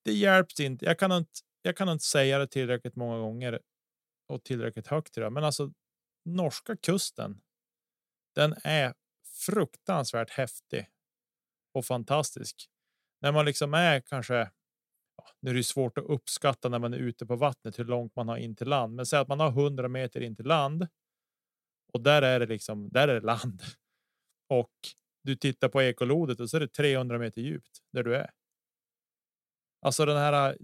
det 0.05 0.13
hjälps 0.13 0.59
inte. 0.59 0.85
Jag 0.85 0.99
kan 0.99 1.11
inte. 1.11 1.31
Jag 1.65 1.77
kan 1.77 1.89
inte 1.89 2.05
säga 2.05 2.39
det 2.39 2.47
tillräckligt 2.47 2.95
många 2.95 3.17
gånger 3.17 3.59
och 4.27 4.43
tillräckligt 4.43 4.87
högt 4.87 5.13
tror 5.13 5.23
jag, 5.23 5.33
men 5.33 5.43
alltså 5.43 5.71
norska 6.25 6.77
kusten. 6.77 7.41
Den 8.35 8.55
är 8.63 8.93
fruktansvärt 9.45 10.29
häftig 10.29 10.87
och 11.73 11.85
fantastisk 11.85 12.69
när 13.21 13.31
man 13.31 13.45
liksom 13.45 13.73
är 13.73 14.01
kanske. 14.01 14.51
Ja, 15.17 15.27
nu 15.39 15.49
är 15.49 15.55
det 15.55 15.63
svårt 15.63 15.97
att 15.97 16.03
uppskatta 16.03 16.69
när 16.69 16.79
man 16.79 16.93
är 16.93 16.97
ute 16.97 17.25
på 17.25 17.35
vattnet 17.35 17.79
hur 17.79 17.85
långt 17.85 18.15
man 18.15 18.27
har 18.27 18.37
in 18.37 18.55
till 18.55 18.67
land, 18.67 18.95
men 18.95 19.05
säg 19.05 19.19
att 19.19 19.27
man 19.27 19.39
har 19.39 19.49
100 19.49 19.87
meter 19.87 20.21
in 20.21 20.35
till 20.35 20.45
land. 20.45 20.87
Och 21.93 22.01
där 22.01 22.21
är 22.21 22.39
det 22.39 22.45
liksom 22.45 22.89
där 22.89 23.07
är 23.07 23.13
det 23.13 23.25
land 23.25 23.63
och 24.49 24.73
du 25.23 25.35
tittar 25.35 25.69
på 25.69 25.81
ekolodet 25.81 26.39
och 26.39 26.49
så 26.49 26.57
är 26.57 26.61
det 26.61 26.67
300 26.67 27.19
meter 27.19 27.41
djupt 27.41 27.79
där 27.91 28.03
du 28.03 28.15
är. 28.15 28.31
Alltså 29.81 30.05
den 30.05 30.17
här 30.17 30.49
äh, 30.49 30.55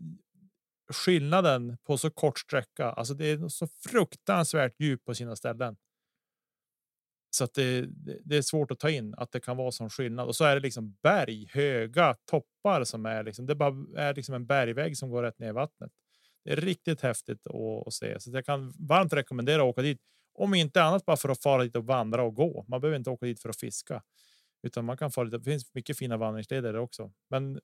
skillnaden 0.93 1.77
på 1.83 1.97
så 1.97 2.09
kort 2.09 2.39
sträcka. 2.39 2.91
Alltså 2.91 3.13
det 3.13 3.25
är 3.25 3.47
så 3.47 3.67
fruktansvärt 3.67 4.79
djup 4.79 5.05
på 5.05 5.15
sina 5.15 5.35
ställen. 5.35 5.77
Så 7.31 7.43
att 7.43 7.53
det, 7.53 7.85
det, 8.25 8.37
är 8.37 8.41
svårt 8.41 8.71
att 8.71 8.79
ta 8.79 8.89
in 8.89 9.13
att 9.17 9.31
det 9.31 9.39
kan 9.39 9.57
vara 9.57 9.71
sån 9.71 9.89
skillnad 9.89 10.27
och 10.27 10.35
så 10.35 10.45
är 10.45 10.55
det 10.55 10.61
liksom 10.61 10.97
berg, 11.03 11.47
höga 11.53 12.15
toppar 12.25 12.83
som 12.83 13.05
är 13.05 13.23
liksom. 13.23 13.45
Det 13.45 13.55
bara 13.55 13.73
är 13.97 14.15
liksom 14.15 14.35
en 14.35 14.45
bergvägg 14.45 14.97
som 14.97 15.09
går 15.09 15.23
rätt 15.23 15.39
ner 15.39 15.49
i 15.49 15.51
vattnet. 15.51 15.91
Det 16.43 16.51
är 16.51 16.55
riktigt 16.55 17.01
häftigt 17.01 17.47
att, 17.47 17.87
att 17.87 17.93
se, 17.93 18.19
så 18.19 18.31
jag 18.31 18.45
kan 18.45 18.73
varmt 18.79 19.13
rekommendera 19.13 19.61
att 19.61 19.67
åka 19.67 19.81
dit. 19.81 20.01
Om 20.33 20.53
inte 20.53 20.83
annat 20.83 21.05
bara 21.05 21.17
för 21.17 21.29
att 21.29 21.43
fara 21.43 21.63
dit 21.63 21.75
och 21.75 21.85
vandra 21.85 22.23
och 22.23 22.35
gå. 22.35 22.65
Man 22.67 22.81
behöver 22.81 22.97
inte 22.97 23.09
åka 23.09 23.25
dit 23.25 23.41
för 23.41 23.49
att 23.49 23.59
fiska, 23.59 24.03
utan 24.63 24.85
man 24.85 24.97
kan 24.97 25.09
dit. 25.09 25.31
Det 25.31 25.51
finns 25.51 25.73
mycket 25.73 25.97
fina 25.97 26.17
vandringsleder 26.17 26.75
också, 26.75 27.11
men 27.29 27.59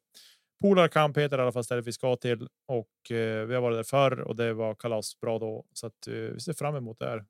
Polar 0.62 0.88
Camp 0.88 1.18
heter 1.18 1.38
i 1.38 1.42
alla 1.42 1.52
fall 1.52 1.64
stället 1.64 1.88
vi 1.88 1.94
ska 1.94 2.16
till 2.16 2.48
och 2.68 3.12
eh, 3.12 3.46
vi 3.46 3.54
har 3.56 3.62
varit 3.62 3.78
där 3.78 3.84
förr 3.84 4.20
och 4.20 4.36
det 4.36 4.54
var 4.54 4.76
kalasbra 4.76 5.40
då 5.40 5.66
så 5.74 5.88
att 5.88 6.08
eh, 6.08 6.14
vi 6.14 6.40
ser 6.40 6.54
fram 6.54 6.76
emot 6.76 7.00
det 7.00 7.06
här. 7.06 7.26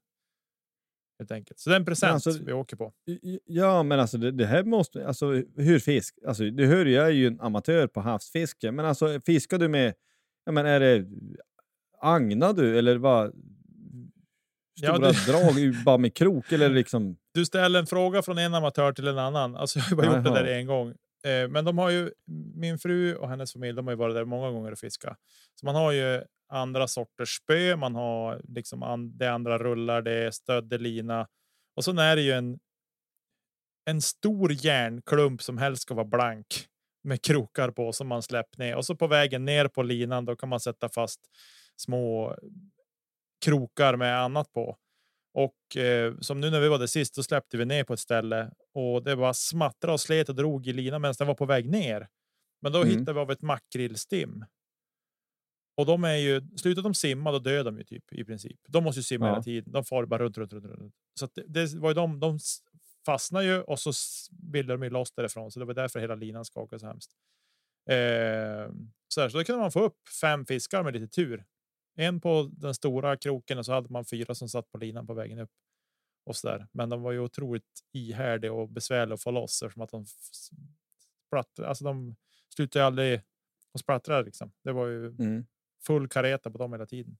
Helt 1.20 1.32
enkelt. 1.32 1.60
Så 1.60 1.70
det 1.70 1.76
är 1.76 1.80
en 1.80 1.86
present 1.86 2.14
alltså- 2.14 2.44
vi 2.44 2.54
åker 2.54 2.78
på. 2.78 2.94
Ja, 3.46 3.84
men 3.84 4.00
alltså 4.00 4.18
det, 4.18 4.32
det 4.32 4.46
här 4.46 4.64
måste, 4.64 5.08
alltså 5.08 5.32
hur 5.56 5.80
fisk, 5.80 6.16
alltså 6.28 6.44
du 6.44 6.66
hör 6.66 6.86
jag 6.86 7.06
är 7.08 7.12
ju 7.12 7.28
en 7.28 7.42
amatör 7.42 7.88
på 7.88 8.02
havsfiske, 8.02 8.72
men 8.72 8.86
alltså 8.86 9.22
fiskar 9.26 9.58
du 9.58 9.68
med, 9.68 9.94
ja 10.46 10.52
men 10.52 10.66
är 10.66 10.80
det 10.80 11.08
agnar 12.00 12.54
du 12.54 12.78
eller 12.78 12.98
vad? 12.98 13.34
Ja, 14.82 14.94
Stora 14.96 15.12
det- 15.12 15.26
drag 15.32 15.60
ju 15.60 15.84
bara 15.84 15.98
med 15.98 16.14
krok 16.16 16.52
eller 16.52 16.70
liksom? 16.70 17.18
Du 17.34 17.46
ställer 17.46 17.80
en 17.80 17.88
fråga 17.88 18.22
från 18.22 18.38
en 18.38 18.54
amatör 18.54 18.94
till 18.94 19.08
en 19.08 19.18
annan. 19.18 19.56
Alltså 19.56 19.80
jag 19.80 19.86
har 19.86 19.96
bara 19.96 20.06
gjort 20.16 20.24
det 20.26 20.30
där 20.34 20.46
en 20.46 20.66
gång. 20.68 20.90
Eh, 21.26 21.48
men 21.50 21.66
de 21.66 21.78
har 21.78 21.90
ju 21.90 22.12
min 22.56 22.80
fru 22.80 23.16
och 23.16 23.30
hennes 23.30 23.54
familj. 23.54 23.76
De 23.76 23.88
har 23.88 23.92
ju 23.92 23.98
varit 23.98 24.16
där 24.16 24.26
många 24.26 24.52
gånger 24.52 24.72
och 24.72 24.80
fiska. 24.80 25.16
Så 25.60 25.66
man 25.66 25.76
har 25.76 25.92
ju 25.92 26.22
andra 26.52 26.88
sorters 26.88 27.30
spö. 27.38 27.76
Man 27.76 27.96
har 27.96 28.42
liksom 28.48 28.84
an, 28.84 29.18
det 29.18 29.28
andra 29.32 29.58
rullar. 29.58 30.02
Det 30.02 30.14
är 30.14 30.32
stöddelina 30.32 31.28
och 31.76 31.84
så 31.84 32.00
är 32.00 32.16
det 32.16 32.22
ju 32.22 32.32
en. 32.32 32.60
En 33.90 34.02
stor 34.02 34.52
järnklump 34.66 35.42
som 35.42 35.58
helst 35.58 35.82
ska 35.82 35.94
vara 35.94 36.06
blank 36.06 36.46
med 37.04 37.22
krokar 37.22 37.72
på 37.72 37.92
som 37.94 38.08
man 38.08 38.22
släpper 38.24 38.58
ner 38.60 38.76
och 38.76 38.86
så 38.86 38.96
på 38.96 39.08
vägen 39.08 39.46
ner 39.46 39.68
på 39.68 39.84
linan. 39.84 40.26
Då 40.26 40.36
kan 40.36 40.50
man 40.50 40.60
sätta 40.60 40.90
fast 40.90 41.20
små 41.78 42.36
krokar 43.46 43.96
med 43.96 44.20
annat 44.22 44.54
på. 44.54 44.78
Och 45.34 45.78
eh, 45.78 46.14
som 46.20 46.40
nu 46.40 46.50
när 46.50 46.60
vi 46.60 46.68
var 46.68 46.80
där 46.80 46.88
sist, 46.88 47.16
då 47.16 47.24
släppte 47.24 47.58
vi 47.58 47.66
ner 47.66 47.84
på 47.84 47.94
ett 47.94 48.00
ställe 48.00 48.52
och 48.74 49.04
det 49.04 49.16
var 49.16 49.34
smattra 49.34 49.94
och 49.94 50.02
slet 50.02 50.30
och 50.30 50.36
drog 50.36 50.68
i 50.68 50.74
linan 50.74 51.02
medan 51.02 51.16
den 51.18 51.28
var 51.28 51.36
på 51.36 51.46
väg 51.46 51.70
ner. 51.70 52.08
Men 52.62 52.72
då 52.72 52.82
Mm. 52.82 52.90
hittade 52.90 53.14
vi 53.14 53.20
av 53.20 53.32
ett 53.32 53.42
makrillstim. 53.42 54.46
Och 55.78 55.86
de 55.86 56.04
är 56.04 56.16
ju 56.16 56.42
slutar 56.58 56.82
de 56.82 56.94
simma, 56.94 57.32
då 57.32 57.40
dör 57.40 57.64
de 57.64 57.78
ju 57.78 57.84
typ 57.84 58.14
i 58.14 58.26
princip. 58.26 58.60
De 58.68 58.84
måste 58.84 59.00
ju 59.00 59.04
simma 59.04 59.26
Ja. 59.26 59.32
hela 59.32 59.44
tiden. 59.44 59.72
De 59.72 59.86
far 59.86 60.06
bara 60.06 60.24
runt, 60.24 60.38
runt, 60.38 60.54
runt, 60.54 60.66
runt. 60.66 60.94
Så 61.20 61.28
det, 61.36 61.44
det 61.48 61.74
var 61.80 61.90
ju 61.90 61.94
de. 61.94 62.20
De 62.20 62.40
fastnar 63.06 63.42
ju 63.42 63.62
och 63.62 63.80
så 63.80 63.92
bildar 64.32 64.78
de 64.78 64.84
ju 64.84 64.90
loss 64.90 65.12
därifrån. 65.12 65.52
Så 65.52 65.60
det 65.60 65.66
var 65.66 65.74
därför 65.74 66.00
hela 66.00 66.16
linan 66.16 66.46
skakade 66.46 66.80
så 66.80 66.88
hemskt. 66.88 67.12
Eh, 67.90 68.72
så, 69.08 69.22
här, 69.22 69.30
så 69.30 69.38
då 69.38 69.44
kunde 69.44 69.62
man 69.62 69.72
få 69.72 69.80
upp 69.84 69.98
fem 70.22 70.46
fiskar 70.46 70.84
med 70.84 70.94
lite 70.94 71.08
tur. 71.08 71.46
En 71.96 72.22
på 72.22 72.50
den 72.54 72.76
stora 72.76 73.18
kroken 73.18 73.58
och 73.58 73.66
så 73.66 73.74
hade 73.74 73.90
man 73.90 74.06
fyra 74.06 74.36
som 74.36 74.50
satt 74.50 74.72
på 74.72 74.78
linan 74.78 75.08
på 75.08 75.14
vägen 75.14 75.40
upp. 75.40 75.52
Och 76.26 76.36
så 76.36 76.48
där. 76.48 76.68
Men 76.72 76.90
de 76.90 77.02
var 77.02 77.12
ju 77.12 77.20
otroligt 77.20 77.82
ihärdiga 77.94 78.54
och 78.54 78.70
besvärliga 78.70 79.14
att 79.14 79.24
få 79.24 79.32
loss 79.32 79.62
eftersom 79.64 79.82
att 79.82 79.90
de 79.90 80.06
spratt, 81.28 81.60
alltså 81.60 81.84
de 81.84 82.16
slutade 82.56 82.86
aldrig 82.86 83.22
att 83.74 83.80
sprattra 83.82 84.22
liksom. 84.22 84.52
Det 84.64 84.72
var 84.72 84.88
ju 84.88 85.08
Mm. 85.08 85.46
full 85.88 86.08
kareta 86.08 86.52
på 86.52 86.58
dem 86.58 86.74
hela 86.74 86.86
tiden. 86.86 87.18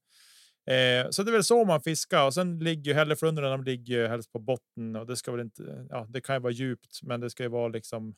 Eh, 0.66 1.10
så 1.10 1.24
det 1.24 1.30
är 1.30 1.34
väl 1.34 1.44
så 1.44 1.66
man 1.66 1.82
fiskar 1.82 2.26
och 2.26 2.34
sen 2.34 2.60
ligger 2.60 2.92
ju 2.92 2.94
hälleflundrorna. 2.94 3.50
De 3.50 3.64
ligger 3.64 3.94
ju 4.02 4.08
helst 4.08 4.32
på 4.32 4.40
botten 4.40 4.96
och 4.96 5.06
det 5.08 5.16
ska 5.16 5.32
väl 5.32 5.42
inte. 5.42 5.88
Ja, 5.90 6.06
det 6.10 6.22
kan 6.22 6.36
ju 6.36 6.40
vara 6.40 6.54
djupt, 6.54 7.04
men 7.04 7.20
det 7.22 7.30
ska 7.30 7.44
ju 7.44 7.50
vara 7.50 7.68
liksom. 7.68 8.16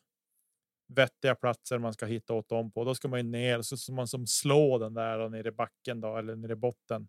Vettiga 0.87 1.35
platser 1.35 1.77
man 1.77 1.93
ska 1.93 2.05
hitta 2.05 2.33
åt 2.33 2.49
dem 2.49 2.71
på. 2.71 2.83
Då 2.83 2.95
ska 2.95 3.07
man 3.07 3.19
ju 3.19 3.23
ner 3.23 3.61
så 3.61 3.77
ska 3.77 3.93
man 3.93 4.07
som 4.07 4.27
slå 4.27 4.77
den 4.77 4.93
där 4.93 5.29
nere 5.29 5.47
i 5.47 5.51
backen 5.51 6.01
då 6.01 6.17
eller 6.17 6.35
nere 6.35 6.51
i 6.51 6.55
botten. 6.55 7.07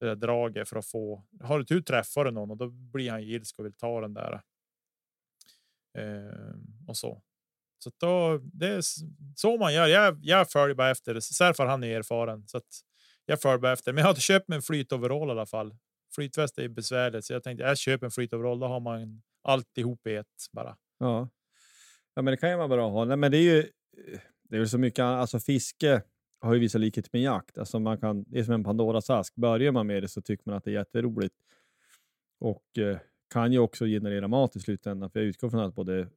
Det 0.00 0.06
där 0.06 0.16
draget 0.16 0.68
för 0.68 0.76
att 0.76 0.86
få. 0.86 1.24
Har 1.40 1.58
du 1.58 1.64
tur 1.64 1.80
träffar 1.80 2.24
du 2.24 2.30
någon 2.30 2.50
och 2.50 2.56
då 2.56 2.68
blir 2.68 3.10
han 3.10 3.20
ilsk 3.20 3.58
och 3.58 3.64
vill 3.64 3.74
ta 3.74 4.00
den 4.00 4.14
där. 4.14 4.42
Eh, 5.98 6.54
och 6.88 6.96
så. 6.96 7.22
Så 7.78 7.90
då 8.00 8.38
det 8.38 8.68
är 8.68 8.82
så 9.36 9.56
man 9.56 9.74
gör. 9.74 9.86
Jag, 9.86 10.18
jag 10.22 10.50
följer 10.50 10.74
bara 10.74 10.90
efter. 10.90 11.20
Särfar 11.20 11.66
han 11.66 11.84
är 11.84 11.96
erfaren 11.98 12.48
så 12.48 12.56
att 12.56 12.80
jag 13.26 13.40
följer 13.40 13.58
bara 13.58 13.72
efter. 13.72 13.92
Men 13.92 14.02
jag 14.02 14.08
har 14.08 14.14
köpt 14.14 14.48
mig 14.48 14.56
en 14.56 14.62
flytoverall 14.62 15.28
i 15.28 15.30
alla 15.30 15.46
fall. 15.46 15.76
Flytväst 16.14 16.58
är 16.58 16.68
besvärligt 16.68 17.24
så 17.24 17.32
jag 17.32 17.42
tänkte 17.42 17.64
jag 17.64 17.78
köper 17.78 18.06
en 18.06 18.10
flytoverall. 18.10 18.60
Då 18.60 18.66
har 18.66 18.80
man 18.80 19.22
alltihop 19.42 20.06
i 20.06 20.14
ett 20.14 20.26
bara. 20.52 20.76
Ja 20.98 21.28
ja, 22.14 22.22
men 22.22 22.32
det 22.32 22.36
kan 22.36 22.50
ju 22.50 22.56
vara 22.56 22.68
bra 22.68 22.86
att 22.86 22.92
ha. 22.92 23.04
Nej, 23.04 23.16
men 23.16 23.30
det 23.30 23.38
är 23.38 23.42
ju 23.42 23.70
det 24.52 24.58
är 24.58 24.64
så 24.64 24.78
mycket, 24.78 25.02
alltså 25.02 25.38
fiske 25.38 26.02
har 26.40 26.54
ju 26.54 26.60
vissa 26.60 26.78
likheter 26.78 27.10
med 27.12 27.22
jakt. 27.22 27.58
Alltså 27.58 27.78
man 27.78 27.98
kan, 27.98 28.24
det 28.28 28.38
är 28.38 28.44
som 28.44 28.54
en 28.54 28.64
Pandoras 28.64 29.10
ask. 29.10 29.34
Börjar 29.34 29.72
man 29.72 29.86
med 29.86 30.02
det 30.02 30.08
så 30.08 30.22
tycker 30.22 30.42
man 30.46 30.56
att 30.56 30.64
det 30.64 30.70
är 30.70 30.74
jätteroligt. 30.74 31.34
Och 32.38 32.78
eh, 32.78 32.98
kan 33.30 33.52
ju 33.52 33.58
också 33.58 33.84
generera 33.84 34.28
mat 34.28 34.56
i 34.56 34.60
slutändan. 34.60 35.10
För 35.10 35.20
jag 35.20 35.26
utgår 35.26 35.50
från 35.50 35.60
att 35.60 35.74
både 35.74 36.08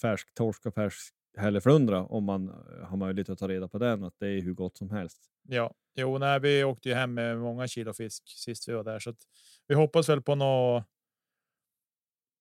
färsk 0.00 0.34
torsk 0.34 0.66
och 0.66 0.74
färsk 0.74 1.14
hälleflundra, 1.36 2.06
om 2.06 2.24
man 2.24 2.48
eh, 2.48 2.86
har 2.86 2.96
möjlighet 2.96 3.28
att 3.28 3.38
ta 3.38 3.48
reda 3.48 3.68
på 3.68 3.78
den, 3.78 4.04
att 4.04 4.14
det 4.18 4.28
är 4.28 4.40
hur 4.40 4.54
gott 4.54 4.76
som 4.76 4.90
helst. 4.90 5.30
Ja, 5.48 5.74
jo, 5.94 6.18
nej, 6.18 6.40
vi 6.40 6.64
åkte 6.64 6.88
ju 6.88 6.94
hem 6.94 7.14
med 7.14 7.38
många 7.38 7.68
kilo 7.68 7.92
fisk 7.92 8.22
sist 8.28 8.68
vi 8.68 8.72
var 8.72 8.84
där 8.84 8.98
så 8.98 9.14
vi 9.66 9.74
hoppas 9.74 10.08
väl 10.08 10.22
på 10.22 10.34
något. 10.34 10.84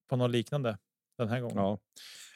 På 0.10 0.16
något 0.16 0.32
liknande 0.32 0.78
den 1.18 1.28
här 1.28 1.42
gången. 1.42 1.58
Ja. 1.58 1.80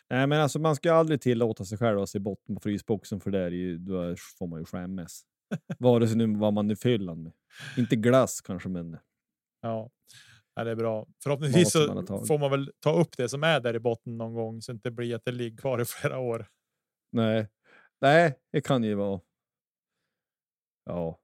Nej, 0.09 0.27
men 0.27 0.41
alltså 0.41 0.59
man 0.59 0.75
ska 0.75 0.93
aldrig 0.93 1.21
tillåta 1.21 1.65
sig 1.65 1.77
själv 1.77 1.99
att 1.99 2.09
se 2.09 2.19
botten 2.19 2.55
på 2.55 2.61
frysboxen 2.61 3.19
för 3.19 3.31
där 3.31 3.39
är 3.39 3.49
ju, 3.49 3.77
då 3.77 4.15
får 4.39 4.47
man 4.47 4.59
ju 4.59 4.65
skämmas. 4.65 5.23
Vare 5.79 6.07
sig 6.07 6.17
nu 6.17 6.37
vad 6.37 6.53
man 6.53 6.71
är 6.71 6.75
fyllan 6.75 7.23
med. 7.23 7.33
Inte 7.77 7.95
glass 7.95 8.41
kanske, 8.41 8.69
men 8.69 8.97
Ja, 9.61 9.89
ja 10.55 10.63
det 10.63 10.71
är 10.71 10.75
bra. 10.75 11.07
Förhoppningsvis 11.23 11.75
man 11.75 11.83
så 11.97 12.01
tagit. 12.05 12.27
får 12.27 12.39
man 12.39 12.51
väl 12.51 12.71
ta 12.79 12.99
upp 12.99 13.17
det 13.17 13.29
som 13.29 13.43
är 13.43 13.59
där 13.59 13.75
i 13.75 13.79
botten 13.79 14.17
någon 14.17 14.33
gång 14.33 14.61
så 14.61 14.71
det 14.71 14.75
inte 14.75 14.91
blir 14.91 15.15
att 15.15 15.25
det 15.25 15.31
ligger 15.31 15.57
kvar 15.57 15.81
i 15.81 15.85
flera 15.85 16.19
år. 16.19 16.47
nej. 17.11 17.47
Nej, 18.01 18.39
det 18.51 18.61
kan 18.61 18.83
ju 18.83 18.95
vara. 18.95 19.21
Ja. 20.85 21.19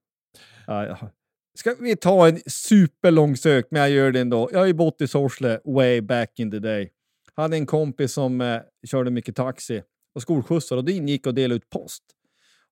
ja. 0.68 0.86
ja. 0.86 1.12
Ska 1.54 1.76
vi 1.80 1.96
ta 1.96 2.28
en 2.28 2.40
superlång 2.46 3.38
sök, 3.38 3.68
men 3.72 3.82
jag 3.82 3.90
gör 3.90 4.12
det 4.12 4.20
ändå. 4.20 4.50
Jag 4.52 4.60
har 4.60 4.66
ju 4.66 4.74
bott 4.74 5.02
i 5.02 5.08
Sorsele 5.08 5.60
way 5.66 6.02
back 6.02 6.40
in 6.40 6.52
the 6.52 6.60
day. 6.60 6.92
Hade 7.34 7.58
en 7.58 7.66
kompis 7.66 8.14
som 8.14 8.42
eh, 8.42 8.62
körde 8.88 9.12
mycket 9.12 9.36
taxi 9.36 9.84
och 10.16 10.22
skolskjutsar 10.22 10.78
och 10.78 10.86
det 10.86 10.92
ingick 10.92 11.28
att 11.28 11.36
dela 11.36 11.56
ut 11.56 11.70
post. 11.70 12.04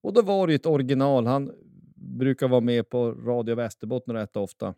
Och 0.02 0.12
då 0.12 0.22
var 0.22 0.46
det 0.46 0.52
ju 0.52 0.56
ett 0.56 0.66
original. 0.66 1.26
Han 1.26 1.50
brukar 1.96 2.48
vara 2.48 2.60
med 2.60 2.90
på 2.90 3.12
Radio 3.12 3.54
Västerbotten 3.54 4.14
rätt 4.14 4.36
ofta. 4.36 4.74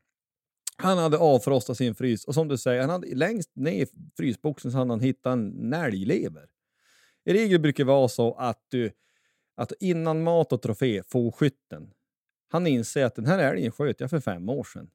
Han 0.77 0.99
hade 0.99 1.19
avfrostat 1.19 1.77
sin 1.77 1.95
frys 1.95 2.25
och 2.25 2.35
som 2.35 2.49
du 2.49 2.59
säger, 2.59 2.81
han 2.81 2.91
hade 2.91 3.15
längst 3.15 3.51
ner 3.57 3.83
i 3.83 3.87
frysboxen 4.17 4.73
så 4.73 4.79
hade 4.79 4.91
han 4.91 5.01
hittat 5.01 5.33
en 5.33 5.73
älglever. 5.73 6.49
I 7.25 7.33
regel 7.33 7.61
brukar 7.61 7.85
det 7.85 7.89
vara 7.89 8.09
så 8.09 8.35
att 8.35 8.67
du 8.69 8.91
att 9.55 9.73
innan 9.81 10.23
mat 10.23 10.53
och 10.53 10.63
trofé 10.63 11.03
får 11.07 11.33
skytten. 11.33 11.91
Han 12.49 12.67
inser 12.67 13.05
att 13.05 13.15
den 13.15 13.27
här 13.27 13.39
älgen 13.39 13.73
sköt 13.73 14.01
jag 14.01 14.11
för 14.11 14.21
fem 14.21 14.49
år 14.49 14.65
sedan. 14.65 14.91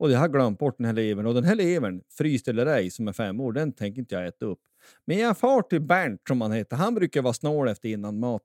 Och 0.00 0.10
jag 0.10 0.18
har 0.18 0.28
glömt 0.28 0.58
bort 0.58 0.74
den 0.78 0.86
här 0.86 0.92
levern. 0.92 1.26
Och 1.26 1.34
den 1.34 1.44
här 1.44 1.54
levern, 1.54 2.02
fryst 2.18 2.48
eller 2.48 2.66
ej, 2.66 2.90
som 2.90 3.08
är 3.08 3.12
fem 3.12 3.40
år, 3.40 3.52
den 3.52 3.72
tänker 3.72 4.00
inte 4.00 4.14
jag 4.14 4.26
äta 4.26 4.46
upp. 4.46 4.58
Men 5.04 5.18
jag 5.18 5.38
far 5.38 5.62
till 5.62 5.80
Bernt, 5.80 6.20
som 6.28 6.40
han 6.40 6.52
heter. 6.52 6.76
Han 6.76 6.94
brukar 6.94 7.22
vara 7.22 7.32
snål 7.32 7.68
efter 7.68 7.88
innan 7.88 8.18
mat. 8.18 8.42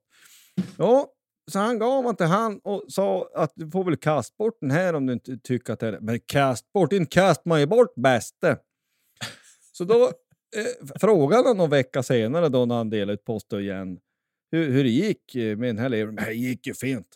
Ja, 0.78 1.12
så 1.50 1.58
han 1.58 1.78
gav 1.78 2.04
man 2.04 2.16
till 2.16 2.26
han 2.26 2.60
och 2.64 2.84
sa 2.88 3.30
att 3.34 3.52
du 3.54 3.70
får 3.70 3.84
väl 3.84 3.96
kasta 3.96 4.34
bort 4.38 4.58
den 4.60 4.70
här 4.70 4.94
om 4.94 5.06
du 5.06 5.12
inte 5.12 5.38
tycker 5.38 5.72
att 5.72 5.80
det 5.80 5.88
är... 5.88 6.00
Men 6.00 6.20
kast 6.26 6.72
bort, 6.72 6.92
inte 6.92 7.10
kast 7.10 7.44
man 7.44 7.60
ju 7.60 7.66
bort 7.66 7.94
bäste. 7.94 8.58
Så 9.72 9.84
då 9.84 10.04
eh, 10.56 10.98
frågade 11.00 11.48
han 11.48 11.56
någon 11.56 11.70
vecka 11.70 12.02
senare 12.02 12.48
då 12.48 12.66
när 12.66 12.74
han 12.74 12.90
delade 12.90 13.12
ut 13.12 13.24
posten 13.24 13.60
igen 13.60 13.98
hur, 14.50 14.70
hur 14.70 14.84
det 14.84 14.90
gick 14.90 15.34
eh, 15.34 15.56
med 15.56 15.68
den 15.68 15.78
här 15.78 15.88
levern. 15.88 16.16
Det 16.16 16.32
gick 16.32 16.66
ju 16.66 16.74
fint. 16.74 17.08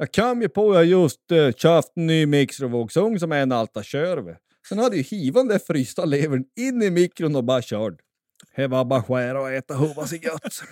Jag 0.00 0.12
kom 0.12 0.42
ju 0.42 0.48
på 0.48 0.70
att 0.70 0.76
jag 0.76 0.84
just 0.86 1.32
uh, 1.32 1.52
köpt 1.52 1.96
en 1.96 2.06
ny 2.06 2.26
mikrovågsugn 2.26 3.20
som 3.20 3.32
är 3.32 3.42
en 3.42 3.52
Alta 3.52 3.82
Körve. 3.82 4.38
Sen 4.68 4.78
hade 4.78 4.96
ju 4.96 5.02
hivan 5.02 5.48
den 5.48 5.60
frysta 5.60 6.04
levern 6.04 6.44
in 6.56 6.82
i 6.82 6.90
mikron 6.90 7.36
och 7.36 7.44
bara 7.44 7.62
körd. 7.62 8.00
Det 8.56 8.66
var 8.66 8.84
bara 8.84 9.02
skära 9.02 9.40
och 9.40 9.50
äta 9.50 9.74
hova 9.74 10.06
sig 10.06 10.24
gött. 10.24 10.62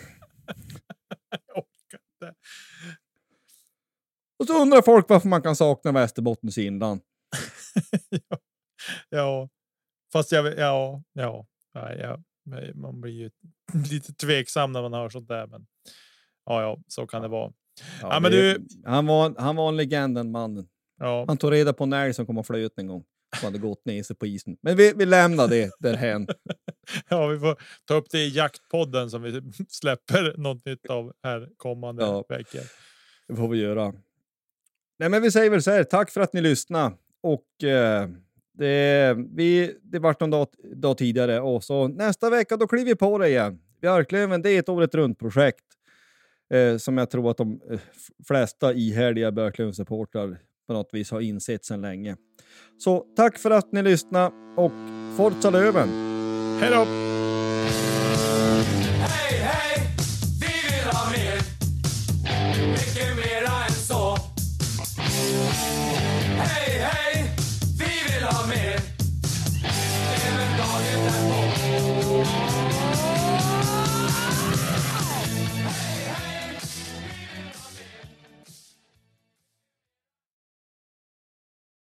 Jag 1.46 1.56
orkar 1.56 2.00
inte. 2.14 2.34
Och 4.38 4.46
så 4.46 4.62
undrar 4.62 4.82
folk 4.82 5.08
varför 5.08 5.28
man 5.28 5.42
kan 5.42 5.56
sakna 5.56 5.92
Västerbottens 5.92 6.58
inland. 6.58 7.00
ja. 8.10 8.38
ja, 9.08 9.48
fast 10.12 10.32
jag 10.32 10.58
ja, 10.58 11.02
ja, 11.12 11.46
ja, 11.72 12.22
nej, 12.44 12.74
man 12.74 13.00
blir 13.00 13.12
ju 13.12 13.30
lite 13.90 14.12
tveksam 14.12 14.72
när 14.72 14.82
man 14.82 14.92
hör 14.92 15.08
sånt 15.08 15.28
där. 15.28 15.46
Men 15.46 15.66
ja, 16.44 16.62
ja, 16.62 16.78
så 16.88 17.06
kan 17.06 17.22
det 17.22 17.28
vara. 17.28 17.52
Ja, 18.02 18.20
men 18.20 18.30
det- 18.32 18.52
du- 18.58 18.66
han, 18.84 19.06
var, 19.06 19.34
han 19.38 19.56
var 19.56 19.68
en 19.68 19.76
legend 19.76 20.14
den 20.14 20.30
mannen. 20.30 20.66
Ja, 21.00 21.24
Han 21.28 21.36
tog 21.36 21.52
reda 21.52 21.72
på 21.72 21.84
en 21.84 21.92
älg 21.92 22.14
som 22.14 22.26
kom 22.26 22.38
och 22.38 22.46
flöt 22.46 22.78
en 22.78 22.86
gång. 22.86 23.04
Som 23.40 23.46
hade 23.46 23.58
gått 23.58 23.84
ner 23.84 24.02
sig 24.02 24.16
på 24.16 24.26
isen. 24.26 24.56
Men 24.62 24.76
vi, 24.76 24.92
vi 24.96 25.06
lämnar 25.06 25.48
det 25.48 25.70
därhän. 25.78 26.26
ja, 27.08 27.26
vi 27.26 27.38
får 27.38 27.56
ta 27.84 27.94
upp 27.94 28.10
det 28.10 28.18
i 28.18 28.28
jaktpodden 28.28 29.10
som 29.10 29.22
vi 29.22 29.42
släpper 29.68 30.34
något 30.38 30.64
nytt 30.64 30.86
av 30.86 31.12
här 31.22 31.48
kommande 31.56 32.02
Ja. 32.04 32.24
veckor. 32.28 32.60
Det 33.28 33.36
får 33.36 33.48
vi 33.48 33.58
göra. 33.58 33.92
Nej, 34.98 35.08
men 35.08 35.22
vi 35.22 35.30
säger 35.30 35.50
väl 35.50 35.62
så 35.62 35.70
här. 35.70 35.84
Tack 35.84 36.10
för 36.10 36.20
att 36.20 36.32
ni 36.32 36.40
lyssnade. 36.40 36.94
Och 37.22 37.64
eh, 37.68 38.08
det, 38.58 39.16
vi, 39.34 39.76
det 39.82 39.98
vart 39.98 40.20
någon 40.20 40.30
dag, 40.30 40.46
dag 40.74 40.98
tidigare 40.98 41.40
och 41.40 41.64
så 41.64 41.88
nästa 41.88 42.30
vecka 42.30 42.56
då 42.56 42.66
kliver 42.66 42.84
vi 42.84 42.94
på 42.96 43.18
det 43.18 43.28
igen. 43.28 43.58
Björklöven, 43.80 44.42
det 44.42 44.50
är 44.50 44.58
ett 44.58 44.68
året 44.68 44.94
runt 44.94 45.18
projekt 45.18 45.64
eh, 46.54 46.76
som 46.76 46.98
jag 46.98 47.10
tror 47.10 47.30
att 47.30 47.36
de 47.36 47.60
eh, 47.70 47.80
flesta 48.26 48.72
ihärdiga 48.72 49.30
Björklund-supportrar 49.30 50.38
på 50.66 50.72
något 50.72 50.88
vis 50.92 51.10
har 51.10 51.20
insett 51.20 51.64
sedan 51.64 51.80
länge. 51.80 52.16
Så 52.78 53.04
tack 53.16 53.38
för 53.38 53.50
att 53.50 53.72
ni 53.72 53.82
lyssnade 53.82 54.34
och 54.56 54.72
Forza 55.16 55.50
Löven! 55.50 55.88
Hej 56.60 56.70
då! 56.70 56.86